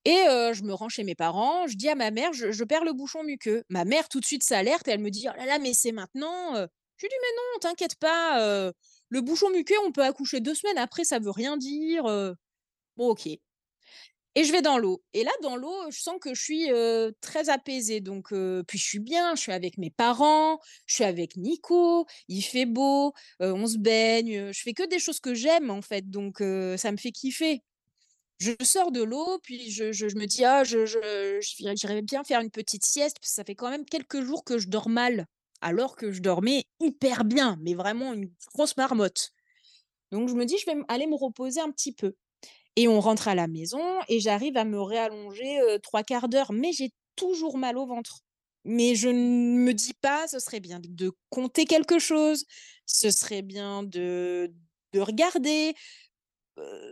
et 0.06 0.12
je 0.54 0.64
me 0.64 0.74
rends 0.74 0.90
chez 0.90 1.04
mes 1.04 1.16
parents, 1.16 1.68
je 1.68 1.76
dis 1.78 1.90
à 1.90 1.96
ma 1.96 2.12
mère: 2.12 2.34
«Je 2.34 2.52
je 2.52 2.64
perds 2.64 2.84
le 2.86 2.94
bouchon 2.94 3.24
muqueux». 3.24 3.64
Ma 3.70 3.86
mère 3.86 4.10
tout 4.10 4.20
de 4.20 4.26
suite 4.26 4.44
s'alerte 4.44 4.88
elle 4.88 5.00
me 5.02 5.10
dit: 5.12 5.28
«Oh 5.30 5.38
là 5.38 5.46
là, 5.46 5.60
mais 5.60 5.74
c'est 5.74 5.92
maintenant, 5.94 6.56
heu». 6.58 6.68
Je 6.98 7.06
lui 7.06 7.10
dis: 7.10 7.16
«Mais 7.22 7.36
non, 7.38 7.60
t'inquiète 7.62 7.96
pas, 8.00 8.72
le 9.10 9.22
bouchon 9.22 9.50
muqueux, 9.52 9.76
on 9.86 9.92
peut 9.92 10.04
accoucher 10.04 10.40
2 10.42 10.56
semaines 10.56 10.78
après, 10.78 11.04
ça 11.06 11.20
veut 11.20 11.32
rien 11.32 11.58
dire, 11.58 12.08
heu». 12.08 12.36
Bon 12.98 13.10
OK 13.12 13.28
et 14.36 14.44
je 14.46 14.52
vais 14.52 14.62
dans 14.62 14.78
l'eau 14.80 15.04
et 15.14 15.24
là, 15.24 15.32
dans 15.44 15.56
l'eau, 15.56 15.74
je 15.92 16.00
sens 16.02 16.16
que 16.22 16.34
je 16.34 16.42
suis, 16.42 16.70
très 17.22 17.50
apaisée 17.50 18.02
donc 18.02 18.30
puis 18.68 18.78
je 18.80 18.84
suis 18.84 19.00
bien, 19.00 19.36
je 19.36 19.42
suis 19.42 19.52
avec 19.54 19.78
mes 19.78 19.92
parents, 19.92 20.60
je 20.88 20.96
suis 20.96 21.04
avec 21.04 21.38
Nico, 21.38 22.06
il 22.28 22.42
fait 22.44 22.66
beau, 22.66 23.14
on 23.40 23.68
se 23.68 23.78
baigne, 23.78 24.52
je 24.52 24.62
fais 24.62 24.74
que 24.74 24.88
des 24.88 25.00
choses 25.00 25.20
que 25.20 25.34
j'aime 25.34 25.70
en 25.72 25.82
fait 25.82 26.10
donc 26.10 26.38
ça 26.40 26.92
me 26.92 26.98
fait 26.98 27.12
kiffer. 27.12 27.62
Je 28.44 28.52
sors 28.64 28.92
de 28.92 29.02
l'eau, 29.04 29.40
puis 29.44 29.72
je 29.72 29.86
me 30.18 30.26
dis: 30.26 30.44
«Ah 30.44 30.64
je 30.64 30.86
j'irais 31.76 32.02
bien 32.02 32.24
faire 32.24 32.42
une 32.42 32.50
petite 32.52 32.84
sieste», 32.86 33.18
parce 33.22 33.30
que 33.32 33.36
ça 33.36 33.44
fait 33.44 33.56
quand 33.56 33.70
même 33.70 33.86
quelques 33.86 34.22
jours 34.22 34.44
que 34.44 34.58
je 34.58 34.68
dors 34.68 34.90
mal, 34.90 35.28
alors 35.62 35.96
que 35.96 36.12
je 36.12 36.22
dormais 36.22 36.66
hyper 36.82 37.24
bien, 37.26 37.58
mais 37.62 37.74
vraiment 37.74 38.12
une 38.14 38.30
grosse 38.54 38.76
marmotte. 38.76 39.32
Donc 40.12 40.30
je 40.30 40.36
me 40.36 40.46
dis: 40.46 40.58
«Je 40.60 40.66
vais 40.72 40.78
aller 40.90 41.08
me 41.08 41.16
reposer 41.16 41.62
un 41.62 41.72
petit 41.72 41.94
peu» 41.94 42.16
et 42.78 42.88
on 42.90 43.02
rentre 43.02 43.28
à 43.30 43.36
la 43.36 43.48
maison 43.48 43.82
et 44.10 44.20
j'arrive 44.22 44.58
à 44.58 44.66
me 44.66 44.82
réallonger, 44.82 45.62
heu, 45.62 45.80
3/4 45.80 46.30
d'heure, 46.30 46.54
mais 46.54 46.74
j'ai 46.74 46.92
toujours 47.18 47.58
mal 47.58 47.78
au 47.78 47.88
ventre. 47.88 48.22
Mais 48.66 48.96
je 48.96 49.10
ne 49.10 49.60
me 49.60 49.74
dis 49.74 49.94
pas: 50.02 50.28
«Ce 50.30 50.40
serait 50.40 50.62
bien 50.62 50.80
de 50.84 51.12
compter 51.32 51.66
quelque 51.66 52.00
chose, 52.00 52.46
ce 52.88 53.12
serait 53.12 53.44
bien 53.44 53.84
de 53.84 54.52
de 54.94 55.02
regarder». 55.02 55.76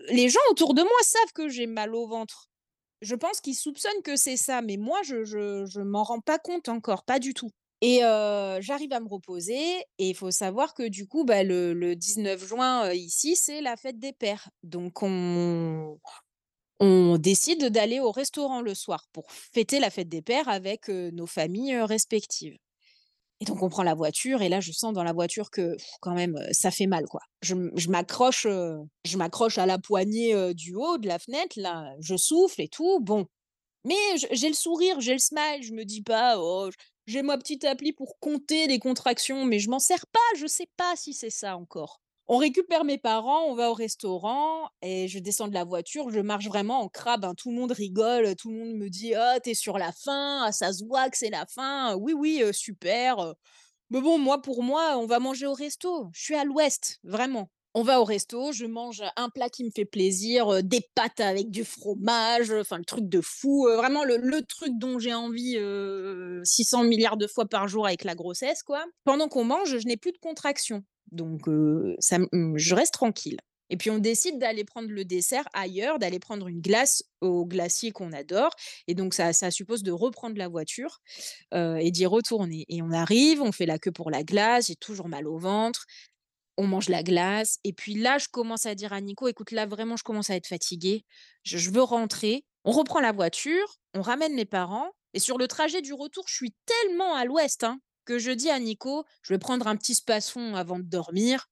Les 0.10 0.30
gens 0.30 0.40
autour 0.50 0.74
de 0.74 0.82
moi 0.82 0.92
savent 1.04 1.34
que 1.34 1.50
j'ai 1.50 1.68
mal 1.68 1.96
au 1.96 2.08
ventre. 2.08 2.50
Je 3.02 3.16
pense 3.16 3.42
qu'ils 3.42 3.56
soupçonnent 3.56 4.04
que 4.04 4.16
c'est 4.16 4.38
ça, 4.38 4.62
mais 4.62 4.78
moi 4.78 5.00
je 5.04 5.24
je 5.24 5.82
m'en 5.82 6.04
rends 6.04 6.22
pas 6.22 6.40
compte 6.40 6.70
encore, 6.70 7.04
pas 7.04 7.20
du 7.20 7.34
tout 7.34 7.50
et 7.82 8.00
j'arrive 8.60 8.94
à 8.94 9.00
me 9.00 9.08
reposer 9.08 9.80
et 9.98 10.10
il 10.10 10.16
faut 10.16 10.32
savoir 10.32 10.74
que 10.74 10.88
du 10.88 11.08
coup, 11.08 11.26
bah, 11.26 11.44
le 11.44 11.74
le 11.74 11.96
19 11.96 12.46
juin, 12.48 12.92
ici, 12.94 13.36
c'est 13.36 13.62
la 13.62 13.76
fête 13.76 14.00
des 14.00 14.14
pères. 14.14 14.50
Donc 14.64 15.02
on 15.02 16.00
on 16.80 17.18
décide 17.18 17.66
d'aller 17.70 18.00
au 18.00 18.12
restaurant 18.12 18.62
le 18.62 18.74
soir 18.76 19.06
pour 19.14 19.32
fêter 19.32 19.80
la 19.80 19.90
fête 19.92 20.10
des 20.10 20.22
pères 20.22 20.50
avec, 20.50 20.90
nos 20.90 21.28
familles, 21.28 21.78
respectives 21.82 22.58
et 23.42 23.46
donc 23.46 23.64
on 23.64 23.70
prend 23.70 23.84
la 23.84 23.96
voiture 23.96 24.42
et 24.44 24.50
là, 24.50 24.62
je 24.62 24.72
sens 24.72 24.94
dans 24.94 25.04
la 25.04 25.14
voiture 25.14 25.52
que 25.52 25.76
quand 26.02 26.14
même, 26.16 26.38
heu, 26.38 26.48
ça 26.54 26.72
fait 26.72 26.88
mal, 26.88 27.06
quoi. 27.08 27.22
Je 27.42 27.56
m'accroche, 27.90 28.46
heu, 28.48 28.78
je 29.06 29.18
m'accroche 29.18 29.58
à 29.58 29.66
la 29.66 29.80
poignée, 29.80 30.36
heu, 30.36 30.54
du 30.54 30.76
haut 30.76 30.98
de 31.00 31.08
la 31.08 31.20
fenêtre 31.20 31.60
là, 31.60 31.94
je 32.02 32.18
souffle 32.18 32.62
et 32.62 32.70
tout, 32.70 33.00
bon. 33.02 33.28
Mais 33.86 33.96
j'ai 34.32 34.50
le 34.50 34.56
sourire, 34.56 35.02
j'ai 35.02 35.14
le 35.14 35.20
smile, 35.20 35.64
je 35.64 35.74
me 35.74 35.86
dis 35.86 36.04
pas: 36.04 36.38
«Oh, 36.40 36.70
j'ai 37.08 37.22
ma 37.24 37.38
petite 37.38 37.66
appli 37.66 37.94
pour 37.94 38.20
compter 38.20 38.68
les 38.68 38.80
contractions», 38.80 39.46
mais 39.46 39.60
je 39.60 39.70
m'en 39.70 39.80
sers 39.80 40.06
pas, 40.08 40.20
je 40.40 40.48
sais 40.48 40.70
pas 40.78 40.96
si 40.98 41.14
c'est 41.14 41.30
ça 41.32 41.58
encore. 41.58 42.00
On 42.34 42.38
récupère 42.38 42.86
mes 42.86 42.98
parents, 42.98 43.44
on 43.50 43.56
va 43.56 43.70
au 43.72 43.74
restaurant 43.74 44.70
et 44.82 45.10
je 45.10 45.20
descends 45.20 45.50
de 45.50 45.54
la 45.54 45.66
voiture, 45.66 46.10
je 46.12 46.22
marche 46.22 46.48
vraiment 46.48 46.80
en 46.80 46.88
crabe, 46.88 47.26
hein. 47.26 47.34
Tout 47.36 47.50
le 47.52 47.58
monde 47.58 47.74
rigole, 47.74 48.38
tout 48.38 48.50
le 48.50 48.58
monde 48.58 48.74
me 48.76 48.90
dit: 48.90 49.14
«Ah, 49.16 49.38
tu 49.44 49.50
es 49.50 49.54
sur 49.54 49.78
la 49.78 49.92
fin, 49.92 50.44
ah 50.46 50.54
ça 50.54 50.72
se 50.72 50.86
voit 50.86 51.10
que 51.10 51.18
c'est 51.18 51.30
la 51.30 51.46
fin, 51.46 51.94
oui, 51.96 52.14
oui, 52.14 52.42
super, 52.54 53.20
heu». 53.20 53.34
Mais 53.92 54.02
bon, 54.02 54.20
moi, 54.20 54.44
pour 54.44 54.64
moi, 54.64 54.98
on 55.00 55.08
va 55.08 55.20
manger 55.20 55.48
au 55.48 55.54
resto. 55.56 56.10
Je 56.14 56.22
suis 56.24 56.36
à 56.36 56.46
l'ouest, 56.46 57.00
vraiment. 57.04 57.50
On 57.74 57.84
va 57.84 58.02
au 58.02 58.06
resto, 58.06 58.52
je 58.54 58.66
mange 58.68 59.04
un 59.18 59.30
plat 59.30 59.50
qui 59.50 59.64
me 59.66 59.72
fait 59.76 59.86
plaisir, 59.86 60.64
des 60.64 60.82
pâtes 60.96 61.22
avec 61.22 61.52
du 61.52 61.66
fromage, 61.66 62.52
enfin 62.52 62.78
le 62.78 62.86
truc 62.86 63.10
de 63.10 63.22
fou, 63.22 63.68
vraiment 63.78 64.04
le 64.06 64.42
truc 64.46 64.72
dont 64.78 65.00
j'ai 65.00 65.14
envie, 65.16 65.58
heu, 65.58 66.42
600 66.46 66.84
000 66.84 67.18
de 67.18 67.28
fois 67.28 67.48
par 67.48 67.68
jour 67.70 67.88
avec 67.88 68.04
la 68.04 68.16
grossesse, 68.16 68.64
quoi. 68.64 68.86
Pendant 69.06 69.30
qu'on 69.30 69.46
mange, 69.46 69.78
je 69.80 69.88
n'ai 69.88 69.98
plus 69.98 70.12
de 70.12 70.20
contractions, 70.20 70.84
donc 71.12 71.48
mmh, 71.48 72.58
je 72.58 72.76
reste 72.76 72.94
tranquille. 72.94 73.40
Et 73.70 73.78
puis 73.78 73.90
on 73.90 74.00
décide 74.00 74.38
d'aller 74.38 74.66
prendre 74.66 74.90
le 74.90 75.06
dessert 75.06 75.48
ailleurs, 75.54 75.98
d'aller 75.98 76.20
prendre 76.20 76.48
une 76.50 76.60
glace 76.62 77.04
au 77.22 77.46
glacier 77.46 77.92
qu'on 77.92 78.12
adore. 78.12 78.54
Et 78.88 78.96
donc 78.96 79.14
ça 79.14 79.32
ça 79.34 79.50
suppose 79.52 79.84
de 79.84 79.92
reprendre 79.92 80.38
la 80.38 80.50
voiture, 80.50 81.00
et 81.54 81.92
d'y 81.92 82.06
retourner. 82.06 82.66
Et 82.70 82.82
on 82.82 82.92
arrive, 82.92 83.42
on 83.42 83.52
fait 83.52 83.66
la 83.66 83.80
queue 83.80 83.92
pour 83.92 84.12
la 84.12 84.24
glace, 84.24 84.68
j'ai 84.68 84.76
toujours 84.76 85.08
mal 85.08 85.28
au 85.28 85.38
ventre. 85.38 85.86
On 86.58 86.68
mange 86.68 86.90
la 86.90 87.04
glace. 87.04 87.60
Et 87.64 87.74
puis 87.74 87.96
là, 87.96 88.18
je 88.18 88.28
commence 88.30 88.66
à 88.66 88.76
dire 88.76 88.94
à 88.94 89.02
Nico: 89.02 89.28
«Écoute, 89.28 89.52
là, 89.52 89.66
vraiment, 89.66 89.98
je 89.98 90.04
commence 90.04 90.30
à 90.30 90.36
être 90.36 90.48
fatiguée, 90.48 91.06
je 91.44 91.72
veux 91.72 91.82
rentrer». 91.82 92.46
On 92.66 92.72
reprend 92.72 93.00
la 93.00 93.12
voiture, 93.12 93.80
on 93.96 94.02
ramène 94.02 94.36
les 94.36 94.46
parents. 94.46 94.92
Et 95.14 95.20
sur 95.20 95.38
le 95.38 95.48
trajet 95.48 95.82
du 95.82 95.94
retour, 95.94 96.26
je 96.28 96.36
suis 96.36 96.54
tellement 96.66 97.16
à 97.16 97.26
l'ouest, 97.26 97.64
hein, 97.64 97.80
que 98.06 98.20
je 98.20 98.32
dis 98.32 98.50
à 98.50 98.60
Nico: 98.60 99.06
«Je 99.24 99.34
vais 99.34 99.40
prendre 99.40 99.68
un 99.68 99.76
petit 99.78 99.96
spasfon 99.96 100.56
avant 100.56 100.80
de 100.80 100.84
dormir, 100.86 101.48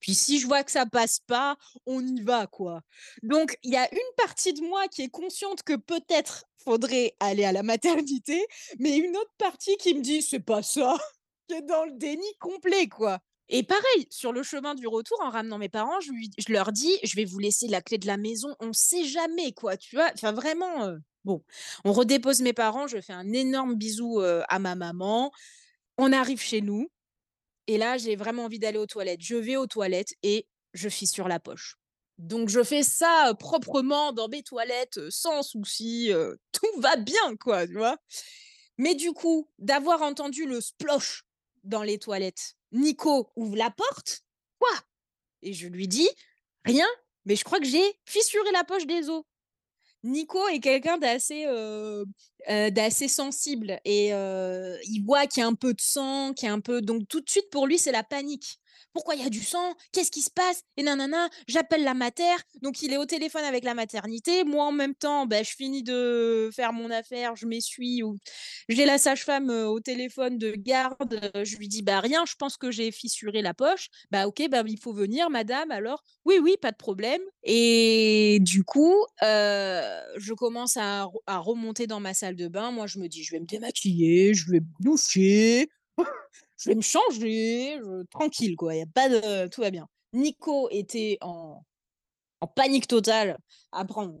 puis 0.00 0.14
si 0.14 0.40
je 0.40 0.46
vois 0.46 0.64
que 0.64 0.72
ça 0.72 0.86
passe 0.86 1.20
pas, 1.20 1.56
on 1.86 2.04
y 2.06 2.22
va, 2.22 2.46
quoi». 2.46 2.82
Donc 3.22 3.56
il 3.62 3.72
y 3.72 3.76
a 3.76 3.92
une 3.92 4.14
partie 4.16 4.52
de 4.52 4.62
moi 4.62 4.88
qui 4.88 5.02
est 5.02 5.10
consciente 5.10 5.62
que 5.62 5.74
peut-être 5.76 6.44
faudrait 6.64 7.14
aller 7.20 7.44
à 7.44 7.52
la 7.52 7.62
maternité, 7.62 8.46
mais 8.78 8.96
une 8.96 9.16
autre 9.16 9.32
partie 9.38 9.76
qui 9.78 9.94
me 9.94 10.00
dit: 10.02 10.22
«C'est 10.22 10.40
pas 10.40 10.62
ça», 10.62 10.96
qui 11.48 11.54
est 11.56 11.62
dans 11.62 11.84
le 11.84 11.92
déni 11.92 12.26
complet, 12.40 12.88
quoi. 12.88 13.18
Et 13.48 13.62
pareil, 13.64 14.06
sur 14.10 14.32
le 14.32 14.42
chemin 14.42 14.74
du 14.74 14.86
retour, 14.86 15.18
en 15.22 15.28
ramenant 15.30 15.58
mes 15.58 15.68
parents, 15.68 16.00
je 16.00 16.52
leur 16.52 16.72
dis: 16.72 16.96
«Je 17.02 17.16
vais 17.16 17.24
vous 17.24 17.38
laisser 17.38 17.68
la 17.68 17.82
clé 17.82 17.98
de 17.98 18.06
la 18.06 18.16
maison, 18.16 18.54
on 18.60 18.72
sait 18.72 19.04
jamais, 19.04 19.52
quoi», 19.52 19.76
tu 19.76 19.96
vois? 19.96 20.10
Enfin 20.14 20.32
vraiment, 20.32 20.86
heu, 20.88 21.00
bon. 21.24 21.42
On 21.84 21.92
redépose 21.92 22.40
mes 22.40 22.52
parents, 22.54 22.86
je 22.86 23.00
fais 23.00 23.12
un 23.12 23.32
énorme 23.32 23.74
bisou, 23.74 24.20
heu, 24.20 24.42
à 24.48 24.58
ma 24.58 24.74
maman. 24.74 25.32
On 25.98 26.12
arrive 26.12 26.40
chez 26.40 26.60
nous 26.60 26.90
et 27.66 27.78
là, 27.78 27.96
j'ai 27.96 28.16
vraiment 28.16 28.44
envie 28.44 28.58
d'aller 28.58 28.78
aux 28.78 28.86
toilettes. 28.86 29.20
Je 29.20 29.36
vais 29.36 29.56
aux 29.56 29.66
toilettes 29.66 30.14
et 30.22 30.46
je 30.74 30.88
fissure 30.88 31.28
la 31.28 31.38
poche. 31.38 31.76
Donc 32.18 32.48
je 32.48 32.62
fais 32.62 32.82
ça, 32.82 33.32
proprement 33.38 34.12
dans 34.12 34.28
mes 34.28 34.42
toilettes, 34.42 35.10
sans 35.10 35.42
souci, 35.42 36.10
tout 36.52 36.80
va 36.80 36.96
bien, 36.96 37.36
quoi, 37.40 37.66
tu 37.66 37.74
vois? 37.74 37.96
Mais 38.78 38.94
du 38.94 39.12
coup, 39.12 39.48
d'avoir 39.58 40.02
entendu 40.02 40.46
le 40.46 40.60
splosh 40.60 41.24
dans 41.64 41.82
les 41.82 41.98
toilettes, 41.98 42.54
Nico 42.72 43.30
ouvre 43.36 43.56
la 43.56 43.70
porte: 43.70 44.22
«Quoi?» 44.58 44.70
et 45.42 45.52
je 45.52 45.68
lui 45.68 45.88
dis: 45.88 46.08
«Rien, 46.64 46.86
mais 47.24 47.36
je 47.36 47.44
crois 47.44 47.58
que 47.60 47.66
j'ai 47.66 47.98
fissuré 48.04 48.50
la 48.52 48.64
poche 48.64 48.86
des 48.86 49.08
os». 49.08 49.22
Nico 50.04 50.48
est 50.48 50.60
quelqu'un 50.60 50.98
d'assez, 50.98 51.46
sensible 53.08 53.80
et 53.84 54.08
il 54.08 55.02
voit 55.06 55.26
qu'il 55.26 55.42
y 55.42 55.44
a 55.44 55.46
un 55.46 55.54
peu 55.54 55.72
de 55.74 55.80
sang, 55.80 56.32
qu'il 56.34 56.48
y 56.48 56.50
a 56.50 56.54
un 56.54 56.60
peu 56.60 56.80
donc 56.82 57.06
tout 57.08 57.20
de 57.20 57.30
suite 57.30 57.50
pour 57.50 57.66
lui, 57.66 57.78
c'est 57.78 57.92
la 57.92 58.02
panique. 58.02 58.58
«Pourquoi 58.94 59.14
il 59.14 59.22
y 59.22 59.26
a 59.26 59.30
du 59.30 59.42
sang? 59.42 59.74
Qu'est-ce 59.92 60.10
qui 60.10 60.22
se 60.22 60.30
passe? 60.30 60.62
Et 60.76 60.82
nanana, 60.82 61.28
j'appelle 61.48 61.82
la 61.84 61.94
mater». 61.94 62.22
Donc 62.62 62.82
il 62.82 62.92
est 62.92 62.98
au 62.98 63.06
téléphone 63.06 63.44
avec 63.44 63.64
la 63.64 63.74
maternité. 63.74 64.44
Moi, 64.44 64.64
en 64.64 64.72
même 64.72 64.94
temps, 64.94 65.26
bah, 65.26 65.42
je 65.42 65.50
finis 65.56 65.82
de 65.82 66.50
faire 66.54 66.72
mon 66.72 66.90
affaire, 66.90 67.36
je 67.36 67.46
m'essuie 67.46 68.02
j'ai 68.68 68.84
la 68.84 68.98
sage-femme, 68.98 69.50
heu, 69.50 69.66
au 69.66 69.80
téléphone 69.80 70.38
de 70.38 70.52
garde, 70.52 71.20
heu, 71.34 71.44
je 71.44 71.56
lui 71.56 71.68
dis: 71.68 71.82
«Bah, 71.82 72.00
rien, 72.00 72.24
je 72.26 72.34
pense 72.36 72.56
que 72.56 72.70
j'ai 72.70 72.90
fissuré 72.92 73.42
la 73.42 73.54
poche». 73.54 73.88
«Bah, 74.10 74.26
OK, 74.28 74.42
bah, 74.50 74.62
il 74.66 74.78
faut 74.78 74.92
venir 74.92 75.30
madame 75.30 75.70
alors». 75.70 76.02
«Oui, 76.24 76.36
oui, 76.42 76.56
pas 76.60 76.70
de 76.72 76.76
problème» 76.76 77.20
et 77.44 78.38
du 78.40 78.62
coup, 78.64 78.94
heu, 79.22 79.80
je 80.16 80.32
commence 80.34 80.76
à 80.76 81.04
re 81.04 81.12
à 81.26 81.38
remonter 81.38 81.86
dans 81.86 82.00
ma 82.00 82.14
salle 82.14 82.36
de 82.36 82.48
bain. 82.48 82.70
Moi, 82.70 82.86
je 82.86 82.98
me 82.98 83.08
dis: 83.08 83.24
«Je 83.24 83.32
vais 83.32 83.40
me 83.40 83.46
démaquiller, 83.46 84.34
je 84.34 84.50
vais 84.50 84.60
me 84.60 84.66
doucher, 84.80 85.68
je 86.62 86.70
vais 86.70 86.76
me 86.76 86.80
changer, 86.82 87.78
je 87.78 88.04
tranquille 88.10 88.56
quoi, 88.56 88.74
il 88.74 88.78
y 88.78 88.82
a 88.82 88.86
pas 88.94 89.08
de 89.08 89.48
tout 89.48 89.60
va 89.62 89.70
bien». 89.70 89.86
Nico 90.14 90.68
était 90.70 91.18
en 91.20 91.62
en 92.42 92.46
panique 92.48 92.88
totale 92.88 93.38
à 93.72 93.84
prendre 93.84 94.18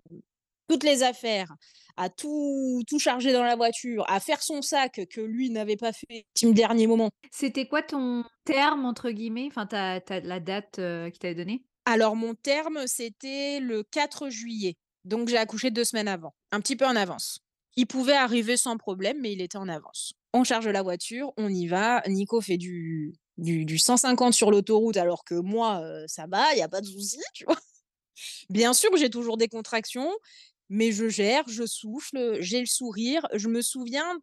toutes 0.68 0.84
les 0.84 1.02
affaires, 1.02 1.52
à 1.96 2.08
tout 2.08 2.82
tout 2.88 2.98
charger 2.98 3.32
dans 3.32 3.44
la 3.44 3.56
voiture, 3.56 4.04
à 4.08 4.20
faire 4.20 4.42
son 4.42 4.62
sac 4.62 5.00
que 5.10 5.20
lui 5.20 5.50
n'avait 5.50 5.76
pas 5.76 5.92
fait 5.92 6.24
ultime 6.34 6.54
dernier 6.54 6.86
moment. 6.86 7.10
C'était 7.32 7.66
quoi 7.66 7.82
ton 7.82 8.24
«terme» 8.44 8.84
entre 8.86 9.10
guillemets? 9.10 9.48
Enfin 9.48 9.66
ta 9.66 10.00
ta 10.00 10.20
la 10.20 10.40
date, 10.40 10.78
heu, 10.78 11.10
qu'il 11.10 11.18
t'avait 11.18 11.34
donnée? 11.34 11.64
Alors 11.84 12.16
mon 12.16 12.34
terme, 12.34 12.86
c'était 12.86 13.60
le 13.60 13.82
4 13.82 14.30
juillet, 14.30 14.76
donc 15.04 15.28
j'ai 15.28 15.36
accouché 15.36 15.70
2 15.70 15.84
semaines 15.84 16.08
avant, 16.08 16.34
un 16.52 16.60
petit 16.60 16.76
peu 16.76 16.86
en 16.86 16.94
avance. 16.96 17.40
Il 17.76 17.86
pouvait 17.86 18.12
arriver 18.14 18.56
sans 18.56 18.76
problème, 18.76 19.18
mais 19.20 19.32
il 19.32 19.42
était 19.42 19.58
en 19.58 19.68
avance. 19.68 20.12
On 20.34 20.44
charge 20.44 20.68
la 20.68 20.82
voiture, 20.82 21.32
on 21.36 21.48
y 21.48 21.66
va. 21.66 22.02
Nico 22.08 22.40
fait 22.40 22.56
du 22.56 23.14
du 23.38 23.64
du 23.64 23.78
150 23.78 24.34
sur 24.34 24.50
l'autoroute 24.50 24.96
alors 24.96 25.24
que 25.24 25.34
moi, 25.34 25.80
heu, 25.82 26.04
ça 26.08 26.26
va, 26.26 26.52
il 26.54 26.58
y 26.58 26.62
a 26.62 26.68
pas 26.68 26.80
de 26.80 26.86
souci, 26.86 27.18
tu 27.34 27.44
vois? 27.44 27.58
Bien 28.50 28.72
sûr, 28.74 28.90
j'ai 28.96 29.10
toujours 29.10 29.36
des 29.36 29.48
contractions, 29.48 30.10
mais 30.68 30.92
je 30.92 31.08
gère, 31.08 31.44
je 31.48 31.66
souffle, 31.66 32.38
j'ai 32.40 32.60
le 32.60 32.66
sourire. 32.66 33.26
Je 33.34 33.48
me 33.48 33.62
souviens 33.62 34.20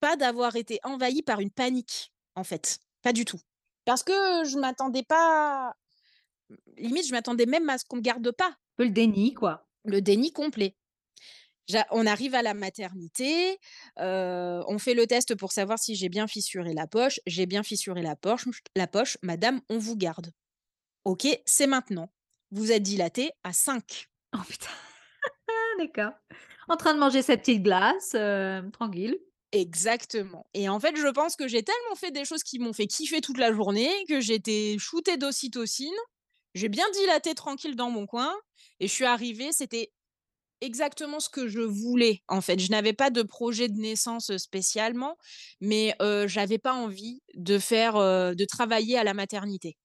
pas 0.00 0.16
d'avoir 0.16 0.56
été 0.56 0.80
envahie 0.84 1.22
par 1.22 1.40
une 1.40 1.50
panique, 1.50 2.12
en 2.36 2.44
fait, 2.44 2.78
pas 3.02 3.12
du 3.12 3.24
tout. 3.24 3.40
Parce 3.86 4.02
que 4.04 4.12
je 4.44 4.58
m'attendais 4.58 5.04
pas 5.04 5.74
limite, 6.76 7.06
je 7.06 7.12
m'attendais 7.12 7.46
même 7.46 7.68
à 7.70 7.78
ce 7.78 7.84
qu'on 7.84 7.96
me 7.96 8.02
garde 8.02 8.30
pas. 8.32 8.54
Le 8.78 8.90
déni 8.90 9.34
quoi. 9.34 9.66
Le 9.84 10.00
déni 10.00 10.32
complet. 10.32 10.76
On 11.90 12.06
arrive 12.06 12.34
à 12.34 12.42
la 12.42 12.54
maternité, 12.54 13.58
on 13.96 14.78
fait 14.78 14.94
le 14.94 15.06
test 15.06 15.34
pour 15.34 15.52
savoir 15.52 15.78
si 15.78 15.94
j'ai 15.94 16.08
bien 16.08 16.26
fissuré 16.26 16.74
la 16.74 16.86
poche. 16.86 17.20
J'ai 17.26 17.46
bien 17.46 17.62
fissuré 17.62 18.02
la 18.02 18.16
poche 18.16 18.46
la 18.76 18.86
poche. 18.86 19.18
«Madame, 19.22 19.60
on 19.68 19.78
vous 19.78 19.96
garde». 19.96 20.32
«OK, 21.04 21.26
c'est 21.44 21.66
maintenant. 21.66 22.10
Vous 22.50 22.72
êtes 22.72 22.82
dilatée 22.82 23.30
à 23.44 23.52
5». 23.52 24.08
Oh 24.34 24.42
putain! 24.46 24.68
D'accord. 25.78 26.12
En 26.68 26.76
train 26.76 26.92
de 26.92 26.98
manger 26.98 27.22
sa 27.22 27.36
petite 27.36 27.62
glace, 27.62 28.16
tranquille. 28.72 29.16
Exactement 29.52 30.44
et 30.52 30.68
en 30.68 30.80
fait, 30.80 30.96
je 30.96 31.06
pense 31.08 31.36
que 31.36 31.48
j'ai 31.48 31.62
tellement 31.62 31.94
fait 31.94 32.10
des 32.10 32.24
choses 32.24 32.42
qui 32.42 32.58
m'ont 32.58 32.72
fait 32.72 32.86
kiffer 32.86 33.20
toute 33.20 33.38
la 33.38 33.52
journée, 33.52 33.90
que 34.08 34.20
j'étais 34.20 34.76
shootée 34.78 35.16
d'ocytocine. 35.16 35.94
J'ai 36.54 36.68
bien 36.68 36.84
dilaté 36.90 37.34
tranquille 37.34 37.76
dans 37.76 37.88
mon 37.88 38.06
coin 38.06 38.34
et 38.80 38.88
je 38.88 38.92
suis 38.92 39.04
arrivée, 39.04 39.52
c'était 39.52 39.92
exactement 40.60 41.20
ce 41.20 41.28
que 41.28 41.48
je 41.48 41.60
voulais, 41.60 42.22
en 42.28 42.40
fait. 42.40 42.58
Je 42.60 42.70
n'avais 42.70 42.92
pas 42.92 43.10
de 43.10 43.22
projet 43.22 43.68
de 43.68 43.78
naissance, 43.78 44.36
spécialement, 44.38 45.16
mais 45.60 45.94
heu, 46.02 46.26
j'avais 46.28 46.58
pas 46.58 46.74
envie 46.74 47.20
de 47.34 47.58
faire, 47.58 47.94
de 47.94 48.44
travailler 48.46 48.98
à 48.98 49.04
la 49.04 49.14
maternité. 49.14 49.76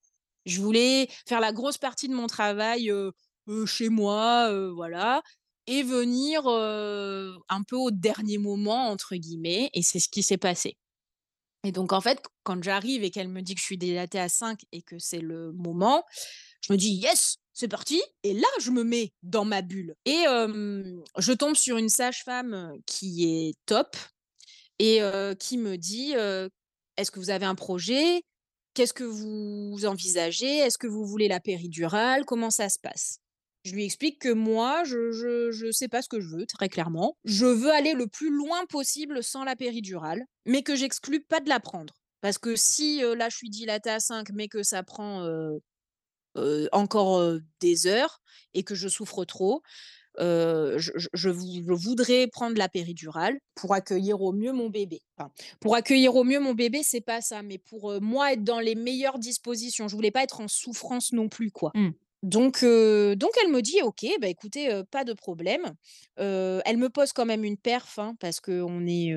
Je 0.46 0.62
voulais 0.62 1.10
faire 1.28 1.40
la 1.42 1.54
grosse 1.54 1.78
partie 1.80 2.10
de 2.10 2.16
mon 2.16 2.28
travail, 2.28 2.92
chez 3.66 3.90
moi, 3.90 4.52
voilà 4.76 5.22
et 5.68 5.84
venir, 5.84 6.48
un 6.48 7.64
peu 7.68 7.76
«au 7.78 7.92
dernier 7.92 8.38
moment» 8.40 8.90
entre 8.90 9.16
guillemets 9.16 9.70
et 9.74 9.84
c'est 9.84 10.00
ce 10.00 10.10
qui 10.10 10.24
s'est 10.24 10.38
passé. 10.38 10.78
Et 11.64 11.72
donc 11.72 11.94
en 11.94 12.02
fait, 12.02 12.22
quand 12.44 12.64
j'arrive 12.64 13.04
et 13.04 13.12
qu'elle 13.12 13.30
me 13.30 13.42
dit 13.42 13.56
que 13.56 13.62
je 13.62 13.66
suis 13.66 13.78
dilatée 13.78 14.20
à 14.20 14.30
5 14.30 14.62
et 14.72 14.82
que 14.84 15.00
c'est 15.00 15.22
le 15.22 15.52
moment, 15.54 16.04
je 16.62 16.74
me 16.74 16.78
dis: 16.78 16.94
«Yes, 16.96 17.38
c'est 17.54 17.68
parti» 17.68 18.02
et 18.24 18.34
là, 18.34 18.48
je 18.60 18.72
me 18.72 18.84
mets 18.84 19.14
dans 19.24 19.46
ma 19.46 19.62
bulle 19.62 19.96
et 20.06 20.24
je 21.18 21.32
tombe 21.34 21.56
sur 21.56 21.78
une 21.78 21.90
sage-femme 21.90 22.74
qui 22.86 23.26
est 23.26 23.54
top 23.66 23.96
et 24.80 25.02
qui 25.40 25.58
me 25.58 25.78
dit, 25.78 26.14
«Est-ce 26.98 27.12
que 27.12 27.20
vous 27.20 27.30
avez 27.30 27.46
un 27.46 27.56
projet? 27.56 28.24
Qu'est-ce 28.74 28.94
que 28.94 29.04
vous 29.04 29.86
envisagez? 29.86 30.60
Est-ce 30.60 30.78
que 30.78 30.88
vous 30.88 31.06
voulez 31.06 31.28
la 31.28 31.40
péridurale? 31.40 32.26
Comment 32.26 32.50
ça 32.50 32.70
se 32.70 32.80
passe?» 32.80 33.20
je 33.64 33.74
lui 33.74 33.86
explique 33.86 34.20
que 34.20 34.34
moi, 34.34 34.84
je 34.86 35.12
je 35.12 35.52
je 35.52 35.72
sais 35.72 35.88
pas 35.88 36.02
ce 36.02 36.10
que 36.10 36.20
je 36.20 36.28
veux, 36.36 36.46
très 36.46 36.68
clairement. 36.68 37.16
Je 37.26 37.46
veux 37.46 37.72
aller 37.72 37.94
le 37.94 38.08
plus 38.08 38.32
loin 38.32 38.66
possible 38.66 39.24
sans 39.24 39.44
la 39.44 39.56
péridurale, 39.56 40.24
mais 40.46 40.64
que 40.64 40.76
j'exclus 40.76 41.22
pas 41.22 41.40
de 41.40 41.50
la 41.50 41.60
prendre. 41.60 41.94
Parce 42.22 42.38
que 42.38 42.56
si, 42.56 43.02
là, 43.02 43.30
je 43.30 43.36
suis 43.36 43.50
dilatée 43.50 43.90
à 43.92 44.00
5 44.00 44.30
mais 44.34 44.48
que 44.48 44.64
ça 44.64 44.84
prend, 44.84 45.28
encore, 46.72 47.38
des 47.60 47.88
heures 47.88 48.22
et 48.54 48.64
que 48.64 48.76
je 48.76 48.88
souffre 48.88 49.26
trop, 49.26 49.62
je 50.18 50.78
je 50.78 51.08
je 51.14 51.30
vou 51.30 51.48
je 51.68 51.74
voudrais 51.74 52.28
prendre 52.28 52.58
la 52.58 52.70
péridurale 52.70 53.40
pour 53.56 53.74
accueillir 53.74 54.22
au 54.22 54.34
mieux 54.34 54.52
mon 54.52 54.70
bébé. 54.70 55.02
Pour 55.60 55.76
accueillir 55.76 56.16
au 56.16 56.24
mieux 56.24 56.40
mon 56.40 56.54
bébé, 56.54 56.82
c'est 56.84 57.02
pas 57.02 57.22
ça, 57.22 57.44
mais 57.44 57.58
pour, 57.58 58.02
moi, 58.02 58.34
être 58.34 58.44
dans 58.44 58.60
les 58.60 58.76
meilleures 58.76 59.20
dispositions. 59.20 59.88
Je 59.88 59.96
voulais 59.96 60.12
pas 60.12 60.24
être 60.24 60.42
en 60.42 60.48
souffrance 60.48 61.14
non 61.14 61.30
plus, 61.30 61.52
quoi. 61.52 61.72
Mmh. 61.76 61.92
Donc 62.24 62.62
donc 62.64 63.32
elle 63.44 63.52
me 63.52 63.62
dit: 63.62 63.82
«OK, 63.82 64.06
bah, 64.22 64.28
écoutez, 64.28 64.82
pas 64.92 65.04
de 65.04 65.14
problème». 65.14 65.74
Elle 66.18 66.78
me 66.78 66.90
pose 66.90 67.14
quand 67.14 67.26
même 67.26 67.44
une 67.44 67.58
perf, 67.58 67.98
hein, 68.00 68.16
parce 68.20 68.40
qu'on 68.40 68.86
est, 68.88 69.12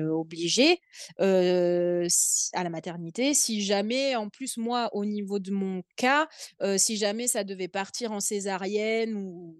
s 1.19 2.49
à 2.53 2.63
la 2.63 2.69
maternité. 2.69 3.33
Si 3.35 3.61
jamais 3.61 4.15
en 4.15 4.29
plus 4.29 4.57
moi, 4.57 4.89
au 4.93 5.05
niveau 5.05 5.37
de 5.39 5.51
mon 5.51 5.83
cas, 5.97 6.27
si 6.77 6.97
jamais 6.97 7.27
ça 7.27 7.43
devait 7.43 7.67
partir 7.67 8.11
en 8.11 8.19
césarienne 8.19 9.13
ou 9.15 9.55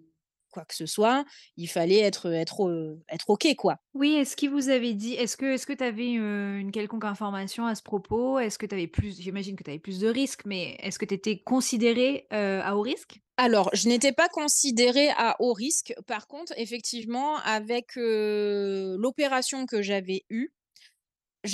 quoi 0.56 0.66
que 0.66 0.76
ce 0.76 0.86
soit, 0.88 1.26
il 1.58 1.68
fallait 1.70 1.99
être, 1.99 2.32
être, 2.34 2.68
heu, 2.70 2.99
être 3.10 3.30
OK, 3.30 3.47
quoi. 3.58 3.78
Oui, 3.93 4.14
est-ce 4.16 4.36
qu'il 4.36 4.49
vous 4.49 4.68
avait 4.70 4.93
dit 4.93 5.14
est-ce 5.14 5.38
que 5.38 5.45
est-ce 5.45 5.66
que 5.66 5.72
tu 5.72 5.84
avais, 5.84 6.18
heu, 6.18 6.58
une 6.58 6.72
quelconque 6.72 7.06
information 7.06 7.66
à 7.66 7.76
ce 7.76 7.82
propos? 7.82 8.39
Est-ce 8.39 8.58
que 8.60 8.66
tu 8.66 8.76
avais 8.76 8.88
plus 8.88 9.18
j'imagine 9.22 9.56
que 9.56 9.64
tu 9.64 9.70
avais 9.70 9.80
plus 9.80 9.99
de 9.99 10.08
risques, 10.10 10.41
mais 10.45 10.76
est-ce 10.82 10.99
que 10.99 11.06
tu 11.06 11.14
étais 11.14 11.39
considérée, 11.41 12.28
heu, 12.34 12.60
à 12.62 12.76
haut 12.76 12.82
risque? 12.82 13.22
Alors, 13.38 13.70
je 13.74 13.89
n'étais 13.89 14.14
pas 14.14 14.30
considérée 14.30 15.10
à 15.10 15.36
haut 15.39 15.51
risque. 15.53 15.93
Par 16.08 16.28
contre, 16.28 16.53
effectivement, 16.58 17.36
avec, 17.39 17.95
l'opération 17.95 19.66
que 19.66 19.82
j'avais 19.82 20.26
eue, 20.30 20.53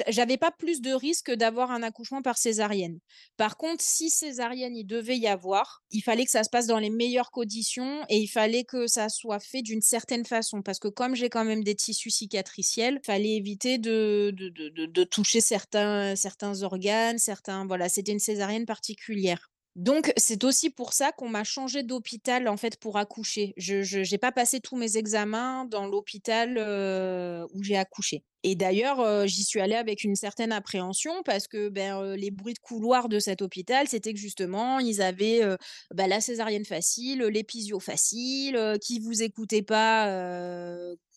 j'avais 0.07 0.37
pas 0.37 0.51
plus 0.51 0.81
de 0.81 0.91
risque 0.93 1.31
d'avoir 1.31 1.71
un 1.71 1.83
accouchement 1.83 2.21
par 2.21 2.37
césarienne. 2.37 2.99
Par 3.37 3.57
contre, 3.57 3.83
si 3.83 4.09
césarienne 4.09 4.75
il 4.75 4.85
devait 4.85 5.17
y 5.17 5.27
avoir, 5.27 5.83
il 5.91 6.01
fallait 6.01 6.25
que 6.25 6.31
ça 6.31 6.43
se 6.43 6.49
passe 6.49 6.67
dans 6.67 6.79
les 6.79 6.89
meilleures 6.89 7.31
conditions 7.31 8.03
et 8.09 8.17
il 8.17 8.27
fallait 8.27 8.63
que 8.63 8.87
ça 8.87 9.09
soit 9.09 9.39
fait 9.39 9.61
d'une 9.61 9.81
certaine 9.81 10.25
façon. 10.25 10.61
Parce 10.61 10.79
que 10.79 10.87
comme 10.87 11.15
j'ai 11.15 11.29
quand 11.29 11.45
même 11.45 11.63
des 11.63 11.75
tissus 11.75 12.09
cicatriciels, 12.11 12.99
fallait 13.05 13.35
éviter 13.35 13.77
de 13.77 14.31
de 14.35 14.49
de 14.85 15.03
toucher 15.03 15.41
certains 15.41 16.15
certains 16.15 16.63
organes, 16.63 17.17
certains 17.19 17.65
voilà, 17.67 17.89
c'était 17.89 18.11
une 18.13 18.19
césarienne 18.19 18.65
particulière. 18.65 19.49
Donc 19.75 20.11
c'est 20.17 20.43
aussi 20.43 20.69
pour 20.69 20.91
ça 20.93 21.11
qu'on 21.13 21.29
m'a 21.29 21.43
changée 21.45 21.83
d'hôpital, 21.83 22.47
en 22.49 22.57
fait, 22.57 22.77
pour 22.77 22.97
accoucher. 22.97 23.53
Je 23.57 23.81
j'ai 23.83 24.17
pas 24.17 24.31
passé 24.33 24.59
tous 24.59 24.75
mes 24.75 24.97
examens 24.97 25.65
dans 25.65 25.87
l'hôpital, 25.87 26.57
heu, 26.57 27.45
où 27.53 27.63
j'ai 27.63 27.77
accouché 27.77 28.23
et 28.43 28.55
d'ailleurs, 28.55 28.99
heu, 29.01 29.27
j'y 29.27 29.43
suis 29.43 29.59
allée 29.61 29.75
avec 29.75 30.03
une 30.03 30.15
certaine 30.15 30.51
appréhension 30.51 31.21
parce 31.25 31.47
que, 31.47 31.69
ben, 31.69 32.01
heu, 32.01 32.15
les 32.15 32.31
bruits 32.31 32.53
de 32.55 32.59
couloir 32.59 33.09
de 33.09 33.19
cet 33.19 33.41
hôpital, 33.41 33.87
c'était 33.87 34.13
que 34.13 34.19
justement, 34.19 34.79
ils 34.79 35.01
avaient, 35.01 35.43
heu, 35.43 35.57
bah, 35.93 36.07
la 36.07 36.21
césarienne 36.21 36.65
facile, 36.65 37.21
l'épisio 37.23 37.79
facile, 37.79 38.77
qu'ils 38.81 39.01
vous 39.03 39.21
écoutaient 39.23 39.61
pas, 39.63 40.07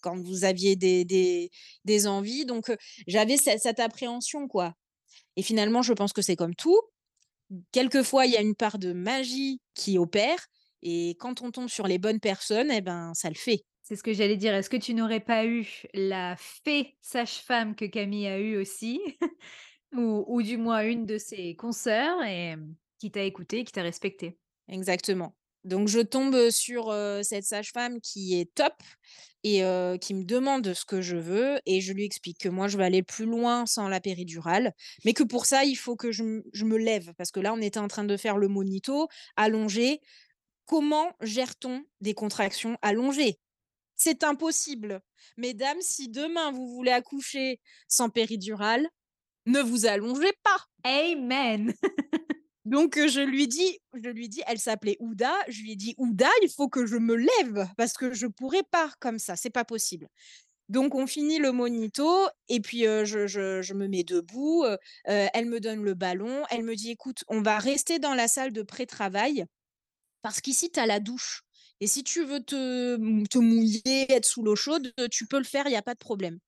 quand 0.03 0.19
vous 0.23 0.45
aviez 0.45 0.77
des 0.77 1.05
des 1.85 2.07
envies 2.07 2.45
donc 2.47 2.71
j'avais 3.07 3.37
ce 3.39 3.51
cette 3.59 3.81
appréhension, 3.81 4.49
quoi 4.49 4.75
et 5.37 5.43
finalement, 5.43 5.83
je 5.83 5.93
pense 5.95 6.13
que 6.13 6.23
c'est 6.23 6.37
comme 6.37 6.55
tout. 6.57 6.81
Quelquefois, 7.73 8.27
il 8.27 8.33
y 8.33 8.37
a 8.37 8.43
une 8.43 8.55
part 8.57 8.79
de 8.79 8.93
magie 8.93 9.61
qui 9.75 9.99
opère 9.99 10.47
et 10.83 11.17
quand 11.21 11.43
on 11.43 11.51
tombe 11.53 11.69
sur 11.69 11.87
les 11.89 11.99
bonnes 11.99 12.21
personnes 12.21 12.71
et 12.71 12.81
ben, 12.83 13.13
ça 13.15 13.29
le 13.31 13.35
fait. 13.37 13.65
C'est 13.85 13.97
ce 13.97 14.03
que 14.03 14.15
j'allais 14.15 14.39
dire. 14.39 14.55
Est-ce 14.55 14.71
que 14.71 14.79
tu 14.79 14.95
n'aurais 14.95 15.21
pas 15.21 15.45
eu 15.45 15.69
la 15.93 16.37
fée 16.39 16.97
sage-femme 17.03 17.77
que 17.77 17.85
Camille 17.85 18.27
a 18.27 18.39
eue 18.39 18.57
aussi? 18.57 18.99
Ou 19.93 20.41
du 20.43 20.57
moins 20.57 20.83
une 20.85 21.05
de 21.05 21.19
ses 21.19 21.55
consoeurs 21.55 22.19
qui 22.99 23.11
t'a 23.11 23.23
écoutée, 23.23 23.63
qui 23.63 23.73
t'a 23.73 23.83
respectée? 23.83 24.39
Exactement. 24.69 25.37
Donc 25.65 25.89
je 25.89 26.01
tombe, 26.01 26.49
sur, 26.49 26.95
cette 27.23 27.45
sage-femme 27.45 28.01
qui 28.01 28.41
est 28.41 28.55
top 28.55 28.73
et 29.43 29.61
qui 30.01 30.15
me 30.15 30.25
demande 30.25 30.73
ce 30.73 30.87
que 30.87 31.03
je 31.03 31.19
veux 31.19 31.61
et 31.67 31.83
je 31.83 31.93
lui 31.93 32.05
explique 32.07 32.39
que 32.39 32.49
moi 32.49 32.69
je 32.69 32.79
veux 32.79 32.85
aller 32.85 33.03
plus 33.03 33.27
loin 33.27 33.67
sans 33.67 33.89
la 33.89 34.01
péridurale, 34.01 34.73
mais 35.05 35.13
que 35.13 35.23
pour 35.23 35.45
ça 35.45 35.65
il 35.65 35.77
faut 35.77 35.95
que 35.95 36.11
je 36.11 36.25
me 36.25 36.77
lève 36.79 37.13
parce 37.19 37.31
que 37.31 37.41
là 37.41 37.53
on 37.53 37.61
était 37.61 37.79
en 37.79 37.89
train 37.89 38.05
de 38.05 38.17
faire 38.17 38.39
le 38.39 38.49
monito 38.49 39.09
allongé. 39.37 40.01
Comment 40.65 41.13
gère-t-on 41.21 41.85
des 42.01 42.15
contractions 42.15 42.79
allongées? 42.81 43.39
C'est 43.99 44.25
impossible. 44.25 45.01
Mesdames, 45.37 45.81
si 45.81 46.09
demain 46.09 46.51
vous 46.53 46.69
voulez 46.75 46.91
accoucher 46.91 47.61
sans 47.89 48.11
péridurale, 48.11 48.89
ne 49.47 49.61
vous 49.61 49.87
allongez 49.87 50.33
pas! 50.45 50.59
Amen! 50.85 51.75
Donc 52.67 52.99
heu, 52.99 53.09
je 53.09 53.21
lui 53.21 53.49
dis 53.49 53.79
je 53.95 54.11
lui 54.11 54.29
dis 54.29 54.43
elle 54.47 54.59
s'appelait 54.61 54.97
Ouda, 55.01 55.33
je 55.49 55.63
lui 55.63 55.73
ai 55.73 55.77
dit: 55.77 55.95
«Ouda, 55.99 56.29
il 56.43 56.51
faut 56.51 56.69
que 56.69 56.87
je 56.87 56.97
me 56.97 57.17
lève 57.17 57.69
parce 57.79 57.95
que 57.95 58.15
je 58.15 58.27
pourrais 58.29 58.65
pas 58.71 58.91
comme 59.01 59.19
ça, 59.19 59.37
c'est 59.37 59.51
pas 59.51 59.65
possible». 59.65 60.09
Donc 60.71 60.95
on 60.97 61.07
finit 61.07 61.39
le 61.41 61.53
monito 61.53 62.09
et 62.49 62.61
puis, 62.61 62.87
heu, 62.87 63.05
je 63.07 63.27
je 63.29 63.63
je 63.63 63.75
me 63.75 63.89
mets 63.89 64.05
debout, 64.05 64.65
heu, 64.67 64.79
elle 65.07 65.47
me 65.47 65.61
donne 65.61 65.83
le 65.85 65.95
ballon, 65.95 66.45
elle 66.51 66.65
me 66.65 66.77
dit: 66.77 66.91
«Écoute, 66.93 67.25
on 67.29 67.43
va 67.43 67.59
rester 67.59 67.99
dans 68.01 68.15
la 68.15 68.29
salle 68.29 68.53
de 68.53 68.63
pré-travail 68.63 69.47
parce 70.23 70.41
qu'ici 70.41 70.71
tu 70.73 70.81
as 70.81 70.87
la 70.87 71.01
douche 71.01 71.43
et 71.85 71.89
si 71.89 72.05
tu 72.05 72.25
veux 72.25 72.41
te 72.41 73.39
mouiller, 73.39 74.07
être 74.11 74.25
sous 74.27 74.43
l'eau 74.43 74.57
chaude, 74.57 74.93
heu, 75.01 75.09
tu 75.11 75.27
peux 75.27 75.39
le 75.39 75.45
faire, 75.45 75.67
il 75.69 75.73
y 75.73 75.77
a 75.77 75.83
pas 75.83 75.95
de 75.95 75.99
problème». 76.01 76.39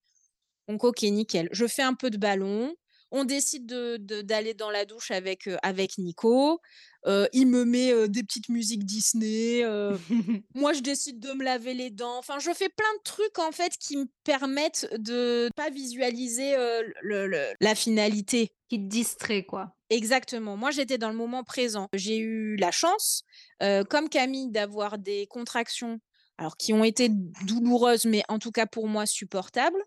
Donc 0.68 0.84
OK, 0.84 1.02
nickel. 1.02 1.48
Je 1.52 1.66
fais 1.66 1.82
un 1.82 1.94
peu 1.94 2.10
de 2.10 2.18
ballon, 2.18 2.74
on 3.12 3.24
décide 3.24 3.66
de 3.66 3.98
de 3.98 4.22
d'aller 4.22 4.54
dans 4.54 4.70
la 4.70 4.84
douche 4.84 5.10
avec, 5.12 5.48
heu, 5.48 5.56
avec 5.62 5.98
Nico, 5.98 6.60
heu, 7.06 7.28
il 7.32 7.46
me 7.48 7.64
met, 7.64 8.08
des 8.08 8.22
petites 8.24 8.48
musiques 8.48 8.84
Disney, 8.84 9.62
moi 10.54 10.72
je 10.72 10.80
décide 10.80 11.20
de 11.20 11.32
me 11.32 11.44
laver 11.44 11.74
les 11.74 11.90
dents, 11.90 12.18
enfin 12.18 12.38
je 12.40 12.50
fais 12.52 12.68
plein 12.70 12.94
de 12.98 13.02
trucs 13.04 13.38
en 13.38 13.52
fait 13.52 13.72
qui 13.78 13.96
me 13.98 14.06
permettent 14.24 14.88
de 14.98 15.50
pas 15.56 15.70
visualiser, 15.70 16.56
heu, 16.56 16.92
le 17.02 17.26
le 17.28 17.54
la 17.60 17.74
finalité. 17.74 18.50
Qui 18.68 18.78
te 18.78 18.88
distrait, 18.88 19.44
quoi. 19.44 19.75
Exactement. 19.90 20.56
Moi, 20.56 20.70
j'étais 20.70 20.98
dans 20.98 21.10
le 21.10 21.16
moment 21.16 21.44
présent. 21.44 21.88
J'ai 21.92 22.18
eu 22.18 22.56
la 22.56 22.70
chance, 22.70 23.22
comme 23.60 24.08
Camille, 24.08 24.50
d'avoir 24.50 24.98
des 24.98 25.26
contractions, 25.28 26.00
alors 26.38 26.56
qui 26.56 26.72
ont 26.72 26.84
été 26.84 27.08
douloureuses, 27.46 28.04
mais 28.04 28.22
en 28.28 28.38
tout 28.38 28.50
cas 28.50 28.66
pour 28.66 28.88
moi 28.88 29.06
supportables 29.06 29.80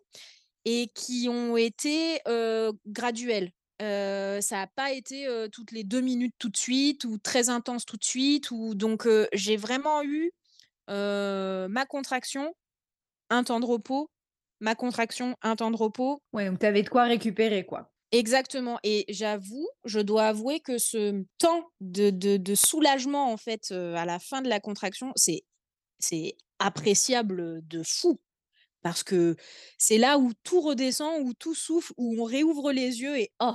et 0.66 0.89
qui 0.95 1.28
ont 1.30 1.58
été, 1.58 2.22
graduelles. 2.88 3.52
Ça 3.80 4.62
a 4.62 4.68
pas 4.68 4.91
été, 4.91 5.28
toutes 5.52 5.72
les 5.72 5.84
2 5.84 6.02
minutes 6.02 6.36
tout 6.39 6.50
de 6.50 6.58
suite 6.58 7.04
ou 7.06 7.18
très 7.18 7.50
intense 7.50 7.86
tout 7.86 7.97
de 7.97 8.04
suite 8.04 8.52
ou 8.52 8.76
donc 8.76 9.08
j'ai 9.34 9.58
vraiment 9.58 10.04
eu, 10.04 10.32
ma 10.88 11.86
contraction, 11.88 12.54
un 13.30 13.43
temps 13.43 13.60
de 13.60 13.66
repos, 13.66 14.10
ma 14.60 14.76
contraction, 14.76 15.36
un 15.41 15.56
temps 15.56 15.72
de 15.72 15.78
repos. 15.78 16.22
Ouais, 16.34 16.50
donc 16.50 16.60
tu 16.60 16.66
avais 16.66 16.84
de 16.84 16.89
quoi 16.89 17.04
récupérer, 17.04 17.66
quoi. 17.66 17.91
Exactement 18.12 18.80
et 18.84 19.05
j'avoue, 19.10 19.68
je 19.86 19.99
dois 19.99 20.24
avouer 20.30 20.60
que 20.62 20.80
ce 20.80 21.24
temps 21.38 21.70
de 21.80 22.10
de 22.10 22.55
soulagement, 22.55 23.32
en 23.32 23.38
fait, 23.38 23.72
à 23.72 24.03
la 24.05 24.18
fin 24.18 24.41
de 24.41 24.49
la 24.49 24.60
contraction, 24.60 25.12
c'est 25.16 25.43
appréciable, 26.60 27.62
de 27.68 27.84
fou. 27.84 28.20
Parce 28.84 29.03
que 29.03 29.36
c'est 29.80 29.97
là 29.99 30.20
où 30.20 30.34
tout 30.43 30.62
redescend, 30.62 31.22
où 31.28 31.34
tout 31.36 31.55
souffle, 31.55 31.93
où 31.97 32.22
on 32.22 32.26
réouvre 32.26 32.72
les 32.74 33.01
yeux 33.01 33.18
et 33.20 33.32
«Oh, 33.41 33.53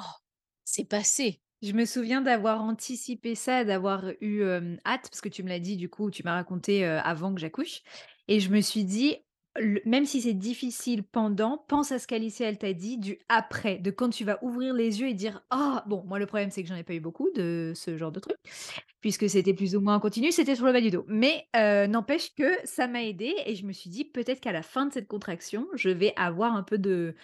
c'est 0.65 0.85
passé». 0.87 1.41
Je 1.63 1.73
me 1.73 1.87
souviens 1.87 2.23
d'avoir 2.23 2.63
anticipé 2.63 3.35
ça, 3.37 3.65
d'avoir 3.65 4.07
eu, 4.21 4.43
hâte 4.45 5.09
parce 5.11 5.21
que 5.23 5.29
tu 5.31 5.43
me 5.45 5.49
l'as 5.51 5.61
dit 5.61 5.77
du 5.79 5.89
coup, 5.91 6.11
tu 6.11 6.23
m'as 6.25 6.35
raconté, 6.35 6.85
avant 6.87 7.35
que 7.35 7.41
j'accouche 7.41 7.83
et 8.29 8.41
je 8.41 8.51
me 8.51 8.61
suis 8.63 8.85
dit: 8.85 9.17
«Le 9.57 9.81
même 9.85 10.05
si 10.05 10.21
c'est 10.21 10.35
difficile 10.35 11.05
pendant, 11.05 11.59
pense 11.69 11.93
à 11.93 12.01
ce 12.01 12.09
qu'Alicia 12.09 12.49
elle 12.49 12.59
t'a 12.59 12.73
dit 12.73 12.99
du 12.99 13.21
après, 13.29 13.79
de 13.79 13.93
quand 13.93 14.11
tu 14.11 14.25
vas 14.25 14.39
ouvrir 14.43 14.75
les 14.75 15.01
yeux 15.01 15.07
et 15.09 15.15
dire: 15.15 15.43
"Ah!"» 15.51 15.85
bon, 15.87 16.03
moi 16.09 16.19
le 16.19 16.27
problème 16.27 16.51
c'est 16.51 16.63
que 16.65 16.69
j'en 16.69 16.75
ai 16.75 16.83
pas 16.83 16.95
eu 16.95 17.01
beaucoup 17.01 17.31
de 17.37 17.73
ce 17.77 17.97
genre 17.97 18.11
de 18.11 18.19
truc, 18.19 18.37
puisque 19.01 19.29
c'était 19.31 19.55
plus 19.55 19.77
ou 19.77 19.81
moins 19.81 19.95
en 19.97 20.01
continu, 20.01 20.33
c'était 20.33 20.57
sur 20.57 20.67
le 20.67 20.73
bas 20.73 20.81
du 20.81 20.91
dos. 20.91 21.05
Mais 21.09 21.47
heu, 21.57 21.87
n'empêche 21.87 22.35
que 22.35 22.45
ça 22.65 22.89
m'a 22.89 23.05
aidée 23.05 23.35
et 23.47 23.55
je 23.55 23.65
me 23.65 23.73
suis 23.73 23.91
dit: 23.91 24.05
«Peut-être 24.05 24.41
qu'à 24.41 24.51
la 24.53 24.63
fin 24.63 24.87
de 24.87 24.93
cette 24.93 25.07
contraction, 25.09 25.69
je 25.75 25.91
vais 25.91 26.13
avoir 26.17 26.57
un 26.57 26.65
peu 26.65 26.79
de 26.79 27.15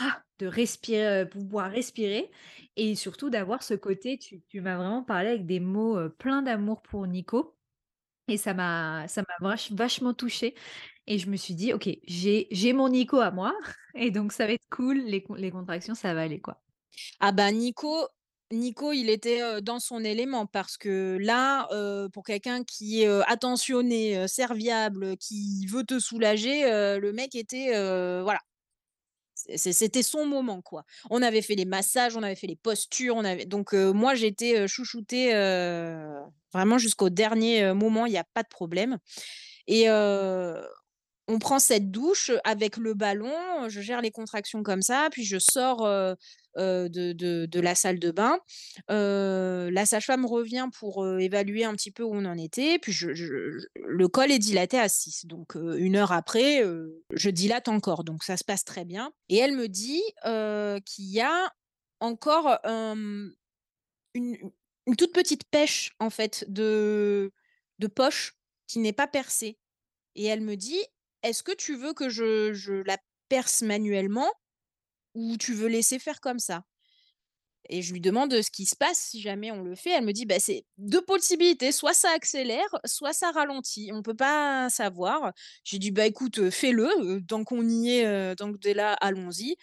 ah, 0.00 0.22
de 0.40 0.46
respirer, 0.46 1.22
heu, 1.24 1.28
pouvoir 1.28 1.70
respirer» 1.70 2.30
et 2.76 2.94
surtout 2.96 3.30
d'avoir 3.30 3.62
ce 3.62 3.72
côté 3.74 4.18
tu 4.18 4.60
m'as 4.60 4.76
vraiment 4.76 5.02
parlé 5.04 5.30
avec 5.30 5.46
des 5.46 5.60
mots, 5.60 5.96
heu, 5.98 6.10
pleins 6.10 6.42
d'amour 6.42 6.82
pour 6.82 7.06
Nico 7.06 7.56
et 8.28 8.36
ça 8.38 8.54
m'a 8.54 9.08
ça 9.08 9.22
m'a 9.22 9.48
vache 9.50 9.72
vachement 9.72 10.14
touchée 10.14 10.54
et 11.08 11.18
je 11.18 11.28
me 11.28 11.36
suis 11.36 11.54
dit: 11.54 11.72
«OK, 11.72 11.88
j'ai 12.06 12.72
mon 12.72 12.88
Nico 12.90 13.18
à 13.18 13.30
moi 13.30 13.54
et 13.94 14.10
donc 14.10 14.32
ça 14.32 14.46
va 14.46 14.52
être 14.52 14.68
cool, 14.70 14.98
les 14.98 15.24
les 15.36 15.50
contractions, 15.50 15.94
ça 15.94 16.14
va 16.14 16.22
aller, 16.22 16.40
quoi». 16.40 16.60
Ah 17.18 17.32
bah, 17.32 17.50
Nico 17.50 18.06
Nico, 18.50 18.92
il 18.92 19.10
était, 19.10 19.60
dans 19.60 19.78
son 19.78 20.02
élément 20.02 20.46
parce 20.46 20.78
que 20.78 21.18
là, 21.20 21.68
pour 22.14 22.24
quelqu'un 22.24 22.64
qui 22.64 23.02
est, 23.02 23.08
attentionné, 23.26 24.26
serviable, 24.26 25.18
qui 25.18 25.66
veut 25.66 25.84
te 25.84 25.98
soulager, 25.98 26.62
le 26.62 27.12
mec 27.12 27.34
était, 27.34 27.68
voilà. 28.22 28.40
C'était 29.34 30.02
son 30.02 30.26
moment, 30.26 30.62
quoi. 30.62 30.84
On 31.10 31.20
avait 31.22 31.42
fait 31.42 31.54
les 31.54 31.66
massages, 31.66 32.16
on 32.16 32.22
avait 32.22 32.34
fait 32.36 32.46
les 32.46 32.56
postures, 32.56 33.16
on 33.16 33.24
avait 33.24 33.44
donc 33.44 33.74
moi 33.74 34.14
j'étais, 34.14 34.66
chouchoutée, 34.66 35.32
vraiment 36.54 36.78
jusqu'au 36.78 37.10
dernier, 37.10 37.74
moment, 37.74 38.06
il 38.06 38.14
y 38.14 38.18
a 38.18 38.24
pas 38.24 38.42
de 38.42 38.48
problème 38.48 38.98
et 39.68 39.88
heu, 39.88 40.66
on 41.28 41.38
prend 41.38 41.58
cette 41.58 41.90
douche 41.90 42.30
avec 42.44 42.78
le 42.78 42.94
ballon, 42.94 43.68
je 43.68 43.80
gère 43.80 44.00
les 44.00 44.10
contractions 44.10 44.62
comme 44.62 44.82
ça, 44.82 45.08
puis 45.12 45.24
je 45.24 45.38
sors, 45.38 45.86
de 46.56 47.60
la 47.60 47.74
salle 47.74 47.98
de 47.98 48.10
bain. 48.10 48.38
La 48.88 49.86
sage-femme 49.86 50.24
revient 50.24 50.68
pour, 50.78 51.06
évaluer 51.18 51.64
un 51.64 51.74
petit 51.74 51.90
peu 51.90 52.02
où 52.02 52.14
on 52.14 52.24
en 52.24 52.38
était, 52.38 52.78
puis 52.78 52.96
le 53.02 54.08
col 54.08 54.32
est 54.32 54.38
dilaté 54.38 54.78
à 54.78 54.88
6 54.88 55.26
donc 55.26 55.54
1 55.54 55.94
heure 55.94 56.12
après, 56.12 56.64
je 57.12 57.30
dilate 57.30 57.68
encore. 57.68 58.04
Donc 58.04 58.24
ça 58.24 58.36
se 58.36 58.44
passe 58.44 58.64
très 58.64 58.84
bien. 58.84 59.12
Et 59.28 59.36
elle 59.36 59.54
me 59.54 59.68
dit, 59.68 60.02
qu'il 60.24 61.10
y 61.10 61.20
a 61.20 61.52
encore, 62.00 62.58
une 62.64 63.34
une 64.14 64.50
une 64.88 64.96
toute 64.96 65.12
petite 65.12 65.44
pêche 65.44 65.92
en 66.00 66.08
fait 66.08 66.46
de 66.48 67.30
de 67.78 67.86
poche 67.86 68.34
qui 68.66 68.78
n'est 68.78 68.94
pas 68.94 69.06
percée. 69.06 69.58
Et 70.14 70.24
elle 70.24 70.40
me 70.40 70.56
dit: 70.56 70.82
«Est-ce 71.24 71.42
que 71.42 71.52
tu 71.52 71.74
veux 71.76 71.94
que 71.94 72.08
je 72.08 72.82
la 72.86 72.96
perce 73.28 73.62
manuellement 73.62 74.30
ou 75.14 75.36
tu 75.38 75.54
veux 75.54 75.68
laisser 75.68 75.98
faire 76.00 76.20
comme 76.20 76.38
ça?» 76.40 76.64
et 77.70 77.82
je 77.82 77.92
lui 77.92 78.00
demande, 78.00 78.32
heu, 78.32 78.42
ce 78.42 78.50
qui 78.50 78.64
se 78.66 78.76
passe 78.76 78.98
si 78.98 79.20
jamais 79.20 79.50
on 79.50 79.62
le 79.62 79.74
fait. 79.74 79.90
Elle 79.90 80.04
me 80.04 80.12
dit: 80.12 80.26
«Bah, 80.26 80.38
c'est 80.38 80.64
2 80.78 81.02
possibilités, 81.02 81.72
soit 81.72 81.92
ça 81.94 82.10
accélère, 82.14 82.66
soit 82.84 83.12
ça 83.12 83.30
ralentit. 83.30 83.90
On 83.92 84.02
peut 84.02 84.14
pas 84.16 84.68
savoir». 84.70 85.32
J'ai 85.64 85.78
dit: 85.78 85.90
«Bah, 85.90 86.06
écoute, 86.06 86.38
heu, 86.38 86.50
fais-le, 86.50 86.86
heu, 87.00 87.20
tant 87.26 87.44
qu'on 87.44 87.66
y 87.68 87.90
est, 87.98 88.36
tant 88.36 88.52
que 88.52 88.58
tu 88.58 88.68
es 88.68 88.74
là, 88.74 88.94
allons-y». 88.94 89.56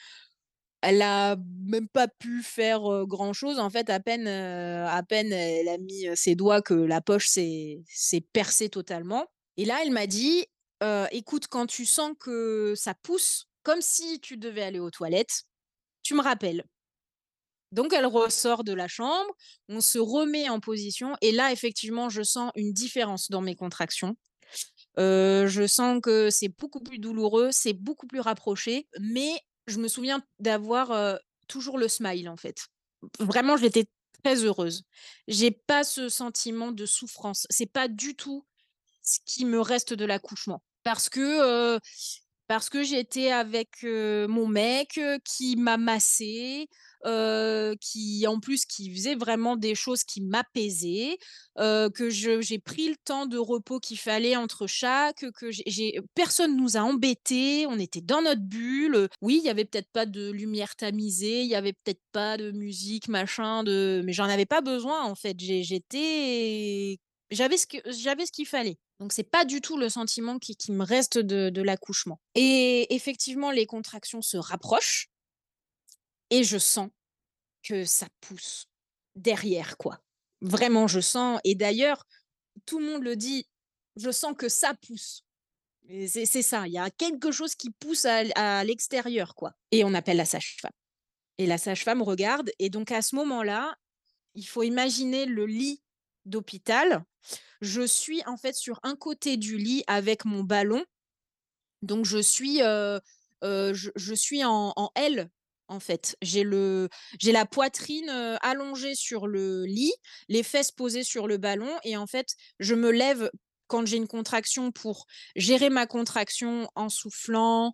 Elle 0.83 1.01
a 1.03 1.37
même 1.67 1.89
pas 1.89 2.07
pu 2.07 2.43
faire, 2.43 2.81
grand 3.07 3.33
chose 3.33 3.59
en 3.59 3.69
fait, 3.69 3.89
à 3.89 3.99
peine, 3.99 4.27
à 4.27 5.03
peine 5.03 5.33
elle 5.33 5.69
a 5.69 5.77
mis, 5.79 6.05
ses 6.15 6.35
doigts 6.35 6.61
que 6.61 6.73
la 6.75 7.01
poche 7.01 7.27
s'est 7.29 7.83
percée 8.33 8.69
totalement 8.69 9.27
et 9.57 9.65
là, 9.65 9.79
elle 9.83 9.91
m'a 9.91 10.07
dit: 10.07 10.45
«Heu, 10.83 11.07
écoute, 11.11 11.47
quand 11.47 11.67
tu 11.67 11.85
sens 11.85 12.13
que 12.19 12.73
ça 12.75 12.93
pousse, 12.95 13.47
comme 13.63 13.81
si 13.81 14.19
tu 14.19 14.37
devais 14.37 14.63
aller 14.63 14.79
aux 14.79 14.91
toilettes, 14.91 15.43
tu 16.03 16.15
me 16.15 16.21
rappelles». 16.21 16.65
Donc 17.71 17.93
elle 17.93 18.05
ressort 18.05 18.63
de 18.63 18.73
la 18.73 18.87
chambre, 18.87 19.31
on 19.69 19.81
se 19.81 19.97
remet 19.99 20.49
en 20.49 20.59
position 20.59 21.15
et 21.21 21.31
là, 21.31 21.51
effectivement, 21.51 22.09
je 22.09 22.21
sens 22.21 22.51
une 22.55 22.73
différence 22.73 23.29
dans 23.29 23.41
mes 23.41 23.55
contractions. 23.55 24.15
Je 24.97 25.67
sens 25.67 26.01
que 26.03 26.29
c'est 26.29 26.49
beaucoup 26.49 26.81
plus 26.81 26.99
douloureux, 26.99 27.49
c'est 27.51 27.73
beaucoup 27.73 28.07
plus 28.07 28.21
rapproché, 28.21 28.87
mais 29.01 29.33
je 29.67 29.79
me 29.79 29.87
souviens 29.89 30.23
d'avoir, 30.39 31.19
toujours 31.47 31.77
le 31.77 31.87
smile, 31.89 32.29
en 32.29 32.37
fait. 32.37 32.57
Vraiment, 33.19 33.57
j'étais 33.57 33.85
très 34.23 34.43
heureuse. 34.45 34.83
J'ai 35.27 35.51
pas 35.51 35.83
ce 35.83 36.09
sentiment 36.09 36.71
de 36.71 36.85
souffrance. 36.85 37.47
C'est 37.49 37.71
pas 37.71 37.87
du 37.89 38.15
tout 38.15 38.45
ce 39.05 39.19
qui 39.25 39.45
me 39.45 39.59
reste 39.61 39.93
de 39.93 40.05
l'accouchement 40.05 40.61
parce 40.83 41.09
que, 41.09 41.79
que 42.71 42.83
j'étais 42.83 43.31
avec, 43.31 43.83
mon 43.83 44.47
mec, 44.47 44.99
qui 45.25 45.55
m'a 45.55 45.77
massée, 45.77 46.67
heu, 47.05 47.75
qui 47.81 48.25
en 48.27 48.39
plus 48.39 48.65
qui 48.65 48.93
faisait 48.93 49.15
vraiment 49.15 49.55
des 49.55 49.75
choses 49.75 50.03
qui 50.03 50.21
m'apaisaient, 50.21 51.17
heu, 51.59 51.89
que 51.89 52.09
j'ai 52.09 52.59
pris 52.59 52.89
le 52.89 52.95
temps 53.03 53.25
de 53.25 53.37
repos 53.37 53.79
qu'il 53.79 53.97
fallait 53.99 54.35
entre 54.35 54.67
chaque, 54.67 55.25
que 55.39 55.51
j'ai 55.51 55.99
personne 56.15 56.55
nous 56.57 56.77
a 56.77 56.81
embêtés, 56.81 57.65
on 57.67 57.79
était 57.79 58.01
dans 58.01 58.21
notre 58.21 58.41
bulle, 58.41 59.07
oui, 59.21 59.39
il 59.41 59.45
y 59.45 59.49
avait 59.49 59.65
peut-être 59.65 59.91
pas 59.91 60.05
de 60.05 60.31
lumière 60.31 60.75
tamisée, 60.75 61.41
il 61.41 61.47
y 61.47 61.55
avait 61.55 61.73
peut-être 61.73 62.01
pas 62.11 62.37
de 62.37 62.51
musique 62.51 63.07
machin, 63.07 63.63
de 63.63 64.01
mais 64.05 64.13
j'en 64.13 64.25
avais 64.25 64.45
pas 64.45 64.61
besoin 64.61 65.03
en 65.03 65.15
fait. 65.15 65.35
J'étais 65.39 66.97
j'avais 67.31 67.57
ce 67.57 67.67
que 67.67 67.77
j'avais 67.91 68.25
ce 68.25 68.31
qu'il 68.31 68.45
fallait. 68.47 68.77
Donc 68.99 69.11
c'est 69.11 69.23
pas 69.23 69.45
du 69.45 69.61
tout 69.61 69.77
le 69.77 69.89
sentiment 69.89 70.39
qui 70.39 70.55
me 70.71 70.85
reste 70.85 71.17
de 71.17 71.61
l'accouchement 71.61 72.19
et 72.33 72.93
effectivement, 72.95 73.51
les 73.51 73.65
contractions 73.65 74.21
se 74.21 74.37
rapprochent 74.37 75.09
et 76.29 76.43
je 76.43 76.57
sens 76.57 76.89
que 77.63 77.83
ça 77.83 78.07
pousse 78.21 78.67
derrière, 79.15 79.77
quoi. 79.77 79.99
Vraiment, 80.41 80.87
je 80.87 80.99
sens 80.99 81.39
et 81.43 81.55
d'ailleurs, 81.55 82.05
tout 82.65 82.79
le 82.79 82.85
monde 82.85 83.03
le 83.03 83.15
dit, 83.15 83.47
je 83.95 84.11
sens 84.11 84.33
que 84.37 84.49
ça 84.49 84.73
pousse 84.75 85.25
c'est 86.07 86.41
ça, 86.41 86.67
il 86.67 86.73
y 86.73 86.77
a 86.77 86.89
quelque 86.89 87.31
chose 87.31 87.55
qui 87.55 87.69
pousse 87.69 88.05
à 88.05 88.23
à 88.35 88.63
l'extérieur, 88.63 89.35
quoi 89.35 89.53
et 89.71 89.83
on 89.83 89.93
appelle 89.93 90.17
la 90.17 90.25
sage-femme 90.25 90.71
et 91.37 91.45
la 91.45 91.57
sage-femme 91.57 92.01
regarde 92.01 92.51
et 92.59 92.69
donc 92.69 92.91
à 92.91 93.01
ce 93.01 93.15
moment-là, 93.15 93.75
il 94.35 94.47
faut 94.47 94.63
imaginer 94.63 95.25
le 95.25 95.45
lit 95.45 95.81
d'hôpital. 96.25 97.03
Je 97.61 97.81
suis 97.85 98.23
en 98.25 98.37
fait 98.37 98.55
sur 98.55 98.79
un 98.83 98.95
côté 98.95 99.37
du 99.37 99.57
lit 99.57 99.83
avec 99.87 100.25
mon 100.25 100.43
ballon, 100.43 100.83
donc 101.81 102.05
je 102.05 102.17
suis, 102.19 102.61
heu 102.61 102.99
heu, 103.43 103.73
je 103.73 104.13
suis 104.15 104.43
en 104.43 104.73
en 104.75 104.91
L, 104.95 105.29
en 105.67 105.79
fait. 105.79 106.17
J'ai 106.21 106.43
la 106.45 107.45
poitrine, 107.45 108.09
heu, 108.09 108.37
allongée 108.41 108.95
sur 108.95 109.27
le 109.27 109.65
lit, 109.65 109.93
les 110.29 110.43
fesses 110.43 110.71
posées 110.71 111.03
sur 111.03 111.27
le 111.27 111.37
ballon 111.37 111.71
et 111.83 111.97
en 111.97 112.07
fait, 112.07 112.35
je 112.59 112.75
me 112.75 112.91
lève 112.91 113.29
quand 113.67 113.85
j'ai 113.85 113.97
une 113.97 114.07
contraction 114.07 114.71
pour 114.71 115.05
gérer 115.35 115.69
ma 115.69 115.87
contraction 115.87 116.69
en 116.75 116.89
soufflant, 116.89 117.73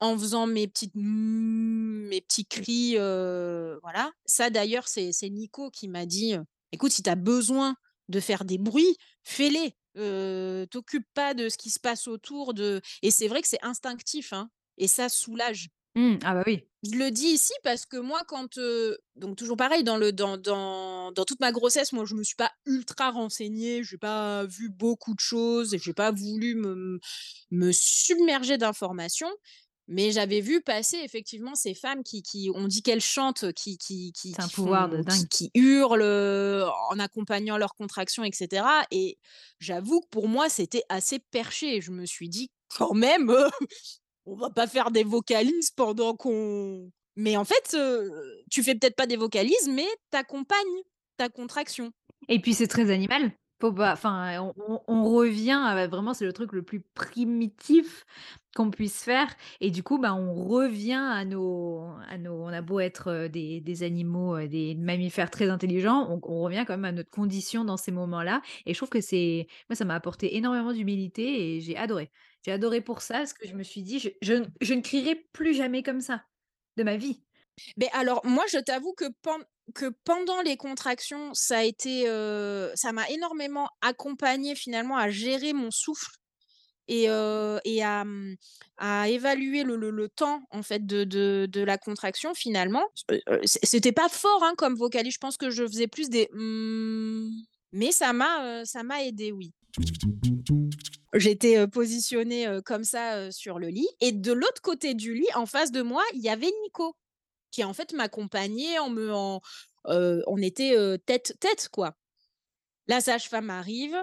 en 0.00 0.18
faisant 0.18 0.46
mes 0.46 0.68
petites 0.68 0.94
«mmm», 0.96 2.08
mes 2.08 2.20
petits 2.22 2.46
cris, 2.46 2.94
voilà. 3.82 4.12
Ça 4.26 4.50
d'ailleurs, 4.50 4.88
c'est 4.88 5.12
Nico 5.30 5.70
qui 5.70 5.88
m'a 5.88 6.06
dit, 6.06 6.34
«Écoute, 6.72 6.92
si 6.92 7.02
tu 7.02 7.10
as 7.10 7.16
besoin 7.16 7.76
de 8.10 8.20
faire 8.20 8.44
des 8.44 8.58
bruits, 8.58 8.96
fais-les, 9.24 9.74
heu, 9.98 10.66
t'occupe 10.70 11.06
pas 11.14 11.34
de 11.34 11.48
ce 11.48 11.58
qui 11.58 11.70
se 11.70 11.80
passe 11.80 12.08
autour 12.08 12.54
de» 12.54 12.80
et 13.02 13.10
c'est 13.10 13.28
vrai 13.28 13.42
que 13.42 13.48
c'est 13.48 13.64
instinctif, 13.64 14.32
hein 14.34 14.50
et 14.78 14.88
ça 14.88 15.08
soulage. 15.08 15.70
Mmh. 15.94 16.18
Ah 16.24 16.34
bah 16.34 16.42
oui. 16.46 16.66
Je 16.82 16.96
le 16.96 17.10
dis 17.10 17.26
ici 17.26 17.52
parce 17.62 17.84
que 17.84 17.98
moi 17.98 18.22
quand, 18.26 18.58
donc 19.14 19.36
toujours 19.36 19.58
pareil 19.58 19.84
dans 19.84 19.98
le 19.98 20.12
dans 20.12 20.38
dans 20.38 21.12
dans 21.12 21.24
toute 21.26 21.40
ma 21.40 21.52
grossesse, 21.52 21.92
moi 21.92 22.06
je 22.06 22.14
me 22.14 22.22
suis 22.22 22.36
pas 22.36 22.52
ultra 22.64 23.10
renseignée, 23.10 23.84
j'ai 23.84 23.98
pas 23.98 24.46
vu 24.46 24.70
beaucoup 24.70 25.12
de 25.14 25.20
choses 25.20 25.74
et 25.74 25.78
j'ai 25.78 25.92
pas 25.92 26.10
voulu 26.10 26.54
me 26.54 26.98
me 27.50 27.70
submerger 27.72 28.56
d'informations. 28.56 29.28
Mais 29.92 30.12
j'avais 30.12 30.40
vu 30.40 30.62
passer 30.62 30.98
effectivement 30.98 31.56
ces 31.56 31.74
femmes 31.74 32.04
qui 32.04 32.22
qui 32.22 32.48
on 32.54 32.68
dit 32.68 32.82
qu'elles 32.82 33.00
chantent, 33.00 33.52
qui 33.54 33.76
qui 33.76 34.12
qui 34.12 34.32
un 34.38 34.46
qui 34.46 34.54
pouvoir 34.54 34.88
de 34.88 34.98
font 34.98 35.02
qui 35.02 35.22
dingue. 35.22 35.28
qui 35.28 35.50
hurlent, 35.54 36.02
heu, 36.02 36.64
en 36.90 36.98
accompagnant 37.00 37.58
leurs 37.58 37.74
contractions 37.74 38.22
et 38.24 38.30
cetera 38.32 38.84
et 38.92 39.18
j'avoue 39.58 40.00
que 40.00 40.08
pour 40.08 40.28
moi, 40.28 40.48
c'était 40.48 40.84
assez 40.88 41.18
perché. 41.18 41.80
Je 41.80 41.90
me 41.90 42.06
suis 42.06 42.28
dit: 42.28 42.50
«Quand 42.76 42.94
même, 42.94 43.30
on 44.26 44.36
va 44.36 44.50
pas 44.50 44.66
faire 44.68 44.90
des 44.92 45.04
vocalises 45.04 45.70
pendant 45.72 46.14
qu'on» 46.16 46.90
mais 47.16 47.36
en 47.36 47.44
fait, 47.44 47.74
heu, 47.74 48.10
tu 48.50 48.62
fais 48.62 48.74
peut-être 48.74 48.96
pas 48.96 49.06
des 49.06 49.16
vocalises, 49.16 49.68
mais 49.68 49.86
tu 50.12 50.16
accompagnes 50.16 50.82
ta 51.16 51.28
contraction. 51.28 51.92
Et 52.28 52.40
puis 52.40 52.54
c'est 52.54 52.68
très 52.68 52.90
animal. 52.90 53.32
Faut 53.60 53.72
pas 53.74 53.92
enfin, 53.92 54.38
on 54.40 54.54
on 54.68 54.80
on 54.88 55.04
revient 55.04 55.50
à 55.62 55.86
vraiment 55.86 56.14
c'est 56.14 56.24
le 56.24 56.32
truc 56.32 56.52
le 56.52 56.62
plus 56.62 56.80
primitif 56.80 58.06
qu'on 58.56 58.70
puisse 58.70 59.02
faire 59.04 59.28
et 59.60 59.70
du 59.70 59.82
coup, 59.82 59.98
bah, 59.98 60.14
on 60.14 60.32
revient 60.48 60.94
à 60.94 61.24
nos 61.26 61.82
à 62.08 62.16
nos 62.16 62.32
on 62.42 62.48
a 62.48 62.62
beau 62.62 62.80
être, 62.80 63.28
des 63.28 63.60
des 63.60 63.82
animaux, 63.82 64.38
des 64.46 64.74
mammifères 64.76 65.30
très 65.30 65.50
intelligents, 65.50 66.06
on 66.10 66.20
on 66.24 66.40
revient 66.42 66.64
quand 66.66 66.72
même 66.78 66.86
à 66.86 66.92
notre 66.92 67.10
condition 67.10 67.64
dans 67.66 67.76
ces 67.76 67.92
moments-là 67.92 68.40
et 68.64 68.72
je 68.72 68.78
trouve 68.78 68.88
que 68.88 69.02
c'est 69.02 69.46
moi, 69.68 69.76
ça 69.76 69.84
m'a 69.84 69.94
apporté 69.94 70.36
énormément 70.36 70.72
d'humilité 70.72 71.56
et 71.56 71.60
j'ai 71.60 71.76
adoré. 71.76 72.10
J'ai 72.42 72.52
adoré 72.52 72.80
pour 72.80 73.02
ça, 73.02 73.18
parce 73.18 73.34
que 73.34 73.46
je 73.46 73.54
me 73.54 73.62
suis 73.62 73.82
dit: 73.82 73.98
«Je 73.98 74.08
je 74.22 74.32
ne 74.32 74.46
je 74.62 74.72
ne 74.74 74.80
crierai 74.80 75.16
plus 75.34 75.52
jamais 75.54 75.82
comme 75.82 76.00
ça 76.00 76.24
de 76.78 76.82
ma 76.84 76.96
vie». 76.96 77.22
Beh, 77.76 77.88
alors 77.92 78.20
moi, 78.24 78.44
je 78.52 78.58
t'avoue 78.58 78.92
que 78.94 79.06
pen 79.22 79.44
que 79.74 79.86
pendant 80.04 80.42
les 80.42 80.56
contractions, 80.56 81.32
ça 81.34 81.58
a 81.58 81.62
été, 81.62 82.04
ça 82.74 82.92
m'a 82.92 83.08
énormément 83.10 83.68
accompagnée 83.82 84.54
finalement 84.54 84.96
à 84.96 85.10
gérer 85.10 85.52
mon 85.52 85.70
souffle 85.70 86.10
et 86.88 87.04
et 87.04 87.82
à, 87.84 88.04
mmh, 88.04 88.36
à 88.78 89.08
évaluer 89.08 89.62
le 89.62 89.76
le 89.76 90.08
temps 90.08 90.42
en 90.50 90.62
fait 90.62 90.84
de 90.86 91.04
de 91.04 91.46
de 91.48 91.60
la 91.60 91.78
contraction 91.78 92.34
finalement. 92.34 92.84
C'était 93.44 93.92
pas 93.92 94.08
fort, 94.08 94.42
hein, 94.42 94.54
comme 94.58 94.74
vocalise, 94.74 95.14
je 95.14 95.18
pense 95.18 95.36
que 95.36 95.50
je 95.50 95.64
faisais 95.66 95.86
plus 95.86 96.08
des 96.08 96.28
«mmh», 96.32 97.28
mais 97.72 97.92
ça 97.92 98.12
m'a, 98.12 98.64
ça 98.64 98.82
m'a 98.82 99.04
aidée, 99.04 99.30
oui. 99.30 99.52
J'étais, 101.14 101.66
positionnée, 101.68 102.48
comme 102.64 102.82
ça, 102.84 103.30
sur 103.30 103.60
le 103.60 103.68
lit 103.68 103.88
et 104.00 104.10
de 104.12 104.32
l'autre 104.32 104.62
côté 104.62 104.94
du 104.94 105.14
lit, 105.14 105.28
en 105.34 105.46
face 105.46 105.70
de 105.70 105.82
moi, 105.82 106.02
il 106.14 106.20
y 106.20 106.28
avait 106.28 106.50
Nico, 106.64 106.96
qui 107.50 107.64
en 107.64 107.74
fait 107.74 107.92
m'accompagnait 107.92 108.78
en 108.78 108.90
me 108.90 109.12
en 109.14 109.40
on 109.84 110.36
était, 110.42 110.74
tête 111.06 111.36
tête, 111.40 111.68
quoi. 111.70 111.96
La 112.88 113.00
sage-femme 113.00 113.50
arrive, 113.50 113.96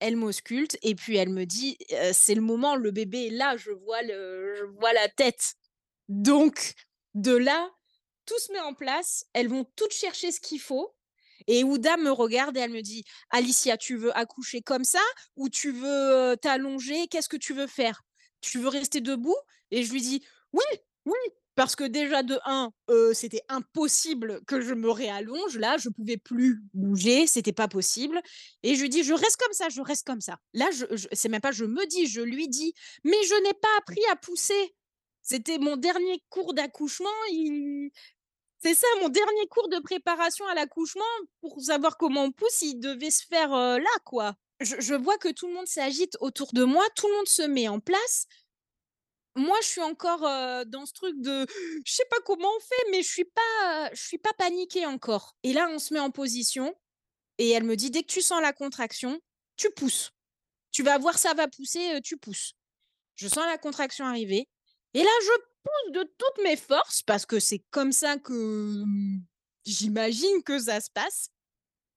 elle 0.00 0.16
m'ausculte 0.16 0.78
et 0.82 0.94
puis 0.94 1.16
elle 1.16 1.30
me 1.30 1.46
dit, 1.46 1.78
«C'est 2.12 2.34
le 2.34 2.42
moment, 2.42 2.76
le 2.76 2.90
bébé 2.92 3.26
est 3.28 3.30
là, 3.30 3.56
je 3.56 3.72
vois 3.72 4.02
le 4.02 4.54
je 4.58 4.64
vois 4.64 4.92
la 4.94 5.08
tête». 5.08 5.54
Donc 6.08 6.74
de 7.14 7.36
là, 7.36 7.70
tout 8.26 8.38
se 8.40 8.52
met 8.52 8.60
en 8.60 8.74
place, 8.74 9.26
elles 9.34 9.48
vont 9.48 9.64
toutes 9.76 9.94
chercher 9.94 10.32
ce 10.32 10.40
qu'il 10.40 10.60
faut 10.60 10.94
et 11.48 11.64
Ouda 11.64 11.96
me 11.98 12.10
regarde 12.12 12.56
et 12.56 12.60
elle 12.60 12.72
me 12.72 12.82
dit: 12.82 13.04
«Alicia, 13.30 13.76
tu 13.78 13.96
veux 13.96 14.16
accoucher 14.18 14.62
comme 14.62 14.84
ça 14.84 15.00
ou 15.36 15.48
tu 15.50 15.72
veux, 15.72 16.36
t'allonger? 16.42 17.08
Qu'est-ce 17.08 17.28
que 17.30 17.36
tu 17.38 17.54
veux 17.54 17.66
faire? 17.68 18.02
Tu 18.42 18.58
veux 18.60 18.68
rester 18.68 19.00
debout?» 19.02 19.36
et 19.72 19.84
je 19.84 19.92
lui 19.92 20.02
dis: 20.02 20.24
«Oui, 20.52 20.64
oui!» 21.06 21.14
Parce 21.56 21.76
que 21.76 21.84
déjà 21.84 22.22
de 22.22 22.38
1, 22.46 22.70
heu, 22.90 23.14
c'était 23.14 23.42
impossible 23.48 24.42
que 24.46 24.60
je 24.62 24.74
me 24.74 24.90
réallonge, 24.90 25.58
là, 25.58 25.78
je 25.78 25.88
pouvais 25.90 26.18
plus 26.18 26.60
bouger, 26.74 27.26
c'était 27.26 27.52
pas 27.52 27.68
possible 27.68 28.20
et 28.62 28.76
je 28.76 28.82
lui 28.82 28.90
dis: 28.90 29.04
«Je 29.04 29.14
reste 29.14 29.38
comme 29.38 29.52
ça, 29.54 29.68
je 29.70 29.80
reste 29.82 30.06
comme 30.06 30.20
ça». 30.22 30.38
Là, 30.54 30.68
je 30.72 30.86
je 30.96 31.08
c'est 31.12 31.28
même 31.30 31.40
pas 31.42 31.52
je 31.52 31.64
me 31.64 31.86
dis, 31.86 32.06
je 32.08 32.22
lui 32.22 32.48
dis: 32.48 32.74
«Mais 33.04 33.22
je 33.24 33.34
n'ai 33.44 33.54
pas 33.54 33.68
appris 33.78 34.02
à 34.12 34.16
pousser». 34.16 34.74
C'était 35.22 35.58
mon 35.58 35.76
dernier 35.76 36.22
cours 36.30 36.54
d'accouchement, 36.54 37.10
c'est 38.62 38.74
ça, 38.74 38.86
mon 39.02 39.08
dernier 39.08 39.46
cours 39.48 39.68
de 39.68 39.78
préparation 39.78 40.46
à 40.46 40.54
l'accouchement 40.54 41.04
pour 41.40 41.60
savoir 41.60 41.96
comment 41.96 42.24
on 42.24 42.32
pousse, 42.32 42.62
il 42.62 42.80
devait 42.80 43.10
se 43.10 43.24
faire, 43.26 43.50
là, 43.50 43.84
quoi. 44.04 44.34
Je 44.60 44.94
vois 44.94 45.18
que 45.18 45.28
tout 45.30 45.46
le 45.46 45.52
monde 45.54 45.66
s'agite 45.66 46.16
autour 46.20 46.52
de 46.54 46.64
moi, 46.64 46.82
tout 46.96 47.06
le 47.06 47.14
monde 47.14 47.28
se 47.28 47.42
met 47.42 47.68
en 47.68 47.78
place. 47.78 48.26
Moi, 49.36 49.58
je 49.62 49.66
suis 49.68 49.82
encore, 49.82 50.20
dans 50.66 50.86
ce 50.86 50.92
truc 50.94 51.14
de 51.20 51.46
je 51.84 51.92
sais 51.92 52.06
pas 52.10 52.16
comment 52.24 52.48
on 52.56 52.60
fait, 52.60 52.90
mais 52.90 53.02
je 53.02 53.08
suis 53.12 53.24
pas, 53.26 53.90
je 53.92 54.00
suis 54.02 54.18
pas 54.18 54.32
paniquée 54.38 54.86
encore 54.86 55.36
et 55.42 55.52
là, 55.52 55.68
on 55.70 55.78
se 55.78 55.92
met 55.94 56.00
en 56.00 56.10
position 56.10 56.74
et 57.38 57.50
elle 57.50 57.64
me 57.64 57.76
dit: 57.76 57.90
«Dès 57.90 58.02
que 58.02 58.12
tu 58.12 58.22
sens 58.22 58.40
la 58.42 58.52
contraction, 58.54 59.20
tu 59.56 59.70
pousses. 59.72 60.12
Tu 60.72 60.82
vas 60.82 60.98
voir, 60.98 61.18
ça 61.18 61.34
va 61.34 61.48
pousser, 61.48 62.00
tu 62.02 62.16
pousses». 62.18 62.54
Je 63.16 63.28
sens 63.28 63.46
la 63.46 63.58
contraction 63.58 64.06
arriver 64.06 64.48
Et 64.94 65.02
là, 65.02 65.10
je 65.22 65.30
pousse 65.64 65.92
de 65.94 66.04
toutes 66.18 66.44
mes 66.44 66.56
forces 66.56 67.02
parce 67.02 67.26
que 67.26 67.40
c'est 67.40 67.60
comme 67.70 67.92
ça 67.92 68.18
que, 68.18 68.32
mmh, 68.84 69.24
j'imagine 69.66 70.42
que 70.44 70.58
ça 70.58 70.80
se 70.80 70.90
passe 70.92 71.30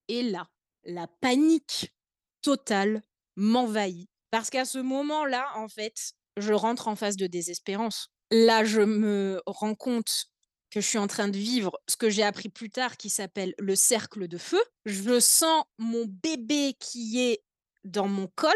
et 0.09 0.23
là, 0.23 0.47
la 0.85 1.07
panique 1.21 1.93
totale 2.41 3.01
m'envahit 3.35 4.09
parce 4.31 4.49
qu'à 4.49 4.65
ce 4.65 4.79
moment-là, 4.79 5.51
en 5.57 5.67
fait, 5.69 6.13
je 6.39 6.53
rentre 6.53 6.87
en 6.87 6.95
phase 6.95 7.17
de 7.17 7.27
désespérance. 7.27 8.09
Là, 8.31 8.63
je 8.63 8.81
me 8.81 9.41
rends 9.45 9.75
compte 9.75 10.25
que 10.71 10.81
je 10.81 10.87
suis 10.87 10.97
en 10.99 11.07
train 11.07 11.27
de 11.27 11.37
vivre 11.37 11.79
ce 11.87 11.97
que 11.97 12.09
j'ai 12.09 12.23
appris 12.23 12.49
plus 12.49 12.69
tard 12.69 12.97
qui 12.97 13.09
s'appelle 13.09 13.53
le 13.57 13.75
cercle 13.75 14.27
de 14.27 14.37
feu. 14.37 14.61
Je 14.85 15.19
sens 15.19 15.63
mon 15.77 16.05
bébé 16.07 16.75
qui 16.79 17.19
est 17.21 17.43
dans 17.83 18.07
mon 18.07 18.27
col, 18.35 18.51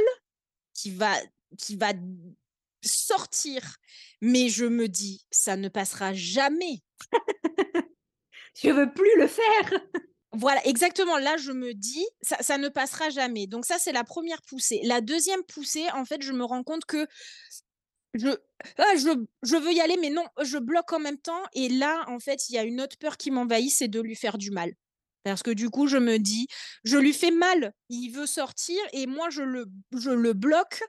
qui 0.74 0.92
va 0.92 1.16
qui 1.58 1.76
va 1.76 1.94
sortir, 2.84 3.78
mais 4.22 4.50
je 4.50 4.66
me 4.66 4.88
dis: 4.88 5.26
«Ça 5.32 5.56
ne 5.56 5.70
passera 5.70 6.14
jamais». 6.14 6.82
Je 8.62 8.70
veux 8.70 8.92
plus 8.92 9.18
le 9.18 9.28
faire! 9.28 9.72
Voilà, 10.36 10.66
exactement. 10.66 11.20
Là, 11.20 11.38
je 11.38 11.52
me 11.52 11.76
dis: 11.76 12.04
«Ça 12.24 12.38
ça 12.42 12.58
ne 12.58 12.68
passera 12.68 13.12
jamais». 13.12 13.46
Donc 13.46 13.66
ça, 13.66 13.78
c'est 13.78 13.92
la 13.92 14.04
première 14.04 14.42
poussée. 14.42 14.82
La 14.84 15.00
deuxième 15.00 15.44
poussée, 15.44 15.86
en 15.92 16.06
fait, 16.06 16.24
je 16.24 16.34
me 16.34 16.44
rends 16.44 16.64
compte 16.64 16.86
que 16.86 17.06
je 18.14 18.30
ah, 18.78 18.96
je 18.98 19.10
je 19.44 19.56
veux 19.58 19.72
y 19.74 19.82
aller, 19.82 19.98
mais 20.02 20.10
non, 20.10 20.26
je 20.44 20.58
bloque 20.58 20.94
en 20.94 21.00
même 21.00 21.18
temps 21.18 21.44
et 21.54 21.70
là, 21.70 22.06
en 22.08 22.20
fait, 22.20 22.50
il 22.50 22.56
y 22.56 22.58
a 22.58 22.64
une 22.64 22.82
autre 22.82 22.98
peur 22.98 23.18
qui 23.18 23.32
m'envahit, 23.32 23.72
c'est 23.72 23.88
de 23.90 24.00
lui 24.02 24.16
faire 24.16 24.38
du 24.38 24.52
mal. 24.52 24.74
Parce 25.24 25.42
que 25.44 25.52
du 25.52 25.70
coup, 25.70 25.88
je 25.88 25.98
me 25.98 26.18
dis: 26.20 26.48
«Je 26.84 26.98
lui 26.98 27.14
fais 27.14 27.32
mal, 27.32 27.74
il 27.90 28.10
veut 28.12 28.26
sortir 28.26 28.78
et 28.94 29.08
moi 29.08 29.30
je 29.30 29.42
le 29.44 29.66
je 29.98 30.10
le 30.12 30.34
bloque 30.34 30.82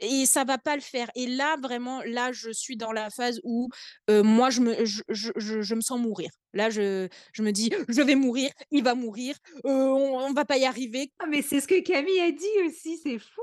et 0.00 0.26
ça 0.26 0.44
va 0.44 0.58
pas 0.58 0.74
le 0.76 0.82
faire» 0.82 1.08
et 1.16 1.26
là, 1.26 1.56
vraiment, 1.62 2.02
là, 2.04 2.32
je 2.32 2.50
suis 2.52 2.76
dans 2.76 2.92
la 2.92 3.10
phase 3.10 3.40
où, 3.44 3.68
heu, 4.10 4.22
moi, 4.22 4.50
je 4.50 4.60
me 4.60 4.84
je 4.84 5.02
je 5.08 5.30
je 5.62 5.74
me 5.74 5.80
sens 5.80 6.00
mourir. 6.00 6.30
Là, 6.54 6.68
je 6.70 7.08
je 7.32 7.42
me 7.42 7.52
dis: 7.52 7.70
«Je 7.88 8.02
vais 8.02 8.16
mourir, 8.16 8.50
il 8.72 8.82
va 8.84 8.94
mourir, 8.96 9.36
heu, 9.66 9.70
on 9.70 10.18
on 10.20 10.32
va 10.32 10.44
pas 10.44 10.58
y 10.58 10.64
arriver». 10.66 11.12
Ah 11.20 11.26
mais 11.28 11.42
c'est 11.42 11.60
ce 11.60 11.68
que 11.68 11.80
Camille 11.82 12.20
a 12.20 12.32
dit 12.32 12.46
aussi, 12.66 12.98
c'est 13.02 13.18
fou! 13.20 13.42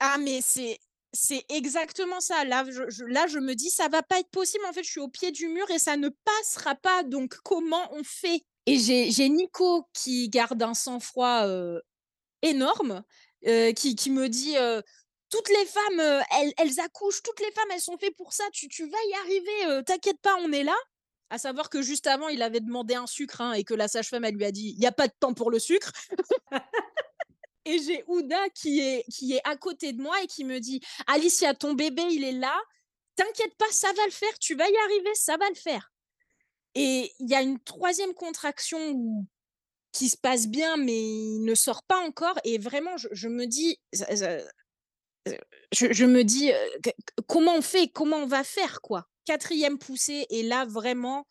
Ah 0.00 0.16
mais 0.18 0.40
c'est 0.42 0.78
c'est 1.12 1.44
exactement 1.48 2.20
ça. 2.20 2.44
Là, 2.44 2.64
je 2.64 3.38
me 3.38 3.54
dis: 3.54 3.70
«Ça 3.70 3.88
va 3.88 4.02
pas 4.02 4.18
être 4.20 4.30
possible, 4.30 4.64
en 4.66 4.72
fait, 4.72 4.82
je 4.82 4.90
suis 4.90 5.00
au 5.00 5.08
pied 5.08 5.30
du 5.30 5.48
mur 5.48 5.70
et 5.70 5.78
ça 5.78 5.96
ne 5.96 6.08
passera 6.08 6.74
pas, 6.74 7.02
donc 7.02 7.36
comment 7.44 7.92
on 7.92 8.02
fait?» 8.04 8.42
et 8.66 8.78
j'ai 8.78 9.28
Nico 9.28 9.88
qui 9.92 10.28
garde 10.28 10.62
un 10.62 10.74
sang-froid, 10.74 11.46
énorme, 12.42 13.02
qui 13.44 13.96
qui 13.96 14.10
me 14.10 14.28
dit, 14.28 14.54
«Toutes 15.30 15.48
les 15.48 15.66
femmes, 15.66 16.22
elles 16.58 16.80
accouchent, 16.80 17.22
toutes 17.22 17.40
les 17.40 17.50
femmes, 17.52 17.70
elles 17.72 17.80
sont 17.80 17.98
faites 17.98 18.16
pour 18.16 18.32
ça, 18.32 18.44
tu 18.52 18.68
vas 18.88 18.98
y 19.10 19.14
arriver, 19.14 19.84
t'inquiète 19.84 20.20
pas, 20.22 20.36
on 20.40 20.52
est 20.52 20.64
là». 20.64 20.76
À 21.30 21.38
savoir 21.38 21.70
que 21.70 21.80
juste 21.80 22.06
avant, 22.06 22.28
il 22.28 22.42
avait 22.42 22.60
demandé 22.60 22.94
un 22.94 23.06
sucre, 23.06 23.40
hein, 23.40 23.54
et 23.54 23.64
que 23.64 23.72
la 23.72 23.88
sage-femme, 23.88 24.24
elle 24.24 24.34
lui 24.34 24.44
a 24.44 24.52
dit: 24.52 24.74
«Il 24.76 24.82
y 24.82 24.86
a 24.86 24.92
pas 24.92 25.08
de 25.08 25.14
temps 25.18 25.32
pour 25.32 25.50
le 25.50 25.58
sucre». 25.58 25.90
Et 27.66 27.78
j'ai 27.80 28.02
Ouda 28.08 28.48
qui 28.50 28.80
est 28.80 29.04
à 29.44 29.56
côté 29.56 29.92
de 29.92 30.02
moi 30.02 30.20
et 30.22 30.26
qui 30.26 30.44
me 30.44 30.58
dit: 30.58 30.80
«Alicia, 31.06 31.54
ton 31.54 31.74
bébé, 31.74 32.02
il 32.10 32.24
est 32.24 32.32
là, 32.32 32.54
t'inquiète 33.16 33.54
pas, 33.58 33.66
ça 33.70 33.88
va 33.92 34.04
le 34.06 34.10
faire, 34.12 34.36
tu 34.40 34.54
vas 34.56 34.68
y 34.68 34.76
arriver, 34.86 35.10
ça 35.14 35.36
va 35.36 35.48
le 35.48 35.54
faire» 35.56 35.90
et 36.76 37.12
il 37.20 37.30
y 37.30 37.34
a 37.34 37.42
une 37.42 37.58
troisième 37.60 38.14
contraction 38.14 39.26
qui 39.92 40.08
se 40.10 40.16
passe 40.18 40.48
bien, 40.48 40.76
mais 40.78 40.98
il 41.00 41.44
ne 41.44 41.54
sort 41.54 41.82
pas 41.84 41.98
encore 42.00 42.38
et 42.44 42.58
vraiment 42.58 42.96
je 42.98 43.28
me 43.28 43.46
dis 43.46 43.78
je 45.72 46.04
me 46.06 46.24
dis, 46.24 46.50
heu: 46.52 46.56
«Q 46.84 46.92
comment 47.28 47.56
on 47.56 47.62
fait? 47.62 47.88
Comment 47.88 48.18
on 48.18 48.26
va 48.26 48.44
faire, 48.44 48.80
quoi?» 48.82 49.08
4e 49.26 49.78
poussée 49.78 50.26
et 50.30 50.42
là 50.44 50.66
vraiment, 50.66 51.26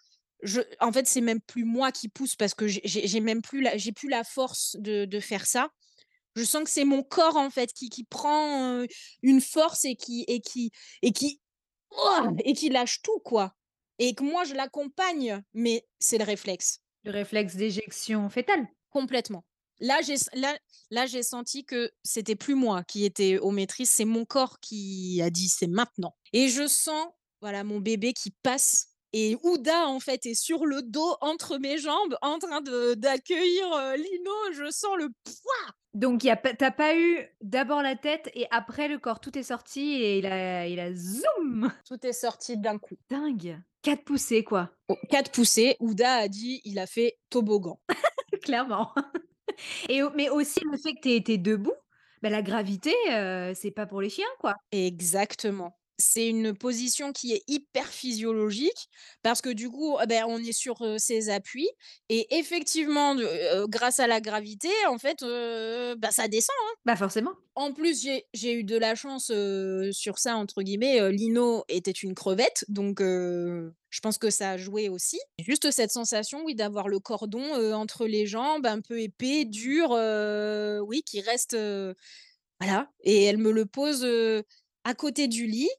en 0.82 0.92
fait, 0.94 1.08
c'est 1.08 1.22
même 1.22 1.42
plus 1.42 1.66
moi 1.66 1.92
qui 1.92 2.10
pousse 2.10 2.36
parce 2.36 2.54
que 2.56 2.68
j'ai 2.68 3.20
même 3.22 3.42
plus 3.42 3.62
la 3.62 4.24
force 4.24 4.78
de 4.80 5.20
faire 5.20 5.46
ça. 5.48 5.70
Je 6.36 6.44
sens 6.44 6.64
que 6.64 6.70
c'est 6.70 6.86
mon 6.86 7.04
corps, 7.04 7.36
en 7.38 7.50
fait, 7.50 7.72
qui 7.74 7.90
qui 7.90 8.04
prend, 8.04 8.84
une 9.22 9.42
force 9.42 9.86
et 9.86 9.96
qui 9.96 10.24
et 10.28 10.42
qui 10.42 10.72
et 11.02 11.12
qui 11.12 11.42
ouah 11.92 12.32
et 12.46 12.54
qui 12.54 12.70
lâche 12.70 13.02
tout, 13.02 13.20
quoi 13.20 13.54
et 14.00 14.16
que 14.16 14.24
moi 14.24 14.44
je 14.46 14.56
l'accompagne, 14.56 15.44
mais 15.54 15.86
c'est 16.00 16.18
le 16.18 16.24
réflexe. 16.24 16.80
Le 17.04 17.12
réflexe 17.12 17.56
d'éjection 17.56 18.30
fœtale? 18.30 18.68
Complètement. 18.90 19.46
Là, 19.80 20.00
j'ai 20.02 20.16
là 20.34 20.58
là, 20.90 21.06
j'ai 21.06 21.22
senti 21.22 21.66
que 21.66 21.92
c'était 22.04 22.36
plus 22.36 22.56
moi 22.56 22.84
qui 22.84 23.06
étais 23.06 23.38
aux 23.38 23.52
maîtrises, 23.52 23.92
c'est 23.92 24.06
mon 24.06 24.26
corps 24.26 24.60
qui 24.60 25.22
a 25.24 25.30
dit: 25.30 25.50
«C'est 25.50 25.68
maintenant» 25.68 26.16
et 26.34 26.50
je 26.50 26.68
sens, 26.68 27.08
voilà, 27.42 27.64
mon 27.64 27.80
bébé 27.80 28.14
qui 28.14 28.32
passe 28.44 28.88
et 29.14 29.38
Ouda, 29.44 29.88
en 29.88 30.00
fait, 30.00 30.26
est 30.26 30.34
sur 30.36 30.66
le 30.66 30.82
dos 30.82 31.16
entre 31.22 31.58
mes 31.58 31.78
jambes 31.78 32.16
en 32.22 32.40
train 32.40 32.62
d'accueillir, 32.96 33.66
heu, 33.74 33.96
Lino. 33.96 34.32
Je 34.54 34.72
sens 34.72 34.98
le 34.98 35.10
poids! 35.24 35.74
Donc 35.94 36.24
a 36.26 36.38
pas 36.38 36.96
eu 36.98 37.20
d'abord 37.42 37.82
la 37.82 37.96
tête 37.98 38.30
et 38.34 38.48
après 38.52 38.88
le 38.88 38.98
corps, 38.98 39.20
tout 39.20 39.38
est 39.38 39.44
sorti 39.44 39.82
et 40.02 40.20
il 40.20 40.26
a 40.26 40.66
il 40.68 40.80
a 40.80 40.94
zoom! 40.96 41.72
Tout 41.86 42.06
est 42.06 42.14
sorti 42.14 42.58
d'un 42.58 42.78
coup. 42.78 42.96
Dingue! 43.10 43.62
4 43.84 44.04
poussées, 44.04 44.44
quoi. 44.44 44.72
Oh, 44.90 44.98
4 45.10 45.32
poussées, 45.32 45.76
Ouda 45.80 46.14
a 46.16 46.28
dit: 46.28 46.62
«Il 46.66 46.80
a 46.80 46.86
fait 46.86 47.18
toboggan». 47.30 47.80
Clairement 48.44 48.94
et 49.90 50.02
mais 50.16 50.30
aussi 50.30 50.60
le 50.72 50.78
fait 50.78 50.94
que 50.96 51.02
tu 51.02 51.12
été 51.12 51.38
debout, 51.38 51.74
bah, 52.22 52.30
la 52.30 52.42
gravité, 52.42 52.94
heu, 53.12 53.54
c'est 53.56 53.72
pas 53.72 53.86
pour 53.88 54.02
les 54.02 54.10
chiens, 54.10 54.26
quoi. 54.40 54.56
Exactement. 54.72 55.76
C'est 56.04 56.28
une 56.28 56.54
position 56.56 57.14
qui 57.14 57.34
est 57.34 57.44
hyper 57.48 57.88
physiologique 57.88 58.90
parce 59.24 59.42
que 59.42 59.50
du 59.50 59.70
coup, 59.70 59.98
ah 60.00 60.06
beh, 60.08 60.24
on 60.28 60.40
est 60.40 60.52
sur, 60.52 60.82
heu, 60.84 60.98
ses 60.98 61.30
appuis 61.30 61.70
et 62.10 62.38
effectivement 62.38 63.16
de 63.16 63.66
grâce 63.68 64.00
à 64.00 64.08
la 64.08 64.20
gravité, 64.20 64.70
en 64.90 64.98
fait, 64.98 65.20
bah, 66.00 66.12
ça 66.12 66.28
descend, 66.28 66.56
hein. 66.70 66.74
Bah, 66.86 66.96
forcément. 66.96 67.32
En 67.56 67.74
plus, 67.74 68.02
j'ai 68.34 68.54
eu 68.54 68.64
de 68.64 68.78
la 68.78 68.96
chance, 68.96 69.32
sur 69.92 70.18
ça 70.20 70.36
entre 70.38 70.62
guillemets, 70.64 71.12
Lino 71.12 71.64
était 71.70 71.92
une 71.92 72.16
crevette 72.16 72.66
donc 72.70 73.00
je 73.02 74.00
pense 74.02 74.18
que 74.18 74.30
ça 74.30 74.52
a 74.52 74.58
joué 74.58 74.88
aussi. 74.88 75.20
Juste 75.40 75.70
cette 75.72 75.92
sensation, 75.92 76.44
oui, 76.46 76.56
d'avoir 76.56 76.88
le 76.88 77.00
cordon, 77.00 77.44
entre 77.74 78.08
les 78.08 78.26
jambes, 78.26 78.66
un 78.66 78.80
peu 78.82 79.00
épais, 79.02 79.44
dur, 79.46 79.90
oui, 80.88 81.04
qui 81.06 81.22
reste, 81.22 81.56
voilà 82.60 82.90
et 83.04 83.24
elle 83.26 83.38
me 83.38 83.52
le 83.52 83.66
pose, 83.66 84.08
à 84.84 84.94
côté 84.96 85.28
du 85.28 85.46
lit. 85.46 85.70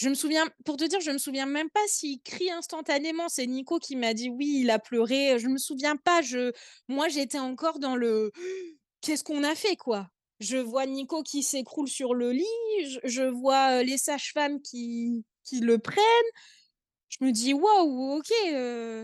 Je 0.00 0.08
me 0.08 0.14
souviens 0.14 0.46
pour 0.64 0.76
te 0.76 0.84
dire, 0.84 1.00
je 1.00 1.10
me 1.10 1.18
souviens 1.18 1.44
même 1.46 1.70
pas 1.70 1.80
s'il 1.88 2.20
crie 2.22 2.52
instantanément. 2.52 3.28
C'est 3.28 3.46
Nico 3.48 3.80
qui 3.80 3.96
m'a 3.96 4.14
dit: 4.14 4.28
«Oui, 4.30 4.58
il 4.60 4.70
a 4.70 4.78
pleuré», 4.78 5.40
je 5.40 5.48
me 5.48 5.58
souviens 5.58 5.96
pas, 5.96 6.22
je 6.22 6.52
moi, 6.86 7.08
j'étais 7.08 7.40
encore 7.40 7.80
dans 7.80 7.96
le: 7.96 8.30
«Qu'est-ce 9.00 9.24
qu'on 9.24 9.42
a 9.42 9.56
fait, 9.56 9.74
quoi?» 9.76 10.08
Je 10.38 10.56
vois 10.56 10.86
Nico 10.86 11.24
qui 11.24 11.42
s'écroule 11.42 11.88
sur 11.88 12.14
le 12.14 12.30
lit, 12.30 12.44
je 12.84 13.00
je 13.02 13.22
vois, 13.24 13.82
les 13.82 13.98
sages-femmes 13.98 14.62
qui 14.62 15.24
qui 15.42 15.58
le 15.58 15.78
prennent. 15.80 16.30
Je 17.08 17.24
me 17.24 17.32
dis: 17.32 17.52
«Waouh, 17.54 18.18
OK, 18.18 18.32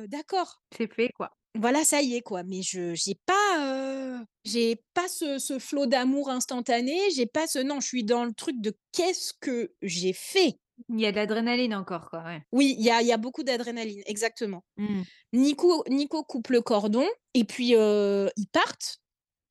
d'accord». 0.08 0.62
C'est 0.78 0.92
fait, 0.92 1.10
quoi. 1.16 1.30
Voilà, 1.56 1.84
ça 1.84 2.02
y 2.02 2.14
est, 2.14 2.22
quoi, 2.22 2.44
mais 2.44 2.62
je 2.62 2.94
j'ai 2.94 3.16
pas, 3.26 4.24
j'ai 4.44 4.76
pas 4.94 5.08
ce 5.08 5.38
ce 5.38 5.58
flot 5.58 5.86
d'amour 5.86 6.30
instantané, 6.30 7.00
j'ai 7.16 7.26
pas 7.26 7.46
ce 7.48 7.58
non, 7.60 7.80
je 7.80 7.88
suis 7.88 8.04
dans 8.04 8.24
le 8.24 8.32
truc 8.32 8.60
de: 8.60 8.72
«Qu'est-ce 8.92 9.32
que 9.40 9.74
j'ai 9.82 10.12
fait?» 10.12 10.58
Il 10.88 11.00
y 11.00 11.06
a 11.06 11.12
de 11.12 11.16
l'adrénaline 11.16 11.74
encore, 11.74 12.10
quoi, 12.10 12.22
ouais. 12.24 12.44
Oui, 12.52 12.74
il 12.78 12.84
y 12.84 12.90
a 12.90 13.00
il 13.02 13.06
y 13.08 13.12
a 13.12 13.16
beaucoup 13.16 13.42
d'adrénaline, 13.42 14.02
exactement. 14.06 14.64
Mmh. 14.76 15.04
Nico 15.32 15.84
Nico 15.88 16.24
coupe 16.24 16.48
le 16.50 16.62
cordon 16.62 17.06
et 17.34 17.44
puis, 17.44 17.70
ils 17.72 18.48
partent. 18.52 18.98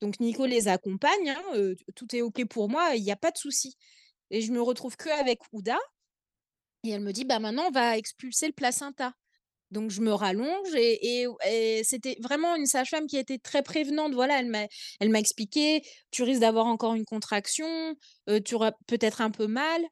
Donc 0.02 0.20
Nico 0.20 0.46
les 0.46 0.68
accompagne, 0.68 1.30
hein, 1.30 1.74
tout 1.96 2.14
est 2.16 2.22
OK 2.22 2.44
pour 2.46 2.68
moi, 2.70 2.96
il 2.96 3.04
y 3.04 3.12
a 3.12 3.16
pas 3.16 3.30
de 3.32 3.38
souci 3.38 3.76
et 4.30 4.42
je 4.42 4.52
me 4.52 4.62
retrouve 4.62 4.96
qu'avec 4.96 5.40
Ouda 5.52 5.78
et 6.84 6.90
elle 6.90 7.02
me 7.02 7.12
dit: 7.12 7.24
«Bah, 7.24 7.38
maintenant, 7.40 7.66
on 7.68 7.70
va 7.72 7.96
expulser 7.98 8.46
le 8.46 8.52
placenta». 8.52 9.14
Donc 9.72 9.90
je 9.90 10.00
me 10.02 10.12
rallonge 10.14 10.74
et 10.76 11.22
et 11.22 11.26
et 11.46 11.84
c'était 11.84 12.16
vraiment 12.22 12.56
une 12.56 12.66
sage-femme 12.66 13.06
qui 13.08 13.16
était 13.18 13.38
très 13.38 13.62
prévenante. 13.64 14.14
Voilà, 14.14 14.40
elle 14.40 14.48
m'a 14.48 14.66
elle 15.00 15.10
m'a 15.10 15.20
expliqué: 15.20 15.82
«Tu 16.12 16.22
risques 16.24 16.40
d'avoir 16.42 16.66
encore 16.66 16.94
une 16.94 17.04
contraction, 17.06 17.96
tu 18.46 18.54
auras 18.56 18.72
peut-être 18.88 19.20
un 19.22 19.30
peu 19.32 19.46
mal». 19.48 19.82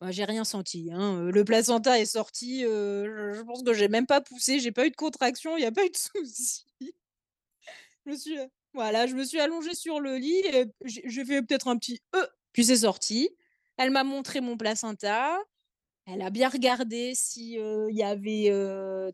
Bah, 0.00 0.10
j'ai 0.10 0.24
rien 0.24 0.44
senti, 0.44 0.90
hein, 0.92 1.22
le 1.32 1.44
placenta 1.44 1.98
est 1.98 2.04
sorti, 2.04 2.60
je 2.60 3.42
pense 3.44 3.62
que 3.62 3.72
j'ai 3.72 3.88
même 3.88 4.06
pas 4.06 4.20
poussé, 4.20 4.60
j'ai 4.60 4.72
pas 4.72 4.86
eu 4.86 4.90
de 4.90 4.96
contraction, 4.96 5.56
il 5.56 5.62
y 5.62 5.66
a 5.66 5.72
pas 5.72 5.86
eu 5.86 5.90
de 5.90 5.96
souci. 6.24 6.66
Je 8.04 8.10
me 8.10 8.16
suis, 8.16 8.38
voilà, 8.74 9.06
je 9.06 9.14
me 9.14 9.24
suis 9.24 9.40
allongée 9.40 9.74
sur 9.74 10.00
le 10.00 10.16
lit 10.16 10.42
et 10.52 10.66
j'ai 10.84 11.24
fait 11.24 11.42
peut-être 11.42 11.68
un 11.68 11.76
petit: 11.78 12.00
«Heu», 12.14 12.26
puis 12.52 12.64
c'est 12.64 12.76
sorti. 12.76 13.30
Elle 13.78 13.90
m'a 13.90 14.04
montré 14.04 14.40
mon 14.40 14.56
placenta. 14.56 15.38
Elle 16.06 16.22
a 16.22 16.30
bien 16.30 16.48
regardé 16.48 17.12
si, 17.14 17.54
il 17.54 17.96
y 17.96 18.02
avait, 18.02 18.52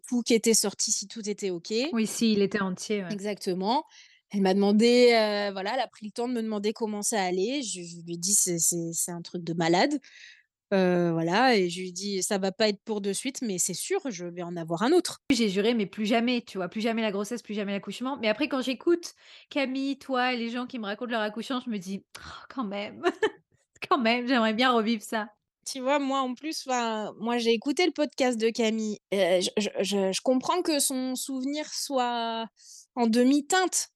tout 0.07 0.23
qui 0.23 0.35
était 0.35 0.53
sorti, 0.53 0.93
si 0.93 1.09
tout 1.09 1.27
était 1.29 1.51
OK. 1.51 1.73
Oui, 1.93 2.07
si, 2.07 2.33
il 2.35 2.43
était 2.43 2.61
entier, 2.61 3.03
ouais. 3.03 3.13
Exactement. 3.13 3.85
Elle 4.31 4.43
m'a 4.43 4.53
demandé, 4.53 5.09
voilà, 5.53 5.75
elle 5.75 5.81
a 5.81 5.89
pris 5.89 6.07
le 6.07 6.13
temps 6.13 6.29
de 6.29 6.35
me 6.35 6.43
demander 6.43 6.73
comment 6.73 7.03
ça 7.03 7.23
allait. 7.23 7.63
Je 7.63 7.83
je 7.83 7.97
lui 8.05 8.15
ai 8.15 8.17
dit: 8.19 8.35
«C'est 8.35 8.59
c'est 8.59 8.93
c'est 8.93 9.13
un 9.13 9.23
truc 9.23 9.43
de 9.45 9.55
malade». 9.55 10.01
Heu, 10.73 11.11
voilà 11.13 11.57
et 11.57 11.69
je 11.71 11.81
lui 11.81 11.93
dis: 11.93 12.23
«Ça 12.23 12.39
va 12.39 12.51
pas 12.53 12.69
être 12.69 12.81
pour 12.85 13.01
de 13.01 13.13
suite, 13.13 13.43
mais 13.43 13.59
c'est 13.59 13.75
sûr, 13.75 14.01
je 14.11 14.25
vais 14.27 14.43
en 14.43 14.57
avoir 14.57 14.83
un 14.83 14.93
autre». 14.93 15.19
J'ai 15.31 15.49
juré, 15.49 15.75
mais 15.75 15.87
plus 15.87 16.07
jamais, 16.07 16.43
tu 16.43 16.59
vois? 16.59 16.69
Plus 16.69 16.81
jamais 16.83 17.03
la 17.03 17.11
grossesse, 17.13 17.43
plus 17.43 17.55
jamais 17.55 17.73
l'accouchement. 17.73 18.19
Mais 18.21 18.29
après, 18.29 18.49
quand 18.49 18.61
j'écoute 18.63 19.15
Camille, 19.51 19.99
toi 19.99 20.35
et 20.35 20.37
les 20.37 20.51
gens 20.51 20.67
qui 20.67 20.79
me 20.79 20.85
racontent 20.85 21.11
leur 21.13 21.21
accouchement, 21.23 21.61
je 21.65 21.71
me 21.71 21.79
dis: 21.79 22.05
«Oh 22.19 22.45
quand 22.55 22.65
même, 22.65 23.03
quand 23.91 23.99
même, 23.99 24.27
j'aimerais 24.29 24.55
bien 24.55 24.73
revivre 24.73 25.03
ça». 25.03 25.29
Tu 25.65 25.81
vois, 25.81 26.01
moi, 26.01 26.21
en 26.21 26.35
plus, 26.35 26.67
moi, 26.67 27.39
j'ai 27.39 27.53
écouté 27.53 27.87
le 27.87 27.93
podcast 27.93 28.39
de 28.41 28.51
Camille, 28.51 28.99
je 29.13 29.49
je 29.57 30.13
je 30.13 30.21
comprends 30.23 30.61
que 30.63 30.81
son 30.81 31.15
souvenir 31.15 31.67
soit 31.73 32.47
en 32.97 33.07
demi-teinte. 33.07 33.92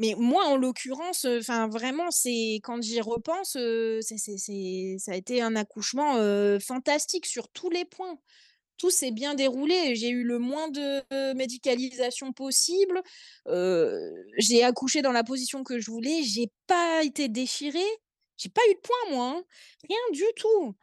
Mais 0.00 0.14
moi, 0.16 0.46
en 0.46 0.56
l'occurrence, 0.56 1.26
heu, 1.26 1.38
enfin, 1.40 1.68
vraiment, 1.68 2.10
c'est 2.10 2.54
quand 2.64 2.82
j'y 2.82 3.02
repense, 3.02 3.50
c'est 3.52 4.16
c'est 4.16 4.38
c'est 4.38 4.96
ça 4.98 5.12
a 5.12 5.14
été 5.14 5.42
un 5.42 5.54
accouchement, 5.56 6.16
heu, 6.18 6.58
fantastique 6.58 7.26
sur 7.26 7.48
tous 7.50 7.68
les 7.68 7.84
points. 7.84 8.18
Tout 8.78 8.88
s'est 8.90 9.10
bien 9.10 9.34
déroulé. 9.34 9.94
J'ai 9.94 10.08
eu 10.08 10.24
le 10.24 10.38
moins 10.38 10.68
de 10.68 11.02
euh, 11.12 11.34
médicalisation 11.34 12.32
possible. 12.32 13.02
J'ai 14.38 14.62
accouché 14.64 15.02
dans 15.02 15.12
la 15.12 15.22
position 15.22 15.64
que 15.64 15.78
je 15.78 15.90
voulais. 15.90 16.22
J'ai 16.22 16.50
pas 16.66 17.04
été 17.04 17.28
déchirée. 17.28 17.78
J'ai 18.38 18.48
pas 18.48 18.62
eu 18.70 18.74
de 18.74 18.80
points 18.80 19.10
moi, 19.10 19.34
hein. 19.36 19.44
Rien 19.86 19.98
du 20.12 20.24
tout. 20.34 20.74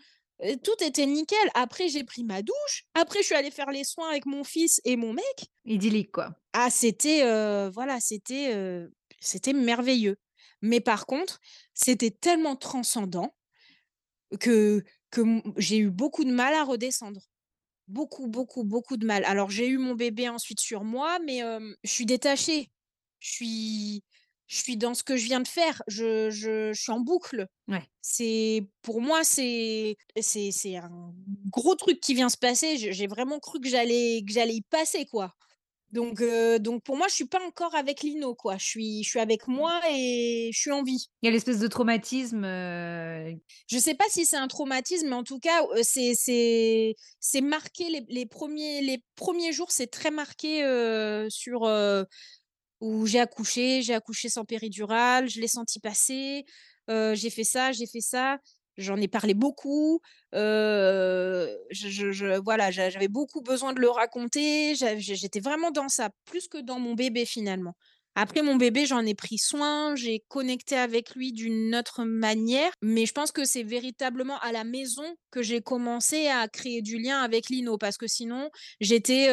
Tout 0.63 0.83
était 0.83 1.07
nickel. 1.07 1.49
Après, 1.55 1.87
j'ai 1.87 2.03
pris 2.03 2.23
ma 2.23 2.43
douche. 2.43 2.85
Après, 2.93 3.21
je 3.21 3.25
suis 3.25 3.35
allée 3.35 3.49
faire 3.49 3.71
les 3.71 3.83
soins 3.83 4.09
avec 4.09 4.27
mon 4.27 4.43
fils 4.43 4.79
et 4.85 4.95
mon 4.95 5.13
mec. 5.13 5.49
Idyllique, 5.65 6.11
quoi. 6.11 6.35
Ah, 6.53 6.69
c'était, 6.69 7.21
voilà, 7.71 7.99
c'était, 7.99 8.53
c'était 9.19 9.53
merveilleux. 9.53 10.17
Mais 10.61 10.79
par 10.81 11.05
contre, 11.05 11.39
c'était 11.73 12.11
tellement 12.11 12.55
transcendant 12.55 13.35
que 14.39 14.83
que 15.11 15.21
j'ai 15.57 15.77
eu 15.77 15.89
beaucoup 15.89 16.25
de 16.25 16.31
mal 16.31 16.53
à 16.53 16.63
redescendre. 16.63 17.21
Beaucoup, 17.87 18.27
beaucoup, 18.27 18.63
beaucoup 18.65 18.97
de 18.97 19.05
mal. 19.05 19.23
Alors 19.25 19.49
j'ai 19.49 19.67
eu 19.67 19.77
mon 19.77 19.95
bébé 19.95 20.29
ensuite 20.29 20.59
sur 20.59 20.83
moi, 20.83 21.19
mais 21.19 21.41
je 21.83 21.89
suis 21.89 22.05
détachée. 22.05 22.71
Je 23.19 23.31
suis 23.31 24.03
je 24.47 24.57
suis 24.57 24.77
dans 24.77 24.93
ce 24.93 25.03
que 25.03 25.17
je 25.17 25.25
viens 25.25 25.41
de 25.41 25.47
faire. 25.47 25.81
Je 25.87 26.29
je 26.29 26.73
je 26.73 26.81
suis 26.81 26.91
en 26.91 26.99
boucle. 26.99 27.47
Ouais. 27.67 27.83
C'est 28.01 28.67
pour 28.81 29.01
moi, 29.01 29.23
c'est 29.23 29.97
c'est 30.21 30.51
c'est 30.51 30.77
un 30.77 31.13
gros 31.51 31.75
truc 31.75 31.99
qui 32.01 32.13
vient 32.13 32.29
se 32.29 32.37
passer. 32.37 32.77
J'ai 32.77 33.07
vraiment 33.07 33.39
cru 33.39 33.59
que 33.61 33.69
j'allais 33.69 34.23
que 34.27 34.33
j'allais 34.33 34.55
y 34.55 34.61
passer, 34.61 35.05
quoi. 35.05 35.33
Donc 35.91 36.21
donc 36.59 36.83
pour 36.83 36.97
moi, 36.97 37.07
je 37.07 37.13
suis 37.15 37.25
pas 37.25 37.41
encore 37.45 37.73
avec 37.75 38.01
Lino, 38.01 38.35
quoi. 38.35 38.57
Je 38.57 38.65
suis 38.65 39.03
je 39.03 39.09
suis 39.09 39.19
avec 39.19 39.47
moi 39.47 39.79
et 39.89 40.49
je 40.53 40.59
suis 40.59 40.71
en 40.71 40.83
vie. 40.83 41.07
Il 41.23 41.27
y 41.27 41.29
a 41.29 41.31
l'espèce 41.31 41.59
de 41.59 41.67
traumatisme, 41.67 42.43
heu 42.43 43.37
Je 43.69 43.77
sais 43.77 43.95
pas 43.95 44.05
si 44.09 44.25
c'est 44.25 44.35
un 44.37 44.47
traumatisme, 44.47 45.07
mais 45.09 45.15
en 45.15 45.23
tout 45.23 45.39
cas, 45.39 45.61
c'est 45.83 46.13
c'est 46.13 46.95
c'est 47.19 47.41
marqué 47.41 47.89
les 47.89 48.05
les 48.09 48.25
1 48.25 48.81
les 48.81 49.03
premiers 49.15 49.53
jours, 49.53 49.71
c'est 49.71 49.87
très 49.87 50.11
marqué, 50.11 50.59
sur, 51.29 51.69
où 52.81 53.05
j'ai 53.05 53.19
accouché, 53.19 53.81
j'ai 53.81 53.93
accouché 53.93 54.29
sans 54.29 54.45
péridurale, 54.45 55.29
je 55.29 55.41
l'ai 55.41 55.47
senti 55.47 55.79
passer, 55.79 56.45
j'ai 56.89 57.29
fait 57.29 57.43
ça, 57.43 57.71
j'ai 57.71 57.87
fait 57.87 58.01
ça. 58.01 58.39
J'en 58.77 58.97
ai 58.97 59.07
parlé 59.07 59.33
beaucoup, 59.33 60.01
je 60.33 62.37
voilà, 62.39 62.71
j'a 62.71 62.89
j'avais 62.89 63.07
beaucoup 63.07 63.41
besoin 63.41 63.73
de 63.73 63.79
le 63.79 63.89
raconter, 63.89 64.75
j'étais 64.75 65.39
vraiment 65.39 65.71
dans 65.71 65.89
ça, 65.89 66.09
plus 66.25 66.47
que 66.47 66.59
dans 66.59 66.79
mon 66.79 66.93
bébé 66.93 67.25
finalement. 67.25 67.73
Après 68.19 68.41
mon 68.41 68.55
bébé, 68.55 68.87
j'en 68.87 69.05
ai 69.05 69.13
pris 69.13 69.37
soin, 69.37 69.95
j'ai 69.95 70.23
connecté 70.27 70.75
avec 70.75 71.13
lui 71.15 71.33
d'une 71.33 71.75
autre 71.75 72.03
manière, 72.03 72.71
mais 72.81 73.05
je 73.05 73.13
pense 73.13 73.31
que 73.31 73.45
c'est 73.45 73.61
véritablement 73.61 74.39
à 74.39 74.51
la 74.51 74.63
maison 74.63 75.03
que 75.29 75.43
j'ai 75.43 75.61
commencé 75.61 76.27
à 76.27 76.47
créer 76.47 76.81
du 76.81 76.97
lien 76.97 77.21
avec 77.21 77.49
Lino 77.49 77.77
parce 77.77 77.97
que 77.97 78.07
sinon 78.07 78.49
j'étais, 78.79 79.29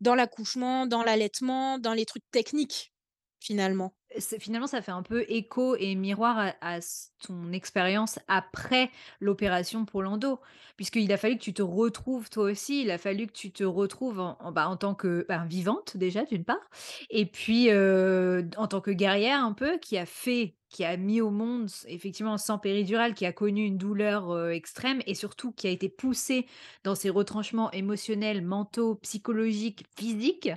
dans 0.00 0.14
l'accouchement, 0.14 0.86
dans 0.86 1.02
l'allaitement, 1.02 1.80
dans 1.80 1.94
les 1.94 2.04
trucs 2.04 2.30
techniques, 2.30 2.92
finalement? 3.40 3.94
Finalement, 4.40 4.66
ça 4.66 4.80
fait 4.80 4.90
un 4.90 5.02
peu 5.02 5.24
écho 5.28 5.76
et 5.76 5.94
miroir 5.94 6.54
à 6.62 6.78
ton 7.26 7.52
expérience 7.52 8.18
après 8.26 8.90
l'opération 9.20 9.84
pour 9.84 10.02
l'endo. 10.02 10.40
Puisqu'il 10.76 11.12
a 11.12 11.18
fallu 11.18 11.36
que 11.36 11.42
tu 11.42 11.52
te 11.52 11.60
retrouves 11.62 12.30
toi 12.30 12.44
aussi, 12.44 12.82
il 12.82 12.90
a 12.90 12.96
fallu 12.98 13.26
que 13.26 13.32
tu 13.32 13.52
te 13.52 13.64
retrouves 13.64 14.18
en 14.20 14.38
en, 14.40 14.50
bah, 14.52 14.74
tant 14.80 14.94
que, 14.94 15.26
ben, 15.28 15.44
vivante 15.46 15.96
déjà 15.96 16.24
d'une 16.24 16.44
part 16.44 16.70
et 17.10 17.26
puis, 17.26 17.68
en 17.72 18.66
tant 18.68 18.80
que 18.80 18.90
guerrière 18.90 19.44
un 19.44 19.52
peu 19.52 19.78
qui 19.78 19.98
a 19.98 20.06
fait 20.06 20.56
qui 20.70 20.84
a 20.84 20.96
mis 20.98 21.20
au 21.22 21.30
monde 21.30 21.68
effectivement 21.86 22.36
sans 22.38 22.58
péridurale, 22.58 23.14
qui 23.14 23.24
a 23.26 23.32
connu 23.32 23.64
une 23.64 23.78
douleur, 23.78 24.48
extrême 24.50 25.00
et 25.06 25.14
surtout 25.14 25.52
qui 25.52 25.66
a 25.66 25.70
été 25.70 25.88
poussée 25.88 26.46
dans 26.84 26.94
ses 26.94 27.10
retranchements 27.10 27.70
émotionnels, 27.72 28.42
mentaux, 28.44 28.96
psychologiques, 28.96 29.84
physiques. 29.98 30.50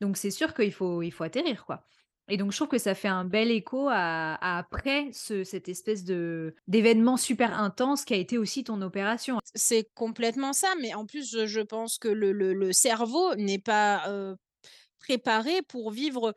Donc 0.00 0.16
c'est 0.16 0.30
sûr 0.32 0.54
qu'il 0.54 0.72
faut 0.72 1.02
il 1.02 1.12
faut 1.12 1.24
atterrir, 1.24 1.64
quoi. 1.64 1.86
Et 2.28 2.36
donc 2.36 2.52
je 2.52 2.56
trouve 2.56 2.68
que 2.68 2.78
ça 2.78 2.94
fait 2.94 3.08
un 3.08 3.24
bel 3.24 3.50
écho 3.50 3.88
après 3.90 5.10
ce 5.12 5.44
cette 5.44 5.68
espèce 5.68 6.04
de 6.04 6.54
d'événement 6.68 7.16
super 7.16 7.58
intense 7.58 8.04
qui 8.04 8.14
a 8.14 8.16
été 8.16 8.38
aussi 8.38 8.64
ton 8.64 8.80
opération. 8.80 9.38
C'est 9.54 9.88
complètement 9.94 10.52
ça, 10.52 10.68
mais 10.80 10.94
en 10.94 11.04
plus, 11.04 11.44
je 11.46 11.60
pense 11.60 11.98
que 11.98 12.08
le 12.08 12.72
cerveau 12.72 13.34
n'est 13.34 13.58
pas, 13.58 14.34
préparé 15.00 15.62
pour 15.62 15.90
vivre, 15.90 16.32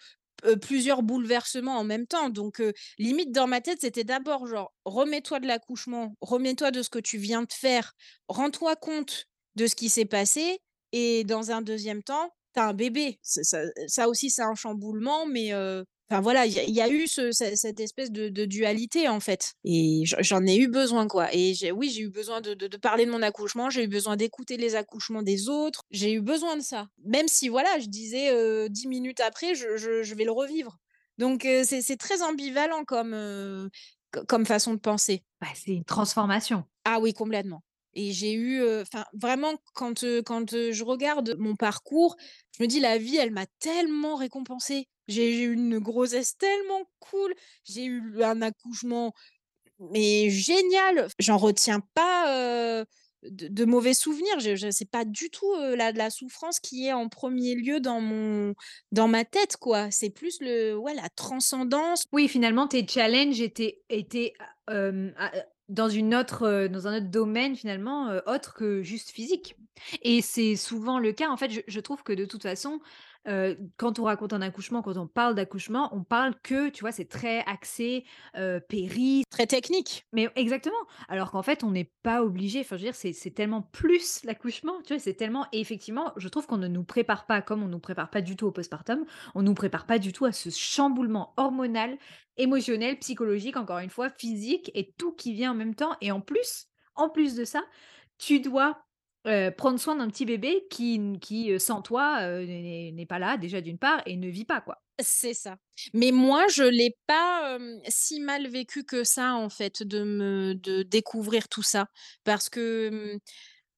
plusieurs 0.62 1.02
bouleversements 1.02 1.78
en 1.78 1.84
même 1.84 2.08
temps. 2.08 2.30
Donc, 2.30 2.62
limite 3.00 3.32
dans 3.32 3.48
ma 3.48 3.62
tête, 3.62 3.80
c'était 3.82 4.04
d'abord 4.04 4.48
genre: 4.48 4.74
«Remets-toi 4.86 5.40
de 5.40 5.48
l'accouchement, 5.48 6.16
remets-toi 6.22 6.72
de 6.72 6.82
ce 6.82 6.90
que 6.90 7.00
tu 7.00 7.18
viens 7.18 7.44
de 7.44 7.54
faire, 7.54 7.94
rends-toi 8.28 8.76
compte 8.76 9.26
de 9.56 9.68
ce 9.68 9.76
qui 9.76 9.90
s'est 9.90 10.06
passé 10.06 10.60
et 10.92 11.24
dans 11.24 11.52
un 11.52 11.62
deuxième 11.62 12.04
temps, 12.04 12.30
tu 12.56 12.62
as 12.62 12.68
un 12.70 12.74
bébé». 12.74 13.20
Ça 13.22 13.60
ça 13.88 14.10
aussi, 14.10 14.30
c'est 14.32 14.42
un 14.44 14.56
chamboulement, 14.56 15.26
mais, 15.28 15.54
enfin 16.10 16.22
voilà, 16.22 16.46
il 16.46 16.54
y 16.54 16.60
a 16.60 16.64
il 16.64 16.74
y 16.76 16.82
a 16.82 16.90
eu 16.90 17.08
ce 17.08 17.32
ce 17.32 17.56
cette 17.56 17.80
espèce 17.80 18.12
de 18.12 18.30
de 18.30 18.46
dualité, 18.46 19.08
en 19.10 19.20
fait 19.20 19.54
et 19.64 20.04
j'en 20.06 20.46
ai 20.46 20.58
eu 20.58 20.68
besoin, 20.68 21.08
quoi 21.08 21.30
et 21.34 21.54
oui, 21.72 21.90
j'ai 21.90 22.02
eu 22.04 22.10
besoin 22.10 22.42
de 22.42 22.54
de 22.54 22.68
de 22.68 22.78
parler 22.78 23.06
de 23.06 23.12
mon 23.12 23.22
accouchement, 23.24 23.70
j'ai 23.70 23.84
eu 23.84 23.88
besoin 23.88 24.16
d'écouter 24.16 24.58
les 24.58 24.76
accouchements 24.76 25.24
des 25.24 25.50
autres, 25.50 25.82
j'ai 25.92 26.14
eu 26.14 26.22
besoin 26.22 26.58
de 26.58 26.62
ça. 26.64 26.88
Même 27.06 27.28
si 27.28 27.48
voilà, 27.50 27.80
je 27.80 27.88
disais, 27.88 28.70
10 28.70 28.88
minutes 28.88 29.20
après, 29.20 29.56
je 29.56 29.78
je 29.78 30.04
je 30.04 30.16
vais 30.16 30.26
le 30.26 30.32
revivre. 30.32 30.78
Donc, 31.18 31.48
c'est 31.64 31.98
très 31.98 32.22
ambivalent 32.22 32.84
comme 32.86 34.46
façon 34.46 34.74
de 34.74 34.80
penser. 34.80 35.24
Bah, 35.42 35.48
c'est 35.56 35.72
une 35.72 35.86
transformation. 35.86 36.66
Ah 36.86 37.00
oui, 37.02 37.14
complètement 37.14 37.62
et 37.96 38.12
j'ai 38.12 38.34
eu, 38.34 38.62
enfin 38.82 39.06
vraiment 39.14 39.56
quand, 39.74 40.06
quand, 40.26 40.52
je 40.52 40.84
regarde 40.84 41.36
mon 41.40 41.56
parcours, 41.56 42.16
je 42.58 42.64
me 42.64 42.68
dis: 42.68 42.80
«La 42.80 42.98
vie, 42.98 43.18
elle 43.18 43.32
m'a 43.32 43.46
tellement 43.60 44.16
récompensée». 44.16 44.88
J'ai 45.08 45.44
eu 45.44 45.54
une 45.54 45.80
grossesse 45.80 46.36
tellement 46.38 46.84
cool, 47.00 47.34
j'ai 47.64 47.86
eu 47.86 48.24
un 48.24 48.42
accouchement, 48.42 49.14
mais 49.80 50.30
génial! 50.30 51.08
J'en 51.20 51.38
retiens 51.38 51.82
pas, 51.94 52.86
de 53.30 53.66
mauvais 53.66 53.94
souvenirs. 53.94 54.40
Je 54.40 54.56
je 54.56 54.72
c'est 54.72 54.90
pas 54.90 55.06
du 55.06 55.30
tout, 55.30 55.52
la 55.76 56.10
souffrance 56.10 56.60
qui 56.60 56.88
est 56.88 56.94
en 56.94 57.10
premier 57.10 57.56
lieu 57.56 57.80
dans 57.80 58.02
mon 58.02 58.54
dans 58.92 59.08
ma 59.08 59.26
tête, 59.26 59.58
quoi. 59.58 59.92
C'est 59.92 60.10
plus 60.10 60.38
le 60.42 60.76
ouais, 60.76 60.94
la 60.94 61.10
transcendance. 61.10 62.06
Oui, 62.12 62.28
finalement, 62.28 62.68
tes 62.68 62.88
challenges 62.88 63.42
étaient 63.42 63.82
étaient, 63.90 64.34
dans 65.70 65.90
une 65.90 66.14
autre, 66.16 66.44
heu, 66.48 66.70
dans 66.70 66.88
un 66.88 66.98
autre 66.98 67.08
domaine 67.10 67.56
finalement, 67.56 68.12
heu, 68.12 68.22
autre 68.28 68.54
que 68.54 68.84
juste 68.84 69.10
physique 69.12 69.56
et 70.04 70.22
c'est 70.22 70.56
souvent 70.56 71.00
le 71.00 71.12
cas. 71.14 71.30
En 71.30 71.38
fait, 71.38 71.50
je 71.52 71.62
je 71.68 71.80
trouve 71.80 72.04
que 72.04 72.14
de 72.14 72.26
toute 72.26 72.44
façon, 72.44 72.80
quand 73.78 74.00
on 74.00 74.04
raconte 74.04 74.34
un 74.34 74.42
accouchement, 74.42 74.82
quand 74.82 74.98
on 74.98 75.08
parle 75.08 75.36
d'accouchement, 75.36 75.90
on 75.96 76.04
parle 76.04 76.36
que, 76.44 76.70
tu 76.70 76.82
vois, 76.82 76.92
c'est 76.92 77.10
très 77.10 77.40
axé, 77.48 78.06
heu, 78.38 78.62
péri 78.68 79.24
Très 79.30 79.48
technique. 79.48 80.06
Mais 80.14 80.30
exactement! 80.36 80.76
Alors 81.10 81.32
qu'en 81.32 81.44
fait, 81.44 81.64
on 81.64 81.72
n'est 81.72 81.92
pas 82.04 82.24
obligé, 82.24 82.62
enfin, 82.62 82.78
je 82.78 82.86
veux 82.86 82.92
dire, 82.92 82.96
c'est 82.96 83.32
tellement 83.32 83.62
plus 83.62 84.24
l'accouchement, 84.24 84.82
tu 84.86 84.94
vois? 84.94 85.00
C'est 85.00 85.16
tellement 85.16 85.48
et 85.52 85.60
effectivement, 85.60 86.14
je 86.18 86.28
trouve 86.30 86.48
qu'on 86.48 86.58
ne 86.58 86.68
nous 86.68 86.84
prépare 86.84 87.26
pas, 87.26 87.42
comme 87.42 87.64
on 87.64 87.68
nous 87.68 87.80
prépare 87.80 88.10
pas 88.10 88.22
du 88.22 88.36
tout 88.36 88.46
au 88.48 88.52
postpartum, 88.52 89.06
on 89.34 89.42
nous 89.42 89.54
prépare 89.54 89.86
pas 89.86 90.00
du 90.00 90.14
tout 90.14 90.26
à 90.26 90.32
ce 90.32 90.50
chamboulement 90.50 91.34
hormonal, 91.38 91.98
émotionnel, 92.38 92.98
psychologique, 93.00 93.58
encore 93.58 93.80
une 93.80 93.90
fois, 93.90 94.10
physique 94.10 94.72
et 94.74 94.94
tout 94.98 95.14
qui 95.14 95.34
vient 95.34 95.52
en 95.52 95.56
même 95.56 95.76
temps 95.76 95.96
et 96.02 96.12
en 96.12 96.22
plus 96.22 96.68
en 96.96 97.10
plus 97.10 97.36
de 97.36 97.44
ça, 97.44 97.62
tu 98.18 98.40
dois, 98.40 98.86
heu, 99.28 99.52
prendre 99.58 99.80
soin 99.80 99.96
d'un 99.96 100.08
petit 100.10 100.26
bébé 100.26 100.66
qui 100.70 101.00
qui, 101.22 101.52
heu, 101.52 101.60
sans 101.60 101.82
toi, 101.82 102.20
heu, 102.24 102.46
n'est 102.46 103.06
pas 103.08 103.20
là, 103.20 103.38
déjà 103.38 103.62
d'une 103.62 103.78
part 103.78 104.02
et 104.06 104.18
ne 104.18 104.28
vit 104.30 104.46
pas, 104.46 104.62
quoi. 104.62 104.82
C'est 105.02 105.34
ça. 105.34 105.58
Mais 105.94 106.12
moi, 106.12 106.48
je 106.48 106.64
l'ai 106.64 106.96
pas, 107.06 107.58
si 107.90 108.22
mal 108.22 108.48
vécu 108.48 108.86
que 108.86 109.04
ça, 109.04 109.34
en 109.36 109.50
fait, 109.50 109.84
de 109.84 110.04
me 110.04 110.56
de 110.56 110.84
découvrir 110.84 111.50
tout 111.50 111.64
ça. 111.64 111.88
Parce 112.24 112.50
que, 112.50 113.20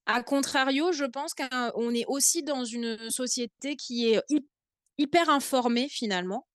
à 0.06 0.22
contrario, 0.22 0.92
je 0.92 1.04
pense 1.04 1.34
qu'on 1.34 1.94
est 1.94 2.06
aussi 2.06 2.42
dans 2.42 2.64
une 2.64 3.10
société 3.10 3.76
qui 3.76 4.10
est 4.12 4.22
hy 4.30 4.46
hyper 4.98 5.28
informée, 5.30 5.88
finalement. 5.88 6.46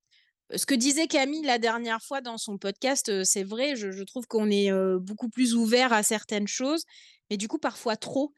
Ce 0.55 0.65
que 0.65 0.75
disait 0.75 1.07
Camille 1.07 1.43
la 1.43 1.57
dernière 1.59 2.01
fois 2.03 2.21
dans 2.21 2.37
son 2.37 2.57
podcast, 2.57 3.23
c'est 3.23 3.43
vrai, 3.43 3.75
je 3.75 4.03
trouve 4.03 4.27
qu'on 4.27 4.49
est, 4.51 4.71
beaucoup 4.99 5.29
plus 5.29 5.55
ouvert 5.55 5.93
à 5.93 6.03
certaines 6.03 6.47
choses. 6.47 6.83
et 7.29 7.37
du 7.37 7.47
coup 7.47 7.57
parfois 7.59 7.95
trop 7.97 8.33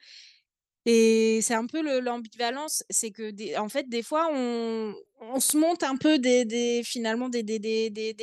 et 0.86 1.40
c'est 1.42 1.54
un 1.54 1.66
peu 1.66 1.82
le 1.82 2.00
l'ambivalence, 2.00 2.84
c'est 2.90 3.10
que 3.10 3.30
des 3.32 3.56
en 3.58 3.68
fait, 3.68 3.88
des 3.88 4.02
fois, 4.04 4.28
on 4.32 5.40
se 5.40 5.56
monte 5.58 5.82
un 5.82 5.96
peu 5.96 6.18
des 6.18 6.82
finalement 6.84 7.28
des 7.28 7.42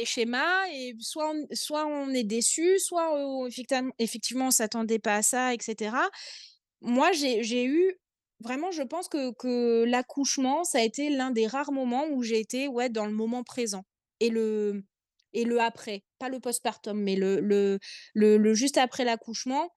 schémas 0.06 0.68
et 0.74 0.96
soit 1.00 1.32
on 1.32 1.48
soit 1.56 1.86
on 1.88 2.10
est 2.14 2.24
déçu, 2.24 2.80
soit, 2.80 3.10
effectivement, 4.00 4.48
on 4.48 4.52
s'attendait 4.52 5.00
pas 5.00 5.18
à 5.18 5.22
ça 5.24 5.54
et 5.54 5.58
cetera. 5.62 6.10
Moi, 6.82 7.12
j'ai 7.14 7.66
eu 7.66 7.96
vraiment, 8.42 8.72
je 8.72 8.84
pense 8.84 9.08
que 9.10 9.84
l'accouchement, 9.86 10.64
ça 10.64 10.80
a 10.80 10.82
été 10.84 11.10
l'un 11.10 11.32
des 11.32 11.48
rares 11.48 11.72
moments 11.72 12.06
où 12.12 12.24
j'ai 12.24 12.40
été, 12.40 12.68
ouais, 12.68 12.90
dans 12.90 13.06
le 13.06 13.14
moment 13.14 13.44
présent 13.44 13.84
et 14.20 14.30
le 14.30 14.84
et 15.34 15.46
le 15.46 15.60
après, 15.62 16.04
pas 16.20 16.30
le 16.30 16.40
postpartum, 16.40 17.00
mais 17.02 17.16
le 17.16 17.40
le 17.42 18.54
juste 18.54 18.78
après 18.78 19.04
l'accouchement, 19.06 19.70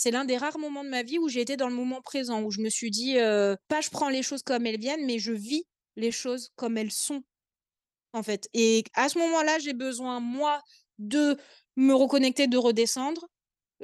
c'est 0.00 0.10
l'un 0.12 0.24
des 0.24 0.38
rares 0.38 0.58
moments 0.58 0.84
de 0.84 0.88
ma 0.90 1.02
vie 1.02 1.18
où 1.18 1.28
j'ai 1.28 1.42
été 1.42 1.56
dans 1.58 1.68
le 1.68 1.74
moment 1.74 2.00
présent, 2.02 2.42
où 2.42 2.50
je 2.50 2.60
me 2.62 2.70
suis 2.70 2.90
dit, 2.90 3.18
heu, 3.18 3.56
pas 3.68 3.80
je 3.82 3.90
prends 3.90 4.08
les 4.08 4.22
choses 4.22 4.42
comme 4.42 4.66
elles 4.66 4.80
viennent, 4.80 5.04
mais 5.06 5.18
je 5.18 5.32
vis 5.32 5.64
les 5.96 6.10
choses 6.12 6.50
comme 6.56 6.78
elles 6.78 6.92
sont, 6.92 7.22
en 8.14 8.22
fait 8.24 8.48
et 8.54 8.84
à 8.94 9.08
ce 9.10 9.18
moment-là, 9.18 9.58
j'ai 9.60 9.74
besoin, 9.74 10.20
moi, 10.20 10.60
de 10.98 11.36
me 11.76 11.94
reconnecter, 11.94 12.46
de 12.48 12.58
redescendre. 12.58 13.26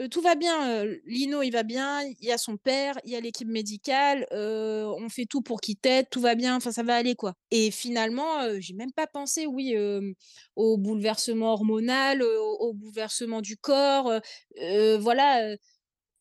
Heu, 0.01 0.09
tout 0.09 0.23
va 0.23 0.35
bien, 0.37 0.85
heu, 0.85 1.01
Lino, 1.07 1.43
il 1.43 1.51
va 1.53 1.63
bien, 1.65 2.03
il 2.05 2.17
y 2.27 2.33
a 2.33 2.39
son 2.39 2.57
père, 2.59 2.99
il 3.05 3.13
y 3.13 3.17
a 3.17 3.21
l'équipe 3.21 3.49
médicale, 3.49 4.27
on 4.33 5.09
fait 5.11 5.27
tout 5.27 5.43
pour 5.43 5.61
qu'il 5.61 5.77
tète, 5.79 6.09
tout 6.11 6.21
va 6.23 6.35
bien, 6.37 6.57
enfin 6.57 6.73
ça 6.73 6.83
va 6.85 6.97
aller, 6.97 7.17
quoi 7.17 7.35
et 7.53 7.71
finalement, 7.73 8.41
j'ai 8.61 8.75
même 8.75 8.93
pas 8.93 9.07
pensé, 9.09 9.47
oui, 9.47 9.77
au 10.57 10.79
bouleversement 10.79 11.53
hormonal, 11.55 12.23
au 12.23 12.73
bouleversement 12.75 13.41
du 13.43 13.57
corps, 13.59 14.13
voilà, 15.01 15.57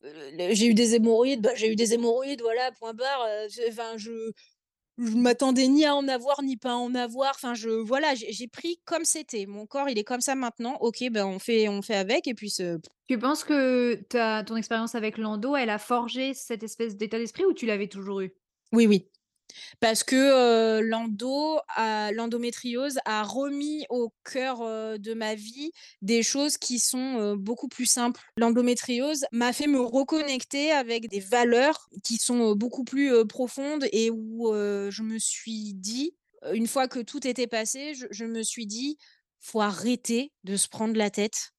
j'ai 0.02 0.66
eu 0.66 0.74
des 0.74 0.94
hémorroïdes, 0.94 1.42
bah, 1.42 1.54
j'ai 1.54 1.70
eu 1.72 1.76
des 1.76 1.94
hémorroïdes, 1.94 2.40
voilà, 2.42 2.70
point 2.72 2.94
barre, 2.94 3.26
je 3.48 3.68
enfin, 3.68 3.96
je 3.96 4.32
je 4.98 5.14
m'attendais 5.14 5.68
ni 5.68 5.84
à 5.84 5.94
en 5.94 6.08
avoir, 6.08 6.42
ni 6.42 6.56
pas 6.56 6.72
à 6.72 6.76
en 6.76 6.94
avoir, 6.94 7.32
enfin, 7.34 7.54
je 7.54 7.68
voilà, 7.68 8.14
j'ai 8.14 8.48
pris 8.48 8.80
comme 8.86 9.04
c'était. 9.04 9.46
Mon 9.46 9.66
corps, 9.66 9.90
il 9.90 9.98
est 9.98 10.04
comme 10.04 10.22
ça 10.22 10.34
maintenant, 10.34 10.76
OK, 10.80 11.04
ben, 11.10 11.26
on 11.26 11.38
fait 11.38 11.68
on 11.68 11.82
fait 11.82 11.96
avec 11.96 12.26
et 12.28 12.34
puis 12.34 12.50
Tu 13.08 13.18
penses 13.18 13.44
que 13.44 13.94
ta 14.08 14.42
ton 14.44 14.56
expérience 14.56 14.94
avec 14.94 15.18
l'endo, 15.18 15.54
elle 15.56 15.70
a 15.70 15.78
forgé 15.78 16.34
cette 16.34 16.62
espèce 16.62 16.96
d'état 16.96 17.18
d'esprit 17.18 17.44
ou 17.44 17.52
tu 17.52 17.66
l'avais 17.66 17.88
toujours 17.88 18.20
eu? 18.20 18.34
oui, 18.72 18.86
oui. 18.86 19.10
Parce 19.80 20.04
que, 20.04 20.80
l'endométriose 22.12 22.98
a 23.04 23.22
remis 23.22 23.84
au 23.90 24.12
cœur, 24.24 24.58
de 24.98 25.14
ma 25.14 25.34
vie 25.34 25.72
des 26.02 26.22
choses 26.22 26.56
qui 26.56 26.78
sont, 26.78 27.36
beaucoup 27.36 27.68
plus 27.68 27.86
simples. 27.86 28.20
L'endométriose 28.36 29.24
m'a 29.32 29.52
fait 29.52 29.66
me 29.66 29.80
reconnecter 29.80 30.70
avec 30.70 31.08
des 31.08 31.20
valeurs 31.20 31.88
qui 32.04 32.16
sont, 32.16 32.54
beaucoup 32.54 32.84
plus, 32.84 33.26
profondes 33.26 33.86
et 33.92 34.10
où, 34.10 34.50
je 34.52 35.02
me 35.02 35.18
suis 35.18 35.74
dit, 35.74 36.14
une 36.52 36.66
fois 36.66 36.88
que 36.88 37.00
tout 37.00 37.26
était 37.26 37.46
passé, 37.46 37.94
je 37.94 38.06
je 38.10 38.24
me 38.24 38.42
suis 38.42 38.66
dit: 38.66 38.98
«Faut 39.40 39.60
arrêter 39.60 40.32
de 40.44 40.56
se 40.56 40.68
prendre 40.68 40.96
la 40.96 41.10
tête 41.10 41.52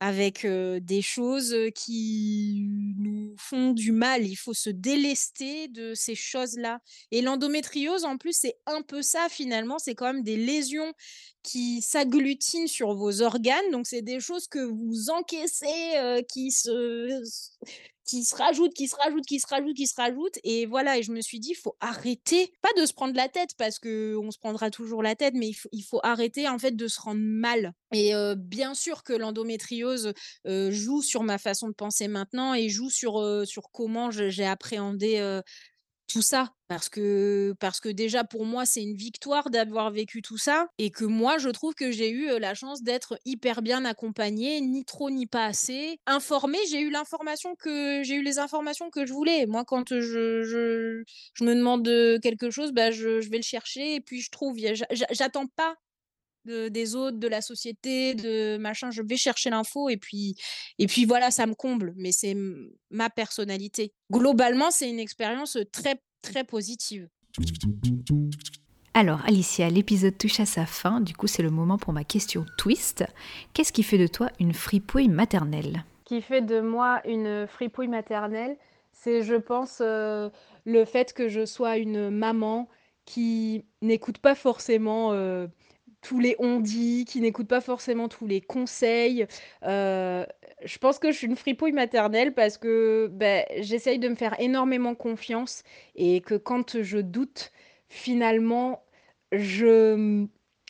avec, 0.00 0.46
des 0.46 1.02
choses, 1.02 1.54
qui 1.74 2.66
nous 2.98 3.34
font 3.38 3.72
du 3.72 3.92
mal. 3.92 4.26
Il 4.26 4.36
faut 4.36 4.54
se 4.54 4.70
délester 4.70 5.68
de 5.68 5.94
ces 5.94 6.14
choses-là 6.14 6.80
et 7.10 7.22
l'endométriose, 7.22 8.04
en 8.04 8.16
plus, 8.16 8.32
c'est 8.32 8.56
un 8.66 8.82
peu 8.82 9.02
ça 9.02 9.28
finalement, 9.30 9.78
c'est 9.78 9.94
quand 9.94 10.12
même 10.12 10.22
des 10.22 10.36
lésions 10.36 10.92
qui 11.42 11.80
s'agglutinent 11.80 12.66
sur 12.66 12.94
vos 12.94 13.22
organes, 13.22 13.70
donc 13.70 13.86
c'est 13.86 14.02
des 14.02 14.20
choses 14.20 14.46
que 14.48 14.58
vous 14.58 15.10
encaissez, 15.10 16.24
qui 16.28 16.50
se 16.50 17.22
qui 18.10 18.24
se 18.24 18.34
rajoutent, 18.36 18.74
qui 18.74 18.88
se 18.88 18.96
rajoutent, 18.96 19.26
qui 19.26 19.40
se 19.40 19.46
rajoutent, 19.48 19.76
qui 19.76 19.86
se 19.86 19.94
rajoutent 19.96 20.38
et 20.44 20.66
voilà 20.66 20.98
et 20.98 21.02
je 21.02 21.12
me 21.12 21.20
suis 21.20 21.40
dit: 21.40 21.54
«Faut 21.54 21.76
arrêter», 21.80 22.52
pas 22.62 22.70
de 22.80 22.84
se 22.86 22.92
prendre 22.92 23.14
la 23.16 23.28
tête 23.28 23.50
parce 23.58 23.78
qu'on 23.78 24.30
se 24.30 24.38
prendra 24.38 24.70
toujours 24.70 25.02
la 25.02 25.14
tête, 25.16 25.34
mais 25.34 25.48
il 25.48 25.54
faut 25.54 25.68
il 25.72 25.82
faut 25.82 26.00
arrêter 26.02 26.48
en 26.48 26.58
fait 26.58 26.72
de 26.76 26.88
se 26.88 27.00
rendre 27.00 27.20
mal 27.22 27.72
et 27.94 28.14
heu, 28.14 28.34
bien 28.36 28.74
sûr 28.74 29.02
que 29.04 29.12
l'endométriose, 29.12 30.12
heu, 30.46 30.70
joue 30.70 31.02
sur 31.02 31.22
ma 31.22 31.38
façon 31.38 31.68
de 31.68 31.74
penser 31.74 32.08
maintenant 32.08 32.54
et 32.54 32.68
joue 32.68 32.90
sur, 32.90 33.20
heu, 33.20 33.44
sur 33.44 33.70
comment 33.72 34.10
j'ai 34.10 34.44
appréhendé, 34.46 35.40
tout 36.10 36.22
ça. 36.22 36.50
Parce 36.68 36.88
que 36.88 37.54
parce 37.58 37.80
que 37.80 37.88
déjà 37.88 38.22
pour 38.22 38.44
moi, 38.44 38.64
c'est 38.64 38.82
une 38.82 38.94
victoire 38.94 39.50
d'avoir 39.50 39.90
vécu 39.90 40.22
tout 40.22 40.38
ça 40.38 40.68
et 40.78 40.90
que 40.90 41.04
moi, 41.04 41.38
je 41.38 41.48
trouve 41.48 41.74
que 41.74 41.90
j'ai 41.90 42.10
eu, 42.10 42.38
la 42.38 42.54
chance 42.54 42.82
d'être 42.82 43.18
hyper 43.24 43.62
bien 43.62 43.84
accompagnée, 43.84 44.60
ni 44.60 44.84
trop 44.84 45.10
ni 45.10 45.26
pas 45.26 45.46
assez. 45.46 45.98
Informée, 46.06 46.58
j'ai 46.70 46.80
eu 46.80 46.90
l'information 46.90 47.54
que 47.56 48.02
j'ai 48.04 48.14
eu 48.14 48.22
les 48.22 48.38
informations 48.38 48.90
que 48.90 49.04
je 49.04 49.12
voulais. 49.12 49.46
Moi, 49.46 49.64
quand, 49.64 49.98
je 50.00 50.42
je 51.34 51.44
me 51.44 51.54
demande, 51.54 51.88
quelque 52.20 52.50
chose, 52.50 52.72
bah, 52.72 52.90
je 52.90 53.20
je 53.20 53.30
vais 53.30 53.38
le 53.38 53.42
chercher 53.42 53.96
et 53.96 54.00
puis 54.00 54.20
je 54.20 54.30
trouve. 54.30 54.56
J'attends 55.10 55.46
pas 55.46 55.74
de 56.44 56.68
des 56.68 56.94
autres, 56.94 57.18
de 57.18 57.28
la 57.28 57.40
société, 57.40 58.14
de 58.14 58.56
machin. 58.56 58.90
Je 58.90 59.02
vais 59.02 59.16
chercher 59.16 59.50
l'info 59.50 59.88
et 59.88 59.96
puis 59.96 60.36
et 60.78 60.86
puis 60.86 61.04
voilà, 61.04 61.30
ça 61.30 61.46
me 61.46 61.54
comble, 61.54 61.92
mais 61.96 62.12
c'est 62.12 62.36
ma 62.90 63.10
personnalité. 63.10 63.92
Globalement, 64.12 64.70
c'est 64.70 64.88
une 64.88 65.00
expérience, 65.00 65.58
très, 65.72 66.00
très 66.22 66.44
positive. 66.44 67.08
Alors 68.92 69.24
Alicia, 69.24 69.70
l'épisode 69.70 70.18
touche 70.18 70.40
à 70.40 70.46
sa 70.46 70.66
fin, 70.66 71.00
du 71.00 71.14
coup 71.14 71.28
c'est 71.28 71.42
le 71.42 71.50
moment 71.50 71.78
pour 71.78 71.92
ma 71.92 72.04
question 72.04 72.44
twist. 72.58 73.04
Qu'est-ce 73.54 73.72
qui 73.72 73.84
fait 73.84 73.98
de 73.98 74.08
toi 74.08 74.30
une 74.40 74.52
fripouille 74.52 75.08
maternelle? 75.08 75.84
qui 76.10 76.22
fait 76.22 76.42
de 76.42 76.60
moi 76.60 77.00
une 77.06 77.46
fripouille 77.46 77.86
maternelle, 77.86 78.56
c'est, 78.90 79.22
je 79.22 79.36
pense, 79.36 79.80
heu, 79.80 80.32
le 80.64 80.84
fait 80.84 81.12
que 81.12 81.28
je 81.28 81.44
sois 81.44 81.76
une 81.76 82.10
maman 82.10 82.68
qui 83.04 83.64
n'écoute 83.80 84.18
pas 84.18 84.34
forcément, 84.34 85.14
heu, 85.14 85.48
tous 86.02 86.18
les 86.20 86.36
on-dit, 86.38 87.04
qui 87.06 87.20
n'écoute 87.20 87.48
pas 87.48 87.60
forcément 87.60 88.08
tous 88.08 88.26
les 88.26 88.40
conseils. 88.40 89.26
Heu, 89.64 90.26
je 90.64 90.78
pense 90.78 90.98
que 90.98 91.10
je 91.12 91.16
suis 91.16 91.26
une 91.26 91.36
fripouille 91.36 91.72
maternelle 91.72 92.34
parce 92.34 92.58
que, 92.58 93.08
beh, 93.12 93.44
j'essaye 93.58 93.98
de 93.98 94.08
me 94.08 94.14
faire 94.14 94.38
énormément 94.40 94.94
confiance 94.94 95.62
et 95.96 96.20
que 96.20 96.34
quand 96.34 96.82
je 96.82 96.98
doute, 96.98 97.52
finalement, 97.88 98.82
je, 99.32 100.26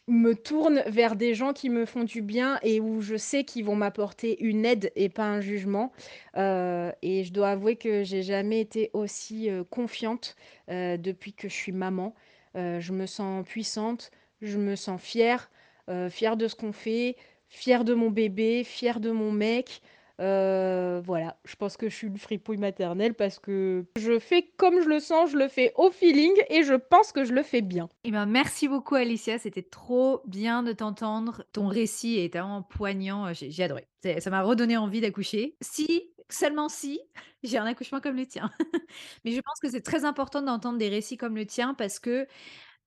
me 0.08 0.34
tourne 0.34 0.82
vers 0.86 1.14
des 1.16 1.34
gens 1.34 1.52
qui 1.52 1.70
me 1.70 1.84
font 1.86 2.02
du 2.04 2.20
bien 2.22 2.58
et 2.62 2.80
où 2.80 3.00
je 3.00 3.16
sais 3.16 3.44
qu'ils 3.44 3.64
vont 3.64 3.76
m'apporter 3.76 4.42
une 4.42 4.64
aide 4.66 4.90
et 4.96 5.08
pas 5.08 5.24
un 5.24 5.40
jugement. 5.40 5.92
Heu 6.36 6.92
et 7.02 7.24
je 7.24 7.32
dois 7.32 7.50
avouer 7.50 7.76
que 7.76 8.02
j'ai 8.04 8.22
jamais 8.22 8.60
été 8.60 8.90
aussi, 8.92 9.48
heu, 9.50 9.64
confiante, 9.64 10.36
depuis 10.68 11.32
que 11.32 11.48
je 11.48 11.54
suis 11.54 11.72
maman. 11.72 12.14
Je 12.54 12.92
me 12.92 13.06
sens 13.06 13.46
puissante, 13.46 14.10
je 14.42 14.58
me 14.58 14.76
sens 14.76 15.00
fière, 15.00 15.50
heu, 15.88 16.08
fière 16.08 16.36
de 16.36 16.48
ce 16.48 16.54
qu'on 16.54 16.72
fait, 16.72 17.16
fière 17.48 17.84
de 17.84 17.94
mon 17.94 18.10
bébé, 18.10 18.64
fière 18.64 19.00
de 19.00 19.10
mon 19.10 19.32
mec. 19.32 19.82
Heu, 20.20 21.00
voilà, 21.02 21.38
je 21.46 21.56
pense 21.56 21.78
que 21.78 21.88
je 21.88 21.96
suis 21.96 22.06
une 22.08 22.18
fripouille 22.18 22.58
maternelle 22.58 23.14
parce 23.14 23.38
que 23.38 23.86
je 23.96 24.18
fais 24.18 24.42
comme 24.58 24.82
je 24.82 24.88
le 24.88 25.00
sens, 25.00 25.30
je 25.30 25.38
le 25.38 25.48
fais 25.48 25.72
au 25.76 25.90
feeling 25.90 26.32
et 26.50 26.62
je 26.62 26.74
pense 26.74 27.12
que 27.12 27.24
je 27.24 27.32
le 27.32 27.42
fais 27.42 27.62
bien. 27.62 27.88
Eh 28.04 28.10
ben, 28.10 28.26
merci 28.26 28.68
beaucoup 28.68 28.96
Alicia, 28.96 29.38
c'était 29.38 29.62
trop 29.62 30.20
bien 30.26 30.62
de 30.62 30.72
t'entendre. 30.72 31.44
Ton 31.52 31.68
récit 31.68 32.18
est 32.18 32.34
tellement 32.34 32.60
poignant, 32.62 33.32
j'ai 33.32 33.62
adoré. 33.64 33.86
Ça 34.18 34.28
m'a 34.28 34.42
redonné 34.42 34.76
envie 34.76 35.00
d'accoucher. 35.00 35.56
Si, 35.62 36.10
seulement 36.28 36.68
si, 36.68 37.00
j'ai 37.42 37.56
un 37.56 37.64
accouchement 37.64 38.00
comme 38.00 38.16
le 38.16 38.26
tien. 38.26 38.50
Mais 39.24 39.32
je 39.32 39.40
pense 39.40 39.58
que 39.60 39.70
c'est 39.70 39.80
très 39.80 40.04
important 40.04 40.42
d'entendre 40.42 40.76
des 40.78 40.90
récits 40.90 41.16
comme 41.16 41.34
le 41.36 41.46
tien 41.46 41.72
parce 41.72 41.98
que 41.98 42.26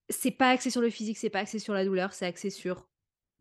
c'est 0.09 0.31
pas 0.31 0.49
axé 0.49 0.69
sur 0.69 0.81
le 0.81 0.89
physique, 0.89 1.17
c'est 1.17 1.29
pas 1.29 1.39
axé 1.39 1.59
sur 1.59 1.73
la 1.73 1.85
douleur, 1.85 2.13
c'est 2.13 2.25
axé 2.25 2.49
sur 2.49 2.87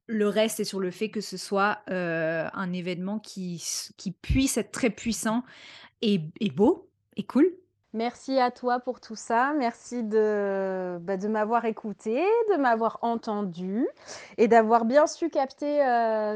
le 0.07 0.29
reste 0.29 0.61
et 0.61 0.65
sur 0.65 0.81
le 0.81 0.91
fait 0.91 1.11
que 1.11 1.21
ce 1.21 1.37
soit, 1.37 1.83
un 1.89 2.73
événement 2.73 3.19
qui 3.19 3.63
qui 3.97 4.11
puisse 4.11 4.57
être 4.57 4.73
très 4.73 4.91
puissant 4.91 5.43
et 6.03 6.21
et 6.41 6.51
beau 6.51 6.89
et 7.17 7.23
cool. 7.25 7.53
Merci 7.95 8.39
à 8.39 8.51
toi 8.51 8.81
pour 8.81 9.01
tout 9.01 9.17
ça. 9.17 9.53
Merci 9.59 10.03
de, 10.03 10.97
bah, 11.03 11.19
de 11.19 11.29
m'avoir 11.29 11.67
écoutée, 11.67 12.25
de 12.51 12.57
m'avoir 12.57 12.99
entendue 13.03 13.87
et 14.39 14.49
d'avoir 14.49 14.87
bien 14.87 15.07
su 15.07 15.29
capter, 15.29 15.85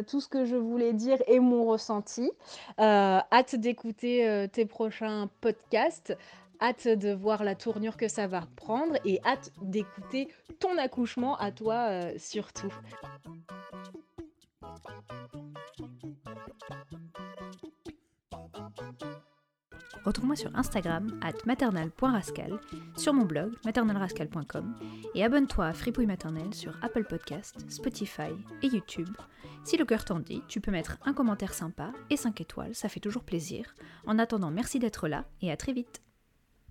tout 0.07 0.21
ce 0.21 0.29
que 0.29 0.45
je 0.45 0.57
voulais 0.57 0.93
dire 0.93 1.17
et 1.27 1.41
mon 1.41 1.65
ressenti. 1.65 2.31
Hâte 2.79 3.55
d'écouter, 3.55 4.49
tes 4.53 4.67
prochains 4.67 5.31
podcasts, 5.41 6.15
Hâte 6.61 6.89
de 6.89 7.13
voir 7.13 7.45
la 7.45 7.55
tournure 7.55 7.97
que 7.97 8.09
ça 8.09 8.27
va 8.27 8.43
prendre 8.57 8.97
et 9.05 9.21
hâte 9.25 9.53
d'écouter 9.63 10.29
ton 10.59 10.79
accouchement 10.79 11.37
à 11.37 11.53
toi 11.53 11.89
euh, 11.91 12.15
surtout. 12.19 12.73
Retrouve-moi 20.07 20.37
sur 20.37 20.55
Instagram 20.55 21.19
at 21.21 21.33
maternal.rascal, 21.47 22.61
sur 22.97 23.13
mon 23.13 23.25
blog 23.25 23.55
maternalrascal.com 23.65 24.77
et 25.17 25.25
abonne-toi 25.25 25.67
à 25.67 25.73
Fripouille 25.73 26.07
Maternelle 26.07 26.55
sur 26.55 26.79
Apple 26.81 27.03
Podcasts, 27.03 27.69
Spotify 27.69 28.31
et 28.63 28.69
YouTube. 28.69 29.17
Si 29.65 29.77
le 29.77 29.85
cœur 29.85 30.05
t'en 30.05 30.21
dit, 30.21 30.43
tu 30.47 30.61
peux 30.61 30.71
mettre 30.71 30.99
un 31.05 31.13
commentaire 31.13 31.55
sympa 31.55 31.91
et 32.09 32.17
5 32.17 32.41
étoiles, 32.41 32.77
ça 32.77 32.89
fait 32.89 33.01
toujours 33.01 33.25
plaisir. 33.25 33.75
En 34.07 34.21
attendant, 34.21 34.53
merci 34.53 34.79
d'être 34.79 35.09
là 35.09 35.25
et 35.43 35.51
à 35.51 35.57
très 35.57 35.73
vite. 35.73 36.06